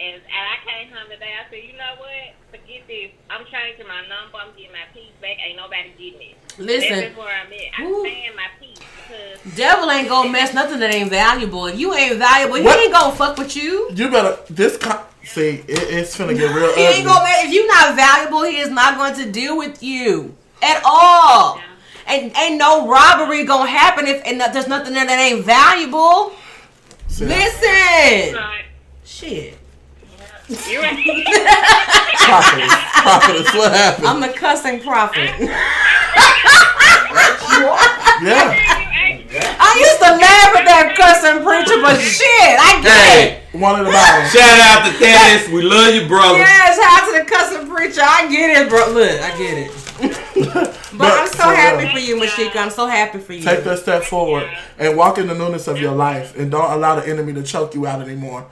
[0.00, 1.28] And, and I came home today.
[1.36, 2.32] I said, you know what?
[2.50, 3.10] Forget this.
[3.28, 4.38] I'm changing my number.
[4.40, 5.36] I'm getting my peace back.
[5.44, 6.36] Ain't nobody getting it.
[6.56, 6.90] listen.
[6.90, 7.70] This is where I'm at.
[7.76, 8.02] I'm Ooh.
[8.02, 11.66] saying my peace because Devil ain't gonna mess nothing that ain't valuable.
[11.66, 13.90] If you ain't valuable, he ain't gonna fuck with you.
[13.92, 14.78] You better this.
[14.78, 17.44] Con- see, it, it's finna get real He ain't gonna mess.
[17.44, 21.58] If you not valuable, he is not going to deal with you at all.
[21.58, 21.69] And
[22.08, 26.32] ain't no robbery gonna happen if and there's nothing there that ain't valuable.
[27.08, 28.64] See, Listen, Right.
[29.04, 29.58] shit.
[30.68, 30.96] You're right.
[32.26, 34.06] prophetess, prophetess, what happened?
[34.06, 35.30] I'm the cussing prophet.
[38.22, 38.50] yeah,
[39.58, 43.42] I used to laugh at that cussing preacher, but shit, I get it.
[43.54, 44.26] One of the Bible.
[44.30, 45.48] shout out to Dennis.
[45.50, 46.38] We love you, brother.
[46.38, 48.02] Yes, how to the cussing preacher.
[48.02, 48.90] I get it, bro.
[48.90, 49.70] Look, I get it.
[50.00, 52.56] But, I'm so for uh, happy real, for you, Mashika.
[52.56, 53.42] I'm so happy for you.
[53.42, 54.48] Take that step forward
[54.78, 57.74] and walk in the newness of your life, and don't allow the enemy to choke
[57.74, 58.46] you out anymore.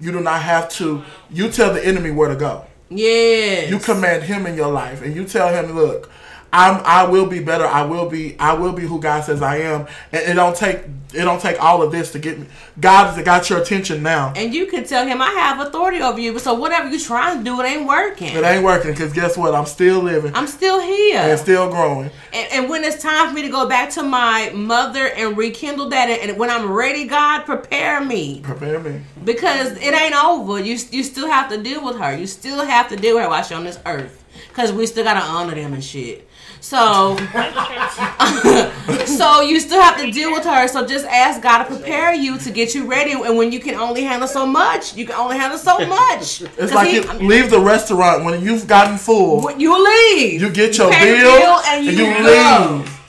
[0.00, 1.02] You do not have to.
[1.30, 2.66] You tell the enemy where to go.
[2.90, 3.68] Yeah.
[3.68, 6.10] You command him in your life, and you tell him, "Look,
[6.52, 6.80] I'm.
[6.84, 7.66] I will be better.
[7.66, 8.38] I will be.
[8.38, 10.80] I will be who God says I am." And it don't take.
[11.14, 12.46] It don't take all of this to get me.
[12.78, 14.34] God has got your attention now.
[14.36, 16.38] and you can tell him I have authority over you.
[16.38, 18.36] So whatever you trying to do, it ain't working.
[18.36, 19.54] It ain't working because guess what?
[19.54, 21.20] I'm still living I'm still here.
[21.20, 22.10] and still growing.
[22.34, 25.88] And, and when it's time for me to go back to my mother and rekindle
[25.88, 29.00] that, and, when I'm ready, God, prepare me Prepare me.
[29.24, 30.60] because it ain't over.
[30.60, 32.14] You you still have to deal with her.
[32.14, 35.04] You still have to deal with her while she's on this earth because we still
[35.04, 36.27] gotta honor them and shit.
[36.68, 37.16] So,
[39.06, 40.68] so you still have to deal with her.
[40.68, 43.12] So just ask God to prepare you to get you ready.
[43.12, 46.42] And when you can only handle so much, you can only handle so much.
[46.58, 49.40] It's like he- you leave the restaurant when you've gotten full.
[49.42, 50.42] When you leave.
[50.42, 52.82] You get your pay the bill, bill and and you you go.
[52.82, 53.00] leave.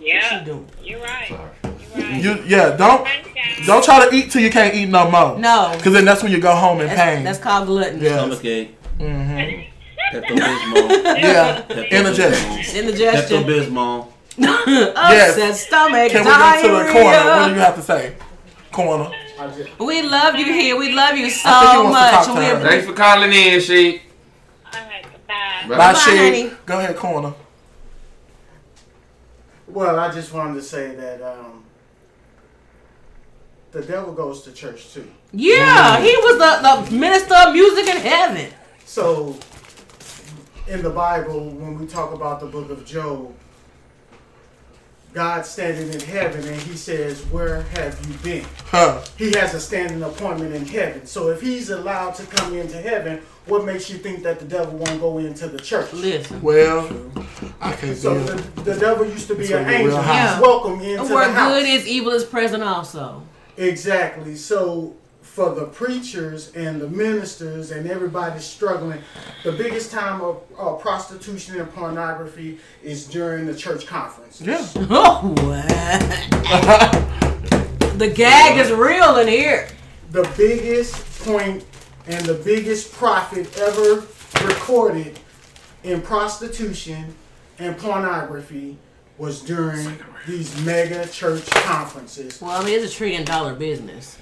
[0.00, 0.44] Yeah.
[0.44, 0.66] doing?
[0.82, 1.30] You're right.
[1.30, 2.22] You're right.
[2.22, 2.76] You yeah.
[2.76, 3.06] Don't
[3.66, 5.38] don't try to eat till you can't eat no more.
[5.38, 5.72] No.
[5.76, 7.24] because then that's when you go home in That's, pain.
[7.24, 8.04] that's called gluttony.
[8.04, 8.76] yeah, Stomachache.
[8.98, 9.69] Mm-hmm.
[10.10, 11.04] Pepto-Bismol.
[11.18, 11.68] yeah.
[11.68, 12.76] Indigestion.
[12.84, 13.44] Indigestion.
[13.44, 14.12] Pepto-Bismol.
[14.38, 16.10] Upset stomach.
[16.12, 17.30] Can we get to the corner?
[17.30, 18.14] What do you have to say?
[18.72, 19.10] Corner.
[19.78, 20.76] We love you here.
[20.76, 22.40] We love you so I think he wants to much.
[22.40, 22.68] We her.
[22.68, 24.02] Thanks for calling in, she.
[24.64, 25.02] Bye.
[25.68, 26.16] Bye, Bye, Shay.
[26.16, 26.56] honey.
[26.66, 27.34] Go ahead, corner.
[29.66, 31.64] Well, I just wanted to say that um,
[33.70, 35.08] the devil goes to church too.
[35.32, 38.52] Yeah, he was the, the minister of music in heaven.
[38.84, 39.36] So,
[40.70, 43.34] in the Bible, when we talk about the book of Job,
[45.12, 48.46] God standing in heaven and he says, Where have you been?
[48.66, 49.02] Huh.
[49.18, 51.04] He has a standing appointment in heaven.
[51.04, 54.74] So, if he's allowed to come into heaven, what makes you think that the devil
[54.78, 55.92] won't go into the church?
[55.92, 56.40] Listen.
[56.40, 56.88] Well,
[57.60, 59.96] I can't So, the, the devil used to be It's an angel.
[59.96, 60.40] He's hot.
[60.40, 61.54] welcome into Where the house.
[61.54, 63.24] good is, evil is present also.
[63.56, 64.36] Exactly.
[64.36, 64.94] So
[65.30, 69.00] for the preachers and the ministers and everybody struggling,
[69.44, 74.40] the biggest time of uh, prostitution and pornography is during the church conference.
[74.40, 74.66] Yeah.
[74.90, 76.00] Oh, what?
[77.96, 79.68] the gag is real in here.
[80.10, 81.64] The biggest point
[82.08, 84.04] and the biggest profit ever
[84.44, 85.20] recorded
[85.84, 87.14] in prostitution
[87.60, 88.78] and pornography
[89.16, 89.96] was during
[90.26, 92.42] these mega church conferences.
[92.42, 94.18] Well, I mean, it's a trillion dollar business.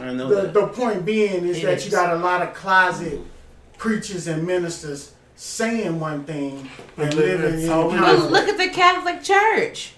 [0.00, 0.54] I know The, that.
[0.54, 1.84] the point being is It that is.
[1.86, 3.20] you got a lot of closet
[3.76, 8.32] preachers and ministers saying one thing and living living in totally Look, conflict.
[8.32, 9.94] look at the Catholic Church.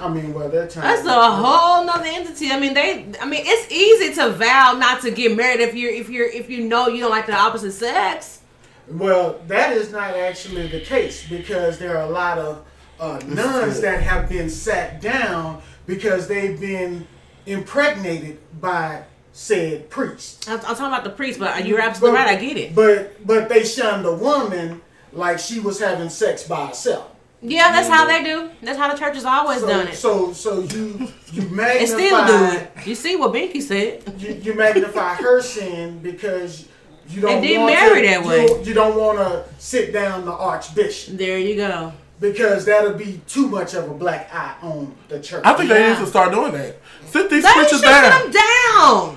[0.00, 0.84] I mean, well, they're trying.
[0.86, 2.50] That's a whole nother entity.
[2.50, 3.06] I mean, they.
[3.20, 6.50] I mean, it's easy to vow not to get married if you're if you're if
[6.50, 8.40] you know you don't like the opposite sex.
[8.88, 12.64] Well, that is not actually the case because there are a lot of
[13.00, 17.06] uh, nuns that have been sat down because they've been
[17.46, 20.48] impregnated by said priest.
[20.48, 22.28] I'm, I'm talking about the priest, but you're absolutely right.
[22.28, 22.74] I get it.
[22.74, 24.80] But but they shunned the woman
[25.12, 27.10] like she was having sex by herself.
[27.42, 28.48] Yeah, that's how they do.
[28.48, 28.64] Mm-hmm.
[28.64, 29.94] That's how the church has always so, done it.
[29.96, 32.70] So so you you They magnify still do it.
[32.86, 34.02] You see what Binky said?
[34.18, 36.68] you, you magnify her sin because
[37.08, 38.46] you don't They did want marry to, that you way.
[38.46, 41.92] don't- You, don't want to sit down the archbishop There you go.
[42.18, 45.42] because that'll be too much of a black eye on the church.
[45.44, 46.76] I think they need to start doing that.
[47.14, 49.16] Sit these They should preachers sit them down.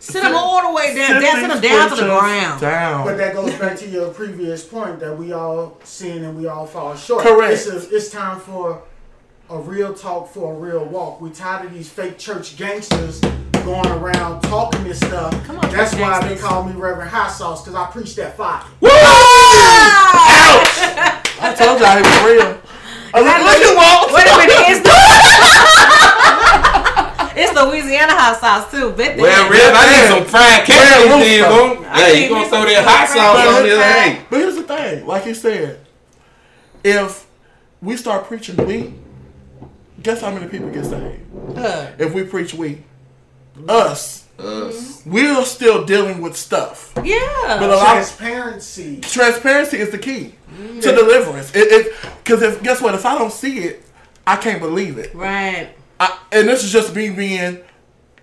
[0.00, 1.06] Sit them all the way down.
[1.06, 2.60] Sit Down, them down to the ground.
[2.60, 3.04] Down.
[3.06, 6.66] but that goes back to your previous point that we all sin and we all
[6.66, 7.22] fall short.
[7.22, 7.52] Correct.
[7.52, 8.82] It's, a, it's time for
[9.50, 11.20] a real talk for a real walk.
[11.20, 13.20] We tired of these fake church gangsters
[13.52, 15.30] going around talking this stuff.
[15.44, 18.36] Come on, That's church why they call me Reverend Hot Sauce because I preach that
[18.36, 18.64] fire.
[18.80, 18.88] Woo!
[18.90, 20.58] Ah!
[20.58, 21.38] Ouch!
[21.40, 22.60] I told y'all he was real.
[23.14, 24.12] I was like, look at Walt.
[24.12, 25.07] Wait a minute, it's the It's
[27.66, 28.90] Louisiana hot sauce too.
[28.92, 29.18] Bet that.
[29.18, 31.84] Well, Rev, I need some fried catfish Well, then, boom.
[31.92, 33.82] Hey, you gonna throw that hot sauce on this?
[33.82, 34.22] Hey.
[34.30, 35.80] But here's the thing, like you said,
[36.84, 37.26] if
[37.80, 38.94] we start preaching we,
[40.02, 41.20] guess how many people get saved?
[41.56, 41.88] Huh.
[41.98, 42.82] If we preach we,
[43.68, 45.02] us, Us.
[45.04, 46.92] we're still dealing with stuff.
[47.02, 47.56] Yeah.
[47.58, 49.00] But a lot of Transparency.
[49.00, 50.34] transparency is the key
[50.80, 51.50] to deliverance.
[51.54, 53.84] It because if guess what, if I don't see it,
[54.26, 55.14] I can't believe it.
[55.14, 55.70] right.
[56.00, 57.60] I, and this is just me being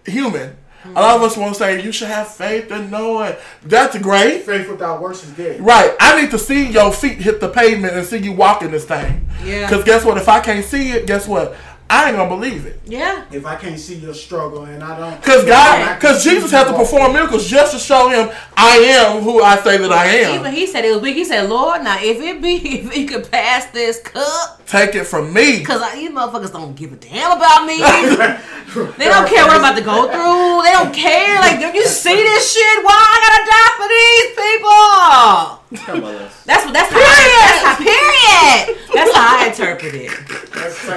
[0.06, 0.58] human.
[0.94, 3.40] A lot of us want to say you should have faith and know it.
[3.64, 4.44] That's great.
[4.44, 5.60] Faith without works is dead.
[5.62, 5.96] Right.
[6.00, 9.28] I need to see your feet hit the pavement and see you walking this thing.
[9.44, 9.68] Yeah.
[9.68, 10.18] Because guess what?
[10.18, 11.56] If I can't see it, guess what?
[11.88, 12.82] I ain't gonna believe it.
[12.86, 13.26] Yeah.
[13.32, 15.22] If I can't see your struggle and I don't.
[15.22, 19.22] Because God, because Jesus you had to perform miracles just to show him I am
[19.22, 20.36] who I say that I am.
[20.36, 20.54] Even am.
[20.54, 21.16] he said it was big.
[21.16, 25.04] He said, "Lord, now if it be, if he could pass this cup, Take it
[25.04, 25.64] from me.
[25.64, 27.78] cause I, these motherfuckers don't give a damn about me.
[28.98, 30.64] they don't care what I'm about to go through.
[30.64, 31.40] They don't care.
[31.40, 32.84] Like, don't you see this shit?
[32.84, 35.80] Why I gotta die for these people?
[35.86, 36.44] How about us?
[36.44, 36.74] That's what.
[36.74, 37.00] That's how.
[37.00, 37.04] I,
[37.42, 37.76] that's how.
[37.78, 38.80] Period.
[38.94, 40.12] That's how I interpret it.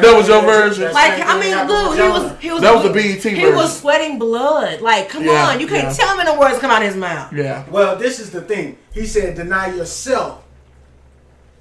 [0.03, 0.93] That was your version?
[0.93, 2.39] Like, I mean, look, he was.
[2.41, 2.61] He was.
[2.63, 3.55] That was the BET He version.
[3.55, 4.81] was sweating blood.
[4.81, 5.93] Like, come Yeah, on, you can't yeah.
[5.93, 7.33] tell me the words come out of his mouth.
[7.33, 7.65] Yeah.
[7.71, 8.79] Well, this is the thing.
[8.93, 10.45] He said, deny yourself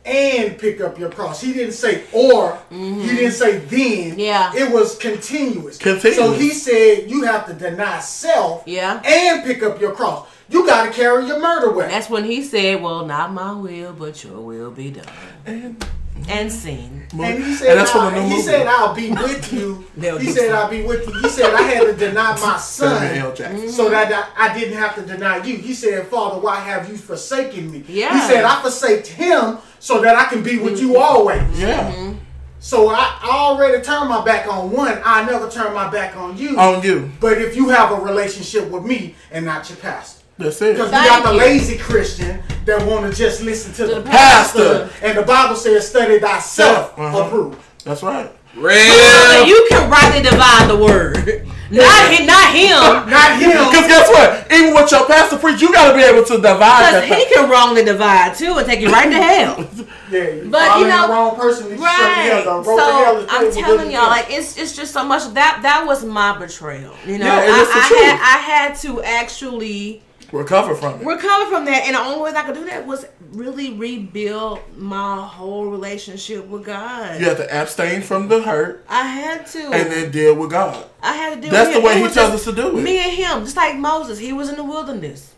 [0.08, 1.42] and pick up your cross.
[1.42, 2.58] He didn't say or.
[2.70, 4.12] He didn't say then.
[4.12, 4.20] Mm-hmm.
[4.20, 4.52] Yeah.
[4.56, 5.78] It was continuous.
[5.78, 6.16] Continuous.
[6.16, 9.02] So he said you have to deny self Yeah.
[9.04, 10.28] and pick up your cross.
[10.50, 11.92] You got to carry your murder weapon.
[11.92, 15.06] That's when he said, "Well, not my will, but your will be done."
[15.46, 15.86] And,
[16.28, 17.08] And scene.
[17.14, 18.42] And he said, And that's from I'll, the new he movie.
[18.42, 19.86] said, I'll be with you.
[19.98, 20.34] He Gibson.
[20.34, 21.22] said, I'll be with you.
[21.22, 23.68] He said, I had to deny my son mm-hmm.
[23.70, 25.58] so that I, I didn't have to deny you.
[25.58, 27.84] He said, Father, why have you forsaken me?
[27.88, 28.14] Yeah.
[28.14, 31.02] He said, I forsaked him so that I can be with you mm-hmm.
[31.02, 31.60] always.
[31.60, 31.92] Yeah.
[31.92, 32.18] Mm-hmm.
[32.60, 35.00] So I, I already turned my back on one.
[35.04, 36.60] I never turn my back on you.
[36.60, 37.12] On you.
[37.20, 40.17] But if you have a relationship with me and not your pastor.
[40.38, 40.74] That's it.
[40.74, 44.88] Because we got the lazy Christian that want to just listen to, the, the pastor.
[44.90, 45.06] pastor.
[45.06, 47.24] And the Bible says, study thyself Uh-huh.
[47.24, 47.60] approved.
[47.84, 48.30] That's right.
[48.54, 49.48] So Rev.
[49.48, 51.46] you can rightly divide the word.
[51.70, 52.26] Not him.
[52.26, 53.10] Not him.
[53.10, 53.52] Not him.
[53.52, 54.52] Because guess what?
[54.52, 57.50] Even with your pastor preach, you got to be able to divide Because he can
[57.50, 59.68] wrongly divide too and take you right to hell.
[60.10, 61.70] Yeah, you But, you know- the wrong person.
[61.70, 62.42] You Right.
[62.46, 66.38] So So I'm telling y'all, like it's it's just so much that that was my
[66.40, 66.94] betrayal.
[67.06, 68.02] You know, Yeah, I, it's the I truth.
[68.02, 70.02] had I had to actually
[70.32, 71.06] Recover from it.
[71.06, 74.60] recover from that, and the only way that I could do that was really rebuild
[74.78, 77.20] my whole relationship with God.
[77.20, 79.60] You have to abstain from the hurt I had to.
[79.72, 80.86] and then deal with God.
[81.02, 82.82] I had to deal That's the way It he tells just us to do it.
[82.82, 85.34] Me and him, just like Moses, he was in the wilderness.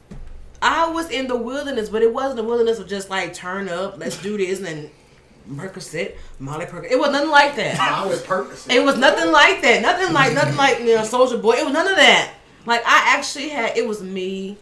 [0.61, 3.97] I was in the wilderness, but it wasn't the wilderness of just like turn up,
[3.97, 4.91] let's do this, and then
[5.55, 6.91] Percocet, Molly Percocet.
[6.91, 7.79] It was nothing like that.
[7.79, 8.67] I was purpose.
[8.67, 9.81] It was nothing like that.
[9.81, 11.53] Nothing like nothing like you know Soldier Boy.
[11.53, 12.33] It was none of that.
[12.65, 13.77] Like I actually had.
[13.77, 14.57] It was me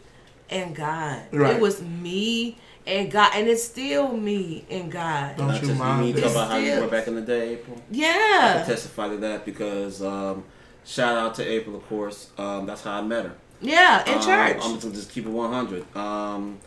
[0.50, 1.22] and God.
[1.32, 1.56] Right.
[1.56, 2.56] It was me
[2.86, 5.36] and God, and it's still me and God.
[5.36, 6.22] Don't Not you just mind mean it.
[6.22, 7.76] talk about how you Still- were back in the day, April.
[7.78, 8.54] I Yeah.
[8.58, 10.44] can testify to that because um,
[10.84, 12.28] shout out to April, of course.
[12.38, 13.32] Um, that's how I met her.
[13.60, 14.04] Yeah.
[14.08, 14.56] In Um, church.
[14.62, 15.84] I'm just gonna just keep it 100.
[15.96, 16.58] Um,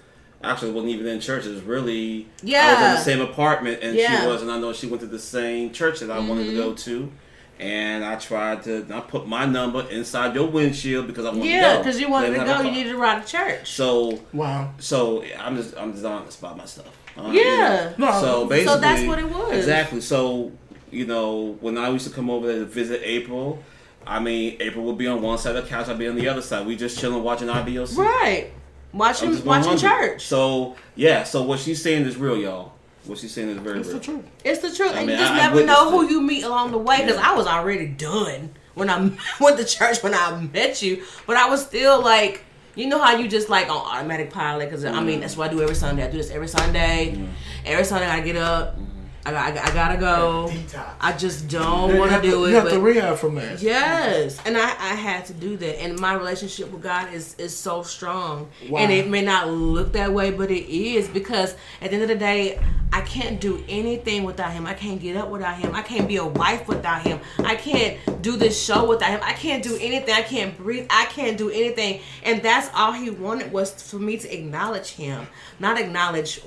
[0.44, 1.46] actually, wasn't even in church.
[1.46, 2.66] It was really yeah.
[2.68, 4.08] I was in the same apartment, and Yeah.
[4.16, 4.22] Mm-hmm.
[4.24, 6.56] she was, and I know she went to the same church that I wanted to
[6.56, 7.12] go to.
[7.62, 8.86] And I tried to.
[8.92, 11.68] I put my number inside your windshield because I wanted yeah, to go.
[11.68, 13.72] Yeah, because you wanted to Didn't go, you needed to ride to church.
[13.72, 14.74] So, Wow.
[14.80, 16.98] so I'm just, I'm just honest about my stuff.
[17.16, 17.94] Uh, Yeah.
[17.98, 19.54] No, So basically, So that's what it was.
[19.54, 20.02] Exactly.
[20.02, 20.52] So
[20.92, 23.64] you know, when I used to come over there to visit April,
[24.06, 26.28] I mean, April would be on one side of the couch, I'd be on the
[26.28, 26.66] other side.
[26.66, 27.98] We just chilling, watching IBOC.
[27.98, 28.52] Right.
[28.94, 30.26] Watching watching church.
[30.26, 32.74] So yeah, so what she's saying is real, y'all.
[33.06, 33.98] What she's saying is very It's real.
[34.00, 34.26] the truth.
[34.44, 36.44] It's the truth, I and mean, you just I- I never know who you meet
[36.44, 36.98] along the way.
[37.02, 37.32] Because Yeah.
[37.32, 41.50] I was already done when I went to church when I met you, but I
[41.50, 42.44] was still like,
[42.76, 44.66] you know how you just like on automatic pilot.
[44.70, 45.06] Because I Mm-hmm.
[45.06, 46.04] mean, that's what I do every Sunday.
[46.06, 47.28] I do this every Sunday.
[47.66, 48.76] Every Sunday I get up.
[48.76, 48.86] Mm-hmm.
[49.24, 50.48] I, got, I, gotta go.
[50.52, 50.94] Detox.
[51.00, 52.50] I just don't want to do it.
[52.50, 53.62] You have but to rehab from that.
[53.62, 57.56] Yes, and I, I had to do that, and my relationship with God is is
[57.56, 58.80] so strong, Wow.
[58.80, 61.54] and it may not look that way, but it is because
[61.84, 62.60] at the end of the day,
[62.94, 64.66] I can't do anything without Him.
[64.68, 65.74] I can't get up without Him.
[65.74, 67.20] I can't be a wife without Him.
[67.40, 69.22] I can't do this show without Him.
[69.24, 70.14] I can't do anything.
[70.14, 70.88] I can't breathe.
[70.90, 75.28] I can't do anything, and that's all He wanted was for me to acknowledge Him,
[75.60, 76.42] not acknowledge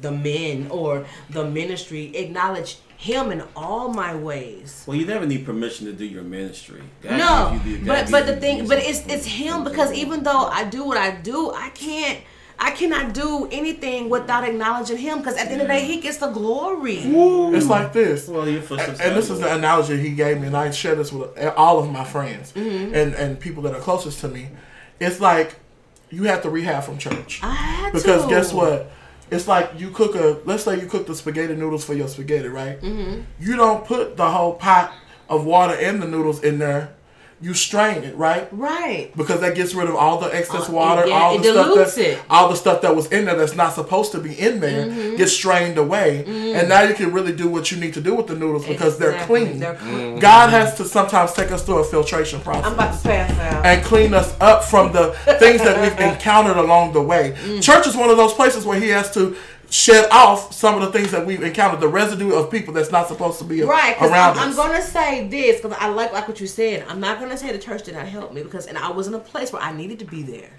[0.00, 2.16] the men or the ministry.
[2.16, 4.84] Acknowledge Him in all my ways.
[4.86, 6.82] Well, you never need permission to do your ministry.
[7.02, 10.44] God No, you the- but but the thing, but it's it's him because even though
[10.46, 12.20] I do what I do, I can't.
[12.62, 16.00] I cannot do anything without acknowledging him because at the end of the day, he
[16.00, 16.98] gets the glory.
[16.98, 18.28] It's like this.
[18.28, 21.10] Well, your footsteps and this is the analogy he gave me, and I share this
[21.12, 24.48] with all of my friends and, and people that are closest to me.
[25.00, 25.56] It's like
[26.10, 27.40] you have to rehab from church.
[27.42, 28.28] I had Because to.
[28.28, 28.90] guess what?
[29.30, 30.40] It's like you cook a.
[30.44, 32.80] Let's say you cook the spaghetti noodles for your spaghetti, right?
[32.80, 33.20] Mm-hmm.
[33.40, 34.92] You don't put the whole pot
[35.28, 36.92] of water and the noodles in there.
[37.42, 38.48] You strain it, right?
[38.52, 39.12] Right.
[39.16, 41.66] Because that gets rid of all the excess Uh, water, yeah, all it the stuff
[41.68, 42.18] dilutes that, it.
[42.28, 45.16] all the stuff that was in there that's not supposed to be in there Mm-hmm.
[45.16, 48.26] gets strained away, and now you can really do what you need to do with
[48.26, 49.58] the noodles because they're clean.
[49.58, 50.18] They're clean.
[50.18, 53.64] God has to sometimes take us through a filtration process I'm about to pass out.
[53.64, 57.34] and clean us up from the things that we've encountered along the way.
[57.44, 57.62] Mm.
[57.62, 59.34] Church is one of those places where He has to
[59.70, 63.06] shed off some of the things that we've encountered, the residue of people that's not
[63.08, 66.26] supposed to be Right, around I'm, I'm going to say this because I like like
[66.28, 66.84] what you said.
[66.88, 69.06] I'm not going to say the church did not help me because and I was
[69.06, 70.50] in a place where I needed to be there.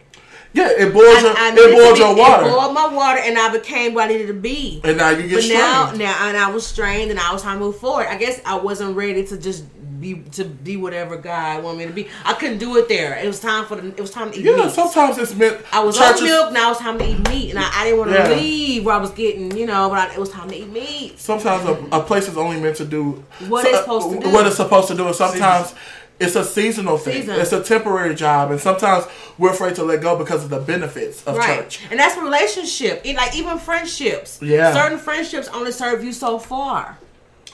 [0.53, 3.51] yeah, it boils your, I, it boils your water, It boiled my water, and I
[3.51, 4.81] became what I needed to be.
[4.83, 7.59] and now you get But now, now, and I was strained, and I was trying
[7.59, 8.07] to move forward.
[8.07, 9.65] I guess I wasn't ready to just
[10.01, 12.07] be to be whatever God wanted me to be.
[12.25, 13.15] I couldn't do it there.
[13.17, 13.87] It was time for the.
[13.89, 14.71] It was time to eat Yeah, meat.
[14.71, 15.61] sometimes it's meant.
[15.71, 16.53] I was churches, on milk.
[16.53, 18.29] Now it's time to eat meat, and I, I didn't want to Yeah.
[18.29, 19.87] leave where I was getting, you know.
[19.89, 21.19] But I, it was time to eat meat.
[21.19, 24.29] Sometimes a, a place is only meant to do What it's uh, supposed to do.
[24.33, 25.73] What it's supposed to do, and sometimes
[26.19, 27.21] it's a seasonal thing.
[27.21, 27.39] Season.
[27.39, 29.05] It's a temporary job, and sometimes
[29.37, 31.79] we're afraid to let go because of the benefits of Right, church.
[31.89, 33.01] and that's relationship.
[33.05, 34.39] It, like even friendships.
[34.41, 34.73] Yeah.
[34.73, 36.97] certain friendships only serve you so far.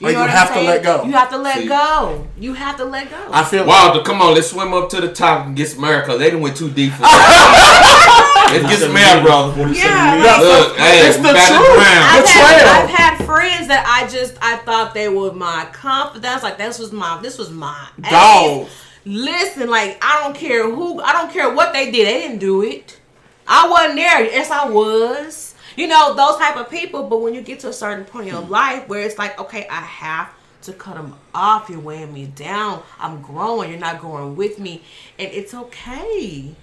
[0.01, 1.03] Or you what I'm have to let go.
[1.05, 1.67] You have to let See.
[1.67, 2.27] go.
[2.39, 3.17] You have to let go.
[3.31, 6.03] I feel Wilder, come on, let's swim up to the top and get some air,
[6.05, 8.49] cause they didn't went too deep for that.
[8.53, 9.67] let's get some air, brother.
[9.73, 10.23] yeah, Yeah.
[10.23, 11.79] like, Look, hey, It's we the about to truth.
[11.79, 12.45] I've Betrayal.
[12.45, 16.43] had, I've had friends that I just I thought they were my confidence.
[16.43, 18.11] Like this was my this was my ace.
[18.11, 18.67] Dog.
[19.05, 22.07] Listen, like I don't care who I don't care what they did.
[22.07, 22.99] They didn't do it.
[23.47, 24.25] I wasn't there.
[24.25, 25.46] Yes, I was.
[25.77, 27.03] You know those type of people.
[27.03, 29.65] But when you get to a certain point in your life where it's like, okay,
[29.69, 30.33] I have
[30.63, 31.69] to cut them off.
[31.69, 32.81] You're weighing me down.
[32.99, 33.69] I'm growing.
[33.69, 34.83] You're not growing with me,
[35.19, 36.55] and it's okay.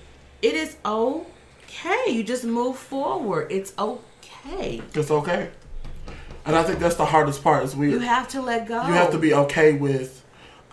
[0.42, 2.04] It is okay.
[2.08, 3.50] You just move forward.
[3.50, 4.82] It's okay.
[4.94, 5.50] It's okay.
[6.44, 8.74] And I think that's the hardest part is we You have to let go.
[8.86, 10.23] you have to be okay with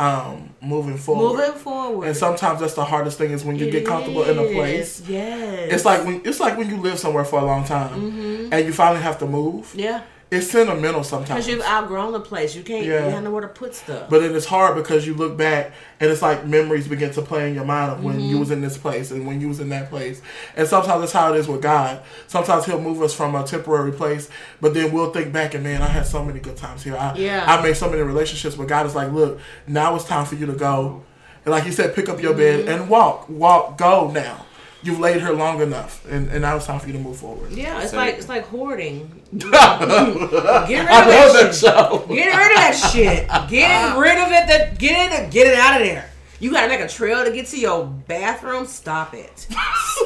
[0.02, 1.38] um, moving forward.
[1.38, 2.07] Moving forward.
[2.07, 5.02] And sometimes that's the hardest thing is when you get comfortable in a place.
[5.07, 5.73] Yes.
[5.73, 8.73] It's like when it's like when you live somewhere for a long time and you
[8.73, 9.72] finally have to move.
[9.76, 10.02] yeah.
[10.32, 11.45] It's sentimental sometimes.
[11.45, 12.56] Because you've outgrown the place.
[12.56, 13.06] You can't, Yeah.
[13.06, 14.10] you have nowhere to put stuff.
[14.10, 17.49] But then it's hard because you look back and it's like memories begin to play
[17.49, 18.30] in your mind of when Mm-hmm.
[18.30, 20.22] you was in this place and when you was in that place.
[20.56, 22.02] And sometimes that's how it is with God.
[22.28, 24.30] Sometimes He'll move us from a temporary place,
[24.62, 26.95] but then we'll think back and man, I had so many good times here.
[26.95, 27.44] I, Yeah.
[27.45, 29.38] I made so many relationships, but God is like, look,
[29.68, 31.03] now it's time for you to go.
[31.44, 32.66] And like He said, pick up your Mm-hmm.
[32.68, 34.45] bed and walk, walk, go now.
[34.84, 37.52] You've laid her long enough, and, and now it's time for you to move forward.
[37.52, 39.22] yeah, it's Say- like it's like hoarding.
[39.38, 41.56] Get rid of that, shit.
[41.56, 42.06] show.
[42.08, 43.28] Get rid of that shit.
[43.49, 44.48] Get rid of it.
[44.48, 45.32] That get it.
[45.32, 46.10] Get it out of there.
[46.40, 48.66] You gotta make a trail to get to your bathroom.
[48.66, 49.48] Stop it.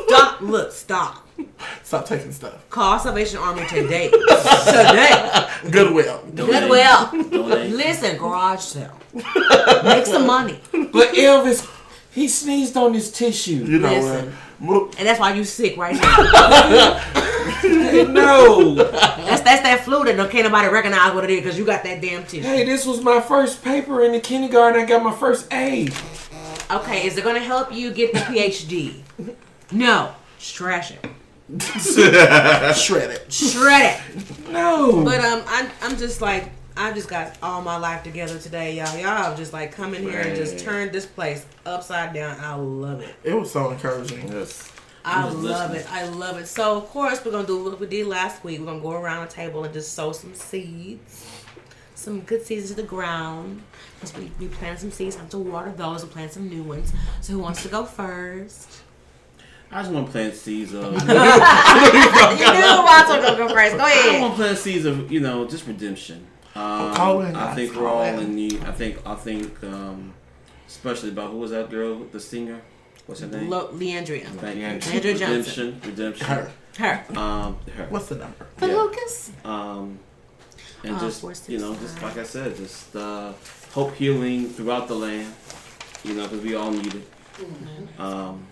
[0.07, 0.41] Stop.
[0.41, 0.71] Look.
[0.71, 1.27] Stop.
[1.83, 2.69] Stop taking stuff.
[2.69, 4.09] Call Salvation Army today.
[4.09, 5.49] today.
[5.71, 6.23] Goodwill.
[6.35, 7.09] Goodwill.
[7.29, 7.71] Donate.
[7.71, 8.97] Listen, garage sale.
[9.13, 10.59] Make some money.
[10.71, 11.69] But Elvis,
[12.11, 13.65] he sneezed on his tissue.
[13.65, 14.25] You know Listen.
[14.27, 14.35] what?
[14.59, 17.01] And that's why you sick right now.
[18.11, 18.75] no.
[18.75, 21.83] That's that's that flu that no can't nobody recognize what it is because you got
[21.83, 22.41] that damn tissue.
[22.43, 24.81] Hey, this was my first paper in the kindergarten.
[24.81, 25.87] I got my first A.
[26.71, 29.01] Okay, is it gonna help you get the PhD?
[29.71, 30.13] No.
[30.39, 31.05] Trash it.
[32.75, 33.31] Shred it.
[33.31, 34.49] Shred it.
[34.51, 35.03] No.
[35.03, 38.97] But um, I'm I'm just like I just got all my life together today, y'all.
[38.97, 40.63] Y'all just like come in here and just Right.
[40.63, 42.37] turned this place upside down.
[42.39, 43.15] I love it.
[43.23, 44.29] It was so encouraging.
[44.31, 44.71] yes.
[45.05, 45.81] I love listening.
[45.81, 45.93] it.
[45.93, 46.47] I love it.
[46.47, 48.59] So of course we're gonna do what we did last week.
[48.59, 51.25] We're gonna go around the table and just sow some seeds,
[51.93, 53.61] some good seeds to the ground.
[53.99, 56.63] Because we, we plant some seeds, I have to water those and plant some new
[56.63, 56.91] ones.
[57.21, 58.81] So who wants to go first?
[59.71, 60.83] I just want to plant seeds of.
[60.91, 61.15] you knew Walter
[63.21, 63.77] gonna go first.
[63.77, 64.15] Go ahead.
[64.15, 66.25] I want to plant seeds of you know just redemption.
[66.55, 67.83] Um, Colin, I think Colin.
[67.83, 68.63] we're all in need.
[68.63, 70.13] I think I think um,
[70.67, 72.61] especially about who was that girl, the singer?
[73.05, 73.49] What's her name?
[73.49, 74.25] Lo- Le'Andria.
[74.25, 74.63] Thank you.
[74.63, 75.79] Le'Andria Johnson.
[75.81, 75.81] Redemption.
[75.83, 76.27] Redemption.
[76.27, 76.51] Her.
[76.77, 77.17] Her.
[77.19, 77.85] Um, her.
[77.89, 78.47] What's the number?
[78.57, 78.75] For Yeah.
[78.75, 79.31] Lucas.
[79.43, 79.99] um,
[80.83, 83.33] and Uh, just four, six, you know, just like I said, just uh,
[83.73, 85.33] hope healing throughout the land.
[86.03, 87.07] You know, because we all need it.
[87.99, 88.45] Um,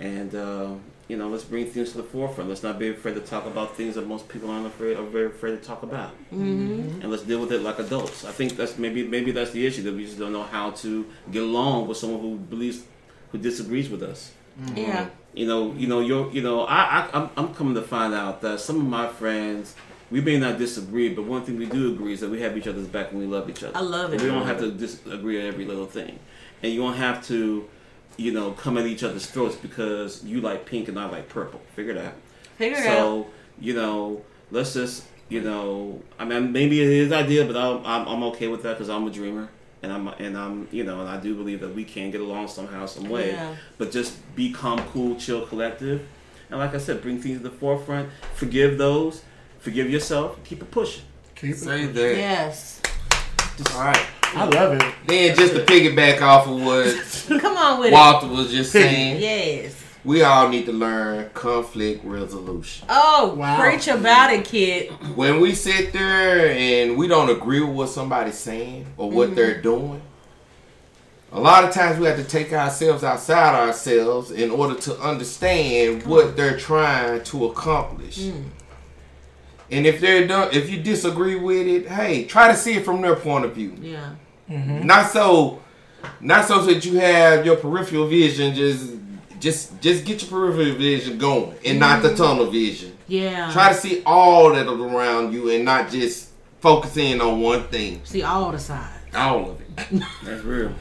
[0.00, 0.70] and uh,
[1.08, 2.48] you know, let's bring things to the forefront.
[2.48, 5.26] Let's not be afraid to talk about things that most people aren't afraid are very
[5.26, 6.12] afraid to talk about.
[6.32, 7.02] Mm-hmm.
[7.02, 8.24] And let's deal with it like adults.
[8.24, 11.06] I think that's maybe maybe that's the issue that we just don't know how to
[11.30, 12.84] get along with someone who believes
[13.32, 14.32] who disagrees with us.
[14.74, 15.08] Yeah.
[15.34, 18.40] You know, you know, you're, you know, I, I, I'm, I'm coming to find out
[18.42, 19.74] that some of my friends,
[20.10, 22.68] we may not disagree, but one thing we do agree is that we have each
[22.68, 23.76] other's back and we love each other.
[23.76, 24.20] I love it.
[24.20, 26.20] We don't have to disagree on every little thing,
[26.62, 27.68] and you don't have to,
[28.16, 31.60] you know, come at each other's throats because you like pink and I like purple.
[31.74, 32.14] Figure that.
[32.56, 32.96] Figure it out.
[32.96, 33.26] So
[33.60, 38.08] you know, let's just, you know, I mean, maybe it is ideal, but I'm, I'm,
[38.08, 39.48] I'm okay with that because I'm a dreamer.
[39.82, 42.48] And I'm, and I'm, you know, and I do believe that we can get along
[42.48, 43.54] somehow, some way Yeah.
[43.76, 46.06] but just be calm, cool, chill, collective.
[46.50, 48.08] And like I said, bring things to the forefront.
[48.34, 49.22] Forgive those.
[49.58, 50.42] Forgive yourself.
[50.42, 51.04] Keep it pushing.
[51.34, 51.58] Keep it.
[51.58, 52.16] Say that.
[52.16, 52.80] Yes.
[53.74, 54.06] All right.
[54.36, 54.94] I love it.
[55.06, 59.74] Then just to piggyback off of what Come on with Walter was just saying, Yes.
[60.04, 62.86] we all need to learn conflict resolution.
[62.88, 63.60] Oh, Wow.
[63.60, 64.90] preach about it, kid.
[65.14, 69.36] When we sit there and we don't agree with what somebody's saying or what mm-hmm.
[69.36, 70.02] they're doing,
[71.32, 76.04] a lot of times we have to take ourselves outside ourselves in order to understand
[76.06, 78.18] what they're trying to accomplish.
[78.18, 78.44] Mm.
[79.70, 83.00] And if they're done, if you disagree with it, hey, try to see it from
[83.00, 83.74] their point of view.
[83.80, 84.10] Yeah.
[84.48, 84.86] Mm-hmm.
[84.86, 85.62] Not so,
[86.20, 88.94] not so that you have your peripheral vision just,
[89.40, 92.16] just, just get your peripheral vision going and not the mm.
[92.16, 92.96] tunnel vision.
[93.08, 93.50] Yeah.
[93.52, 96.30] Try to see all that around you and not just
[96.60, 98.00] focus in on one thing.
[98.04, 99.14] see all the sides.
[99.14, 100.02] All of it.
[100.24, 100.72] That's real.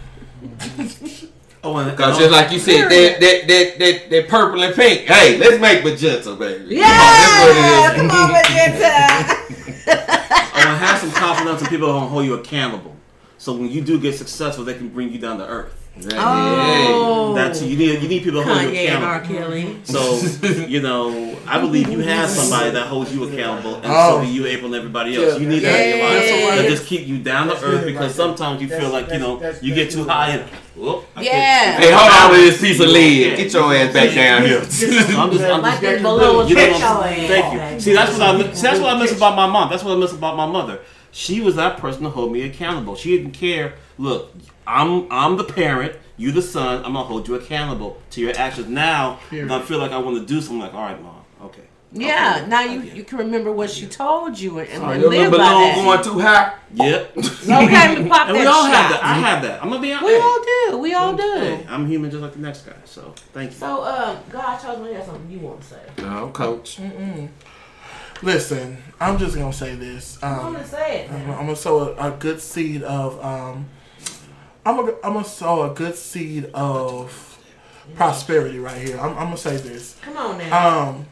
[1.64, 5.02] oh, and Because just like you said, that, that, that, that, that purple and pink.
[5.02, 6.76] Hey, let's make magenta, baby.
[6.76, 7.94] Yeah.
[7.96, 8.80] Come on, Come that's on, what it is.
[8.80, 9.84] Magenta.
[9.88, 12.93] oh, and have some confidence and people don't hold you accountable.
[13.44, 15.74] So when you do get successful, they can bring you down to earth.
[16.14, 17.34] Oh.
[17.36, 18.02] That's you need.
[18.02, 19.16] You need people to hold you Kanye and R.
[19.18, 19.44] accountable.
[19.44, 19.80] Kelly.
[19.84, 20.16] So
[20.66, 24.22] you know, I believe you have somebody that holds you accountable, and Oh.
[24.22, 25.38] so do you, April, and everybody else.
[25.42, 26.46] You need that in your Yes.
[26.48, 26.58] life.
[26.62, 29.12] That just keep you down to That's earth good because right sometimes you feel like
[29.12, 30.44] you know that's- you get too high and
[30.78, 31.04] whoop.
[31.20, 31.80] Yeah.
[31.82, 33.36] Hey, hold on with this piece of lead.
[33.36, 34.64] Get your ass back down here.
[34.70, 37.28] So I'm just, I'm Like just You know trick what I'm saying?
[37.28, 37.28] show.
[37.28, 37.80] Thank you.
[37.82, 39.70] See, that's what I miss, see, that's what I miss about my mom.
[39.70, 40.80] That's what I miss about my mother.
[41.16, 42.96] She was that person to hold me accountable.
[42.96, 43.76] She didn't care.
[44.00, 44.34] Look,
[44.68, 45.96] I'm I'm the parent.
[46.18, 46.78] You the son.
[46.84, 48.68] I'm gonna hold you accountable to your actions.
[48.68, 51.62] Now, if I feel like I want to do something, like, all right, mom, okay,
[51.92, 55.32] Yeah, now you, you can remember what she told you and, and Oh, your live
[55.32, 55.76] little by that.
[55.76, 56.54] going too high.
[56.74, 57.18] Yep.
[57.18, 58.74] Okay, we pop and that we all shot.
[58.76, 59.00] have that.
[59.04, 59.62] I have that.
[59.64, 60.06] I'm gonna be honest.
[60.08, 60.78] We all do.
[60.80, 61.22] We all do.
[61.40, 62.74] Hey, I'm human just like the next guy.
[62.86, 63.58] So thank you.
[63.58, 64.94] So, um, God chose me.
[64.94, 65.82] That's something you want to say.
[66.00, 66.80] No, coach.
[68.24, 70.18] Listen, I'm just gonna say this.
[70.24, 71.12] I Um, want to say it.
[71.12, 73.24] I'm gonna sow a, a good seed of.
[73.24, 73.66] Um,
[74.66, 77.38] I'm gonna I'm gonna sow a good seed of
[77.96, 78.98] prosperity right here.
[78.98, 79.98] I'm, I'm gonna say this.
[80.02, 80.80] Come on now.
[80.90, 81.06] Um,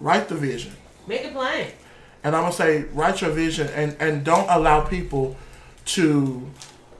[0.00, 0.72] write the vision,
[1.08, 1.66] Make it plain.
[2.22, 5.36] and I'm gonna say write your vision, and and don't allow people
[5.86, 6.48] to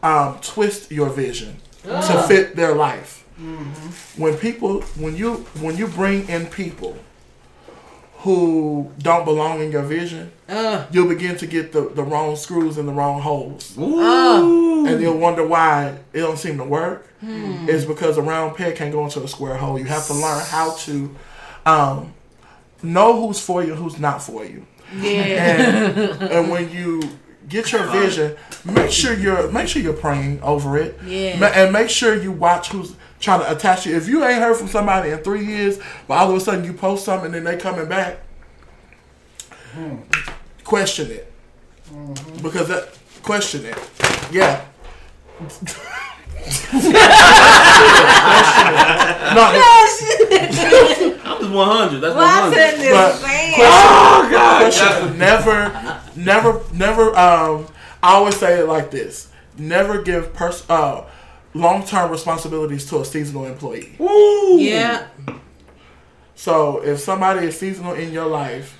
[0.02, 3.24] um, twist your vision to fit their life.
[4.16, 6.96] When people, when you when you bring in people
[8.22, 10.86] who don't belong in your vision, Ugh.
[10.90, 13.76] you'll begin to get the, the wrong screws in the wrong holes.
[13.78, 14.86] Ugh.
[14.88, 17.06] And you'll wonder why it don't seem to work.
[17.22, 19.78] It's because a round peg can't go into a square hole.
[19.78, 21.14] You have to learn how to
[21.66, 22.14] um,
[22.82, 24.66] know who's for you and who's not for you.
[24.96, 25.10] Yeah.
[25.90, 27.02] And, and when you
[27.48, 30.98] get your vision, make sure you're make sure you're praying over it.
[31.04, 31.38] Yeah.
[31.38, 33.96] Ma- And make sure you watch who's trying to attach you.
[33.96, 36.72] If you ain't heard from somebody in three years, but all of a sudden you
[36.72, 38.18] post something and then they coming back,
[40.64, 41.32] question it.
[42.42, 43.78] Because that question it.
[44.30, 44.64] Yeah.
[49.34, 52.00] no, I'm just 100.
[52.00, 52.92] That's What's 100.
[52.92, 53.54] But- man?
[53.60, 54.72] Oh God!
[54.72, 55.18] question.
[55.18, 57.16] never, never, never.
[57.16, 57.66] Um,
[58.02, 61.04] I always say it like this: never give pers- uh,
[61.54, 63.96] long-term responsibilities to a seasonal employee.
[64.58, 65.06] Yeah.
[66.34, 68.78] So if somebody is seasonal in your life,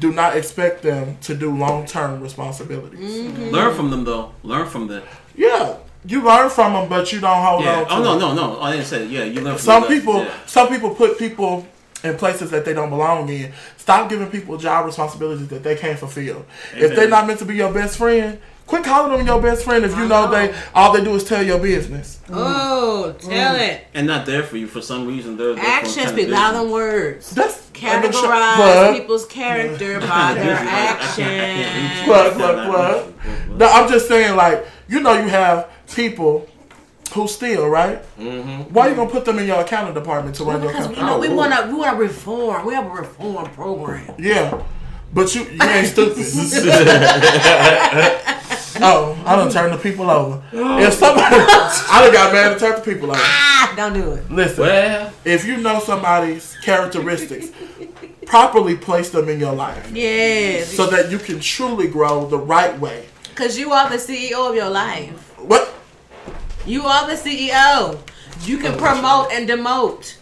[0.00, 3.00] do not expect them to do long-term responsibilities.
[3.30, 3.50] Mm-hmm.
[3.50, 4.32] Learn from them though.
[4.42, 5.02] Learn from them.
[5.36, 7.80] Yeah, you learn from them, but you don't hold Yeah.
[7.80, 7.86] on.
[7.86, 8.60] To Oh no no no.
[8.60, 9.10] I didn't say it.
[9.10, 9.92] Yeah, you learn from Some them.
[9.92, 10.30] people, Yeah.
[10.46, 11.66] some people put people
[12.04, 13.52] in places that they don't belong in.
[13.76, 16.46] Stop giving people job responsibilities that they can't fulfill.
[16.76, 18.38] If they're not meant to be your best friend,
[18.68, 19.84] quit calling them your best friend.
[19.84, 22.20] If you know they all they do is tell your business.
[22.30, 23.86] Oh, tell it.
[23.94, 25.36] And not there for you for some reason.
[25.36, 26.30] They're, they're Actions kind of speak busy.
[26.30, 27.30] louder than words.
[27.30, 28.96] That's Categorize Plug.
[28.96, 32.04] people's character by their actions.
[32.04, 33.14] Plug, plug, plug.
[33.58, 36.48] No, I'm just saying, like you know, you have people
[37.14, 38.02] who steal, right?
[38.18, 38.72] Mm-hmm.
[38.74, 41.06] Why you gonna put them in your accounting department to run your Because you company?
[41.06, 42.66] know we want to we want to reform.
[42.66, 44.14] We have a reform program.
[44.18, 44.62] Yeah,
[45.14, 46.18] but you you ain't stupid.
[48.82, 50.42] oh, I done turned the people over.
[50.52, 53.20] If somebody, I done got mad and turned the people over.
[53.22, 54.30] Ah, don't do it.
[54.30, 57.48] Listen, Well, if you know somebody's characteristics,
[58.26, 62.78] properly place them in your life Yes, so that you can truly grow the right
[62.78, 63.06] way.
[63.30, 65.10] because you are the CEO of your life.
[65.38, 65.72] What?
[66.66, 67.98] You are the CEO.
[68.44, 70.16] You can promote and demote.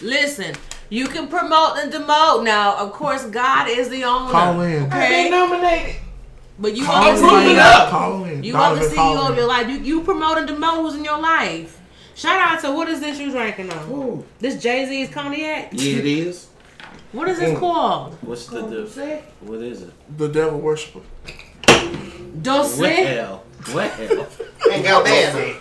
[0.00, 0.54] Listen,
[0.88, 2.44] you can promote and demote.
[2.44, 4.30] Now, of course, God is the owner.
[4.30, 4.84] Call in.
[4.84, 5.96] Okay, nominated.
[6.58, 8.38] But you Call are the prove it CEO.
[8.38, 8.44] up.
[8.44, 9.36] You are the CEO of in.
[9.36, 9.68] your life.
[9.68, 11.80] You you promote and demote who's in your life.
[12.14, 14.24] Shout out to what is this you drinking on?
[14.38, 15.70] This Jay Z's cognac.
[15.72, 16.48] Yeah, it is.
[17.12, 17.58] What is this mm.
[17.58, 18.16] called?
[18.22, 18.96] what's the diff?
[19.40, 19.90] What is it?
[20.16, 21.00] The devil worshiper.
[22.40, 22.78] Dose.
[22.78, 24.28] Well, well.
[24.70, 25.56] Ain't got bad.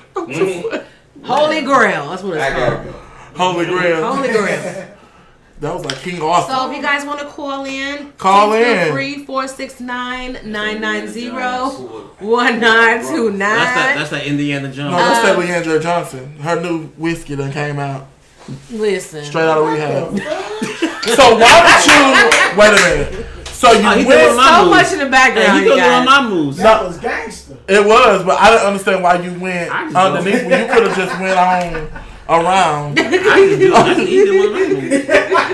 [1.24, 2.10] Holy Grail.
[2.10, 2.96] That's what it's I called.
[3.36, 4.14] Holy Grail.
[4.14, 4.88] Holy Grail.
[5.62, 6.52] That was like King Arthur.
[6.54, 8.92] So if you guys want to call in, Call in.
[8.92, 10.58] free 469-990-1929.
[12.20, 13.94] That's that.
[13.96, 14.92] That's that Indiana Jones.
[14.92, 16.36] no, that's that Um, Le'Andria Johnson.
[16.40, 18.08] Her new whiskey done came out
[18.72, 19.24] Listen.
[19.24, 20.18] straight out of rehab.
[21.16, 22.60] so why did you?
[22.60, 23.28] Wait a minute.
[23.48, 24.08] So you Oh, went.
[24.10, 24.70] doing my So moves.
[24.72, 26.58] much in the Hey, background, you you doing on my moves.
[26.58, 27.56] That was gangster.
[27.68, 31.20] It was, but I didn't understand why you went underneath when you could have just
[31.20, 31.88] went on
[32.30, 33.00] around.
[33.00, 33.74] I can do.
[33.76, 34.62] I can either one of my.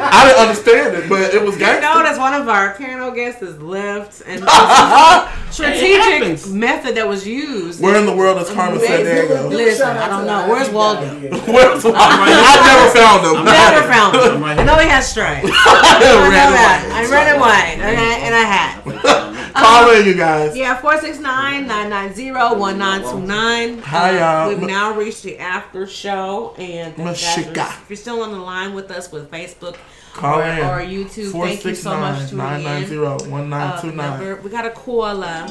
[0.09, 1.81] I didn't understand it, but it was You gangster.
[1.81, 4.41] know, that's one of our panel guests is left, and
[5.51, 7.81] strategic method that was used.
[7.81, 9.49] Where in the world is Carmen Sandiego?
[9.49, 10.47] Listen, I don't know.
[10.49, 11.07] Where's Waldo?
[11.47, 13.45] Where's, I never found him.
[13.45, 14.43] Never found him.
[14.43, 15.47] I know he has stripes.
[15.49, 16.89] I know that.
[16.93, 19.26] I red and white, okay, and a hat.
[19.57, 20.55] Call in, you guys.
[20.55, 23.79] Yeah, 469-990-1929.
[23.81, 24.49] Hi, y'all.
[24.49, 28.73] We've now reached the after show, and guys for- if you're still on the line
[28.75, 29.75] with us with Facebook
[30.13, 30.59] Call or, in.
[30.59, 32.67] or YouTube, thank you so much for tuning in.
[32.67, 32.81] Uh,
[33.23, 33.95] 469-990-1929.
[33.95, 34.35] number.
[34.41, 35.45] We got a caller.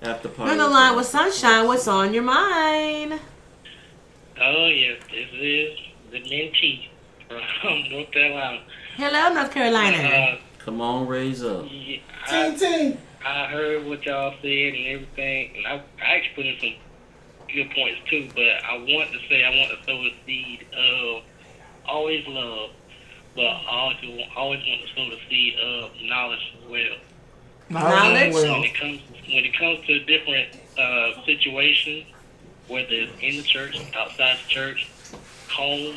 [0.00, 0.52] After You're party.
[0.52, 1.66] on the line with Sunshine.
[1.66, 3.18] What's on your mind?
[4.40, 5.76] Oh yes, this is
[6.12, 6.86] the mentee
[7.28, 7.40] from
[7.90, 8.60] North Carolina.
[8.96, 9.98] Hello, North Carolina.
[9.98, 10.36] Uh,
[10.68, 11.64] Come on, raise up.
[11.70, 11.96] yeah,
[12.26, 12.98] Team I, team.
[13.24, 17.70] I heard what y'all said and everything, and I, I actually put in some good
[17.70, 18.28] points too.
[18.34, 21.22] But I want to say I want to sow a seed of
[21.86, 22.72] always love,
[23.34, 26.96] but I always want, always want to sow the seed of knowledge as well.
[27.70, 28.34] Knowledge?
[28.34, 32.04] When it comes when it comes to a different uh, situations,
[32.66, 34.90] whether it's in the church, outside the church,
[35.48, 35.96] home,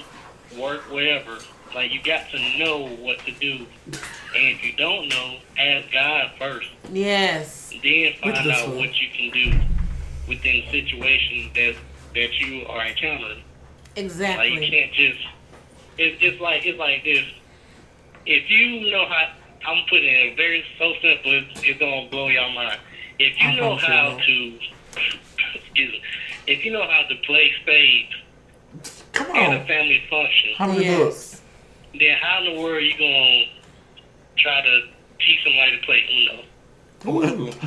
[0.57, 1.39] work, wherever,
[1.73, 3.65] like you got to know what to do.
[3.85, 6.68] And if you don't know, ask God first.
[6.91, 7.73] Yes.
[7.84, 8.77] Then find out one.
[8.77, 9.60] what you can do
[10.27, 11.76] within the situation that
[12.15, 13.43] that you are encountering.
[13.95, 14.49] Exactly.
[14.52, 15.19] Like you can't just.
[15.98, 17.26] It's it's like it's like this.
[18.26, 19.31] If you know how,
[19.65, 21.34] I'm putting it very so simple.
[21.34, 22.80] It's, it's gonna blow your mind.
[23.19, 24.60] If you I know how to,
[25.56, 26.02] excuse me,
[26.48, 28.14] if you know how to play spades
[29.11, 29.38] come on.
[29.38, 30.98] at a family function, How many Yes.
[30.99, 31.31] books?
[32.00, 33.46] Then how in the world are you gonna
[34.38, 34.82] try to
[35.20, 36.44] teach somebody to play Uno?
[37.06, 37.52] Uno.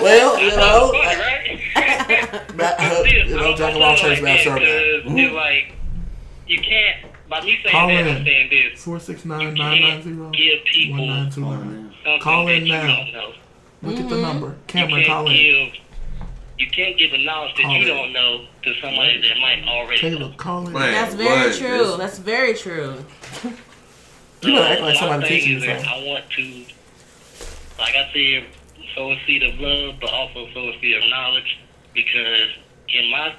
[0.00, 1.60] Well, you know, Funny, right?
[2.56, 5.14] that, uh, you know, I'm- Jack I'm of all trades, like master that of none.
[5.16, 5.72] 'cause It's like
[6.46, 7.06] you can't.
[7.28, 8.16] By me saying Call that, in.
[8.18, 8.82] I'm saying this.
[8.84, 11.94] Four six You nine nine nine can't give people one nine two nine.
[12.20, 12.86] Call in now.
[12.86, 13.32] don't know.
[13.82, 14.22] Look at the Mhm.
[14.22, 14.46] number.
[14.48, 15.32] You Cameron, call in.
[15.36, 15.72] give.
[16.58, 17.86] You can't give a knowledge that Call you in.
[17.88, 20.18] don't know to somebody that might already know.
[20.18, 20.72] Caleb, call in.
[20.72, 20.92] Man.
[20.92, 21.56] That's very What?
[21.58, 21.78] true.
[21.78, 23.04] This- That's very true.
[24.42, 25.86] You gotta act like my somebody teaching you something.
[25.88, 26.42] I want to,
[27.78, 28.44] like I said,
[28.94, 31.58] sow a seed of love, but also sow a seed of knowledge,
[31.94, 32.50] because
[32.90, 33.34] in my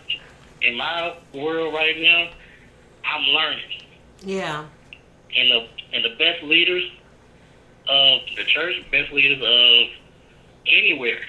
[0.63, 2.29] in my world right now,
[3.05, 3.83] I'm learning,
[4.25, 4.65] Yeah.
[5.35, 6.91] and the and the best leaders
[7.87, 9.89] of the church, best leaders of
[10.65, 11.21] anywhere,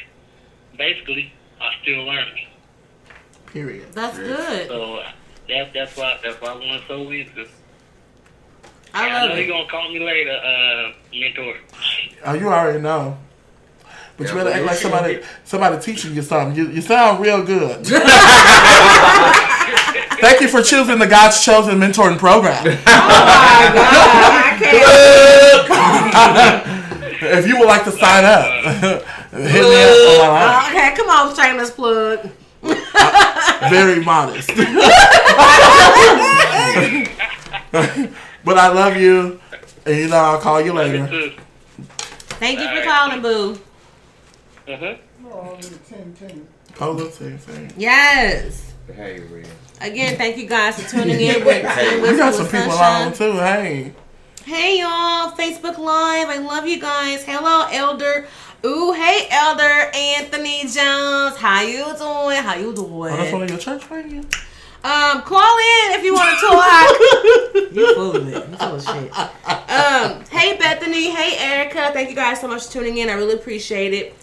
[0.78, 2.46] basically, are still learning.
[3.46, 3.92] Period.
[3.92, 4.68] That's good.
[4.68, 5.02] So
[5.48, 7.46] that's that's why that's why I want to sow into.
[8.94, 9.38] I And I know it.
[9.38, 11.56] you're gonna call me later, uh, mentor.
[12.24, 13.18] Oh, you already know.
[14.16, 16.56] But you better but act like somebody somebody teaching you something.
[16.56, 17.86] You, you sound real good.
[20.20, 22.64] Thank you for choosing the God's Chosen Mentoring Program.
[22.66, 22.74] Oh my
[23.74, 24.44] God.
[24.44, 25.68] I can't.
[27.38, 30.64] if you would like to sign up, hit me up on my line.
[30.64, 32.30] Uh, okay, come on, shameless plug.
[33.70, 34.48] Very modest.
[38.44, 39.40] but I love you,
[39.86, 41.06] and you know I'll call you later.
[41.06, 42.84] Thank you for Alright.
[42.84, 43.60] calling, Boo.
[44.72, 44.94] Uh-huh.
[45.24, 46.48] Oh, little 10, 10.
[46.74, 47.72] Polo same thing.
[47.76, 48.72] Yes.
[48.86, 49.44] Hey, man.
[49.80, 53.12] Again, thank you guys for tuning in with, Hey, with, We got some people on
[53.12, 53.32] too.
[53.32, 53.92] Hey,
[54.44, 56.28] Hey y'all, Facebook Live.
[56.28, 57.22] I love you guys.
[57.22, 58.26] Hello, Elder.
[58.64, 61.36] Ooh, hey, Elder Anthony Jones.
[61.36, 62.42] How you doing?
[62.42, 63.12] How you doing?
[63.12, 63.42] oh, that's one doing?
[63.44, 64.34] of your church friends.
[64.84, 67.72] Um, call in if you want to talk.
[67.72, 68.48] you full of it.
[68.48, 69.18] You full of shit.
[69.70, 71.10] Um, hey Bethany.
[71.10, 71.90] Hey Erica.
[71.92, 73.08] Thank you guys so much for tuning in.
[73.08, 74.14] I really appreciate it.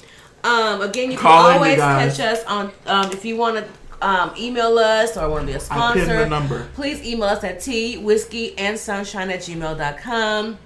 [0.43, 2.17] Um, again, you can Call in, you always guys.
[2.17, 2.71] catch us on.
[2.85, 6.09] Um, if you want to um, email us or want to be a I pinned
[6.09, 6.67] the sponsor, number.
[6.73, 10.57] please email us at tea whiskey and sunshine at gmail.com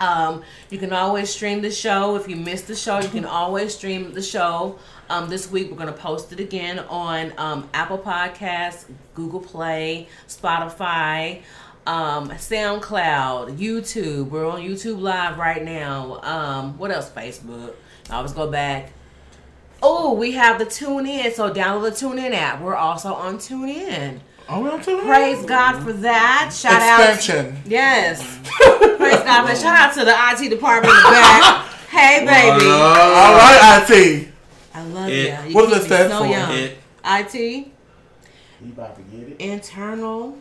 [0.00, 3.74] um, you can always stream the show if you missed the show you can always
[3.74, 4.78] stream the show
[5.08, 10.08] um, this week we're going to post it again on um, apple podcasts google play
[10.26, 11.40] spotify
[11.86, 17.74] um, soundcloud youtube we're on youtube live right now um, what else facebook
[18.10, 18.92] i always go back
[19.82, 21.32] Oh, we have the Tune In.
[21.32, 22.60] So download the Tune In app.
[22.60, 24.20] We're also on Tune In.
[24.48, 25.00] Oh, we on too.
[25.02, 26.50] Praise God for that.
[26.52, 27.14] Shout out.
[27.14, 27.56] Expansion.
[27.64, 28.39] Yes.
[29.22, 29.60] Praise God for that.
[29.60, 30.14] Shout out to the
[30.46, 31.66] IT department in the back.
[31.90, 32.66] Hey, baby.
[32.66, 34.28] All right, IT.
[34.72, 35.48] I love It- you.
[35.48, 35.54] you.
[35.56, 36.26] What does that stand so for?
[36.26, 36.52] young.
[36.52, 37.72] It, IT, He
[38.62, 39.40] about to get it.
[39.40, 40.38] internal.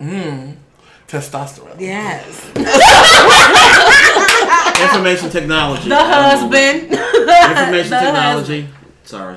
[0.00, 0.54] Mm.
[1.08, 1.80] Testosterone.
[1.80, 2.46] Yes.
[4.80, 5.88] information technology.
[5.88, 6.92] The husband.
[6.92, 6.94] Information
[7.90, 8.68] The technology.
[9.04, 9.36] Sorry.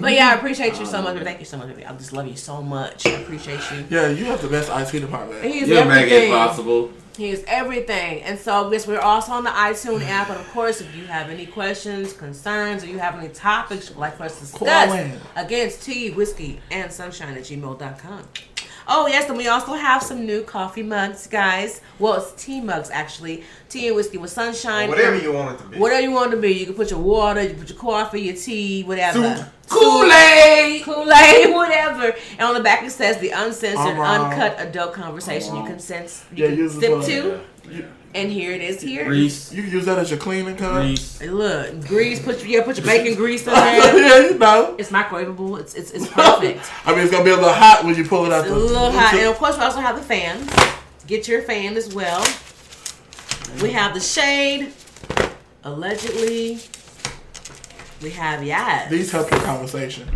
[0.00, 1.16] But yeah, I appreciate you so much.
[1.22, 1.68] Thank you so much.
[1.68, 1.86] baby.
[1.86, 3.06] I just love you so much.
[3.06, 3.84] I appreciate you.
[3.88, 5.42] Yeah, you have the best IT department.
[5.44, 6.90] He is You make it possible.
[7.18, 8.22] He is everything.
[8.22, 10.30] And so, yes, we're also on the iTunes app.
[10.30, 13.98] And of course, if you have any questions, concerns, or you have any topics you'd
[13.98, 15.18] like for us to discuss, in.
[15.34, 18.22] again, it's tea, whiskey, and sunshine at gmail.com.
[18.90, 21.82] Oh, yes, and we also have some new coffee mugs, guys.
[21.98, 23.44] Well, it's tea mugs, actually.
[23.68, 24.88] Tea and whiskey with sunshine.
[24.88, 25.78] Whatever you want it to be.
[25.78, 26.52] Whatever you want it to be.
[26.52, 29.36] You can put your water, you can put your coffee, your tea, whatever.
[29.36, 29.46] Soup.
[29.68, 30.84] Kool-Aid.
[30.84, 32.14] Kool-Aid, whatever.
[32.32, 36.44] And on the back it says the uncensored, uncut adult conversation you can sense, you
[36.46, 37.30] Yeah, can sip to.
[37.30, 37.88] one.
[38.18, 39.04] You, And here it is here.
[39.04, 39.52] Grease.
[39.52, 40.82] you can use that as your cleaning cup.
[40.82, 41.20] Grease.
[41.20, 42.20] And Look, grease.
[42.22, 43.96] Put your, yeah, put your bacon grease in there.
[43.96, 44.74] yeah, you know.
[44.78, 45.58] It's microwavable.
[45.60, 46.70] It's it's, it's perfect.
[46.84, 48.42] I mean, it's gonna be a little hot when you pull it out.
[48.44, 50.50] It's a the, little hot, and of course we also have the fans.
[51.06, 52.20] Get your fan as well.
[53.62, 54.72] We have the shade.
[55.64, 56.60] Allegedly,
[58.02, 60.08] we have yes, These help your conversation.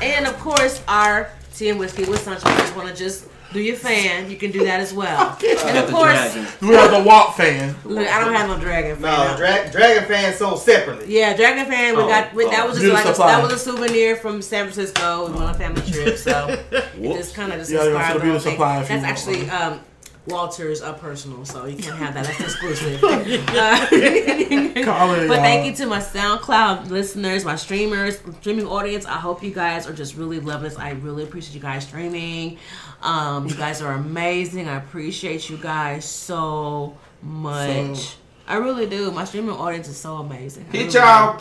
[0.00, 2.52] and of course our tea and whiskey with sunshine.
[2.52, 4.30] I just want to just Do your fan.
[4.30, 5.36] You can do that as well.
[5.66, 6.34] and of course.
[6.60, 7.74] We have the Walk fan.
[7.84, 9.30] look, I don't have no dragon fan.
[9.32, 11.12] No, dra- Dragon fans sold separately.
[11.18, 11.96] Yeah, Dragon Fan.
[11.96, 12.68] We Oh, got we, that oh.
[12.68, 15.26] was just like a, that was a souvenir from San Francisco.
[15.26, 17.96] We went on a family trip, so it just kind of just You gotta go
[17.96, 18.52] inspired to the the whole beauty thing.
[18.52, 19.80] supply That's actually um,
[20.26, 22.26] Walter's uh, personal, so you can't have that.
[22.26, 23.02] That's exclusive.
[23.52, 25.70] Uh, it, but thank y'all.
[25.70, 29.04] you to my SoundCloud listeners, my streamers, streaming audience.
[29.04, 30.78] I hope you guys are just really loving this.
[30.78, 32.58] I really appreciate you guys streaming.
[33.02, 34.68] Um, you guys are amazing.
[34.68, 37.96] I appreciate you guys so much.
[37.98, 38.16] So-
[38.46, 39.12] I really do.
[39.12, 40.66] My streaming audience is so amazing.
[40.72, 41.38] I Hit y'all.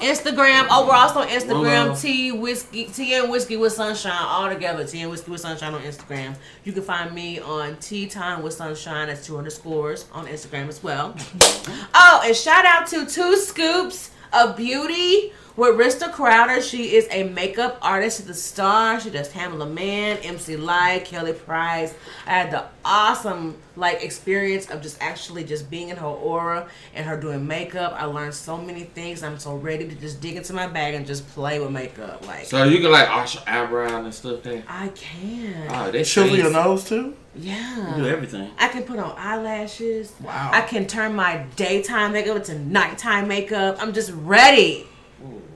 [0.00, 0.66] Instagram.
[0.70, 1.92] Oh, we're also on Instagram.
[1.92, 4.86] uh, T whiskey, T and whiskey with sunshine all together.
[4.86, 6.34] T and whiskey with sunshine on Instagram.
[6.64, 9.08] You can find me on Tea Time with Sunshine.
[9.08, 11.14] That's two underscores on Instagram as well.
[11.94, 16.60] oh, and shout out to Two Scoops of Beauty with Rista Crowder.
[16.60, 18.98] She is a makeup artist at the Star.
[19.00, 21.94] She does Tamela Mann, MC Lyte, Kelly Price.
[22.26, 27.04] I had the awesome like experience of just actually just being in her aura and
[27.06, 27.94] her doing makeup.
[27.96, 29.22] I learned so many things.
[29.22, 32.26] I'm so ready to just dig into my bag and just play with makeup.
[32.26, 34.62] Like So you can like arch your eyebrow and stuff then.
[34.68, 35.68] I can.
[35.70, 37.16] Oh, they Chisel your nose too.
[37.34, 37.96] yeah.
[37.96, 38.50] You do everything.
[38.58, 40.12] I can put on eyelashes.
[40.20, 40.50] Wow.
[40.52, 43.76] I can turn my daytime makeup into nighttime makeup.
[43.80, 44.86] I'm just ready.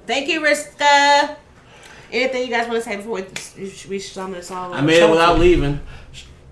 [0.07, 1.37] Thank you, Rista.
[2.11, 3.25] Anything you guys want to say before we,
[3.91, 4.79] we sum this all up?
[4.79, 5.81] I made it without leaving.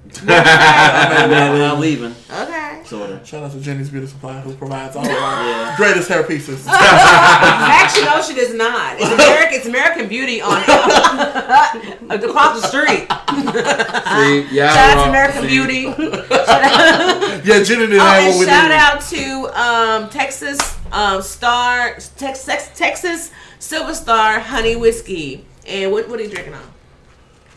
[0.29, 2.15] I made it without leaving.
[2.31, 2.83] Okay.
[2.85, 3.27] Sort of.
[3.27, 5.17] Shout out to Jenny's Beauty Supply who provides all of our
[5.49, 5.75] Yeah.
[5.77, 6.65] greatest hair pieces.
[6.71, 8.97] Actually, no, she does not.
[9.01, 10.59] It's American, it's American Beauty on
[12.11, 13.09] across the street.
[13.09, 15.09] See, y'all Shout out to.
[15.09, 15.49] American See?
[15.49, 15.83] Beauty.
[17.49, 18.77] yeah, Jenny didn't Oh, have and what we shout needed.
[18.77, 25.45] out to um, Texas um, Star Tex, Tex, Texas Silver Star Honey Whiskey.
[25.67, 26.63] And what what are you drinking on?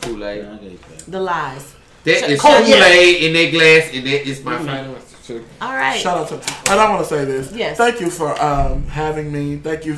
[0.02, 0.42] Kool-Aid.
[0.44, 0.98] Yeah, I that.
[1.06, 1.74] The lies.
[2.04, 2.64] That is Cognac.
[2.66, 5.16] Kool-Aid in that glass, and that is my final answer.
[5.24, 5.44] too.
[5.60, 6.00] All right.
[6.00, 6.34] Shout out to,
[6.70, 7.52] and I want to say this.
[7.52, 7.76] Yes.
[7.76, 9.56] Thank you for um, having me.
[9.58, 9.96] Thank you,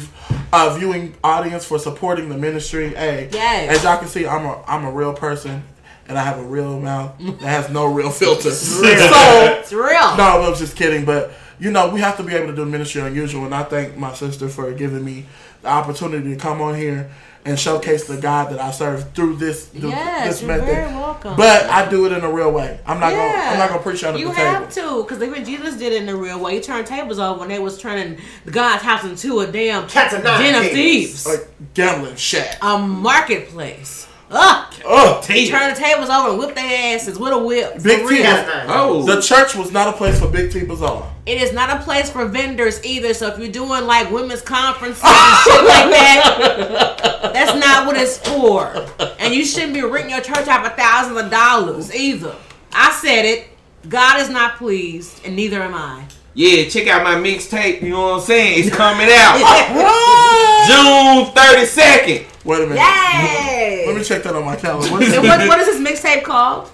[0.52, 2.88] uh, viewing audience, for supporting the ministry.
[2.94, 3.78] Hey, Yes.
[3.78, 5.62] as y'all can see, I'm a I'm a real person,
[6.08, 8.50] and I have a real mouth that has no real filter.
[8.50, 10.16] so It's real.
[10.16, 11.04] no, I'm just kidding.
[11.04, 11.32] But
[11.62, 14.12] you know, we have to be able to do ministry unusual, and I thank my
[14.14, 15.26] sister for giving me
[15.62, 17.10] the opportunity to come on here
[17.44, 20.66] and showcase the God that I serve through this through Yes, this you're method.
[20.66, 21.36] very welcome.
[21.36, 22.78] But I do it in a real way.
[22.86, 24.48] I'm not gonna I'm not gonna preach under you the table.
[24.48, 26.54] You have to, because even Jesus did it in a real way.
[26.56, 28.18] He turned tables over when they was turning
[28.48, 32.58] God's house into a damn Cats den of thieves, Like gambling shack.
[32.62, 34.06] a marketplace.
[34.34, 34.74] Ugh.
[34.86, 35.24] Ugh.
[35.26, 37.82] He turned the tables over and whipped their asses with a whip.
[37.82, 38.22] Big T real.
[38.22, 38.66] Cats.
[38.68, 41.12] Oh, The church was not a place for Big T Bazaar.
[41.26, 43.12] It is not a place for vendors either.
[43.14, 48.16] So if you're doing like women's conferences and shit like that, that's not what it's
[48.18, 48.86] for.
[49.18, 52.34] And you shouldn't be renting your church out for thousands of dollars either.
[52.72, 53.48] I said it.
[53.88, 56.06] God is not pleased, and neither am I.
[56.34, 56.68] yeah.
[56.68, 57.82] Check out my mixtape.
[57.82, 58.64] You know what I'm saying?
[58.66, 59.36] It's coming out
[60.66, 62.44] June 32nd.
[62.44, 62.76] Wait a minute.
[62.78, 63.84] Yay!
[63.86, 64.90] Let me check that on my calendar.
[64.90, 66.70] What is what, what is this mixtape called?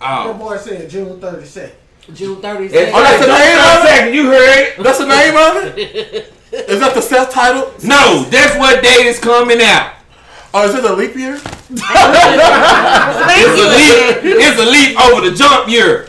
[0.00, 1.72] That Oh, boy said June 32nd.
[2.14, 2.72] June 30th.
[2.72, 4.10] It's- Oh, that's the name of it?
[4.10, 4.82] 32nd, You heard it?
[4.82, 6.32] That's the name of it?
[6.70, 7.70] Is that the self title?
[7.84, 9.92] No, that's what date is coming out.
[10.52, 11.40] Oh, is it a leap year?
[11.72, 14.36] It's a leap.
[14.40, 16.08] It's a leap over the jump year.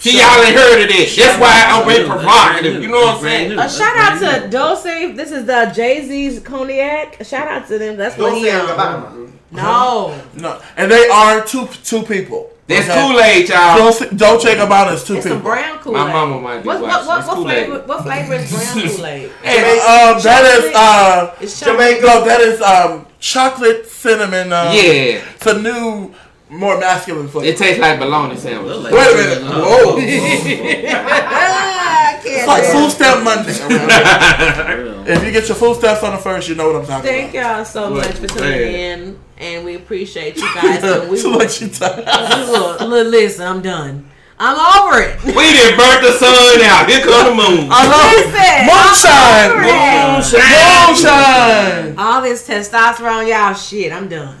[0.00, 1.14] See, y'all ain't heard of this.
[1.14, 2.82] That's why I'm being provocative.
[2.82, 3.52] You know what I'm saying?
[3.58, 5.12] A shout out to Dolce.
[5.12, 7.20] This is the Jay Z's cognac.
[7.20, 7.96] A shout out to them.
[7.98, 9.32] That's what Don't he say on.
[9.52, 10.22] No.
[10.36, 10.60] No.
[10.76, 12.50] And they are two two people.
[12.66, 13.00] That's Okay?
[13.08, 13.76] Kool-Aid, y'all.
[13.78, 15.38] Dolce, Dolce Gabbana is two It's people.
[15.38, 16.04] some brown Kool Aid.
[16.06, 17.06] My mama might be What, what, watching.
[17.08, 19.30] what, what, flavor, what flavor is brown Kool Aid?
[19.42, 22.00] And, um, that is uh, It's Jamaica.
[22.06, 24.52] no, that is um, chocolate cinnamon.
[24.52, 25.20] Um, Yeah.
[25.34, 26.14] it's a new,
[26.50, 27.46] more masculine flavor.
[27.46, 28.76] It tastes like bologna sandwich.
[28.92, 29.42] Wait a minute.
[29.44, 29.98] Whoa.
[31.42, 32.72] Ah, I It's like do it.
[32.72, 33.52] food stamp Monday.
[35.12, 37.34] If you get your food stamps on the first, you know what I'm talking Thank
[37.34, 37.56] about.
[37.56, 38.98] y'all so Look, much for tuning man.
[39.00, 40.82] in, and we appreciate you guys.
[40.84, 42.04] And we She like she tired.
[42.48, 44.09] look, look, listen, I'm done.
[44.42, 45.20] I'm over it.
[45.22, 46.88] We done burnt the sun out.
[46.88, 47.68] Here come the moon.
[47.70, 49.52] I love Listen, Moonshine.
[49.68, 50.96] I'm.
[50.96, 51.98] Moonshine.
[51.98, 54.38] All this testosterone, y'all shit, I'm done.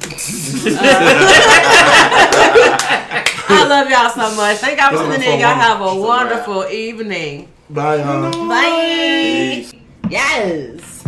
[3.52, 4.56] I love y'all so much.
[4.56, 5.40] Thank y'all for tuning in.
[5.40, 7.48] Y'all have a wonderful evening.
[7.68, 8.48] Bye, y'all.
[8.48, 9.66] Bye.
[9.68, 9.74] Peace.
[10.08, 11.04] Yes.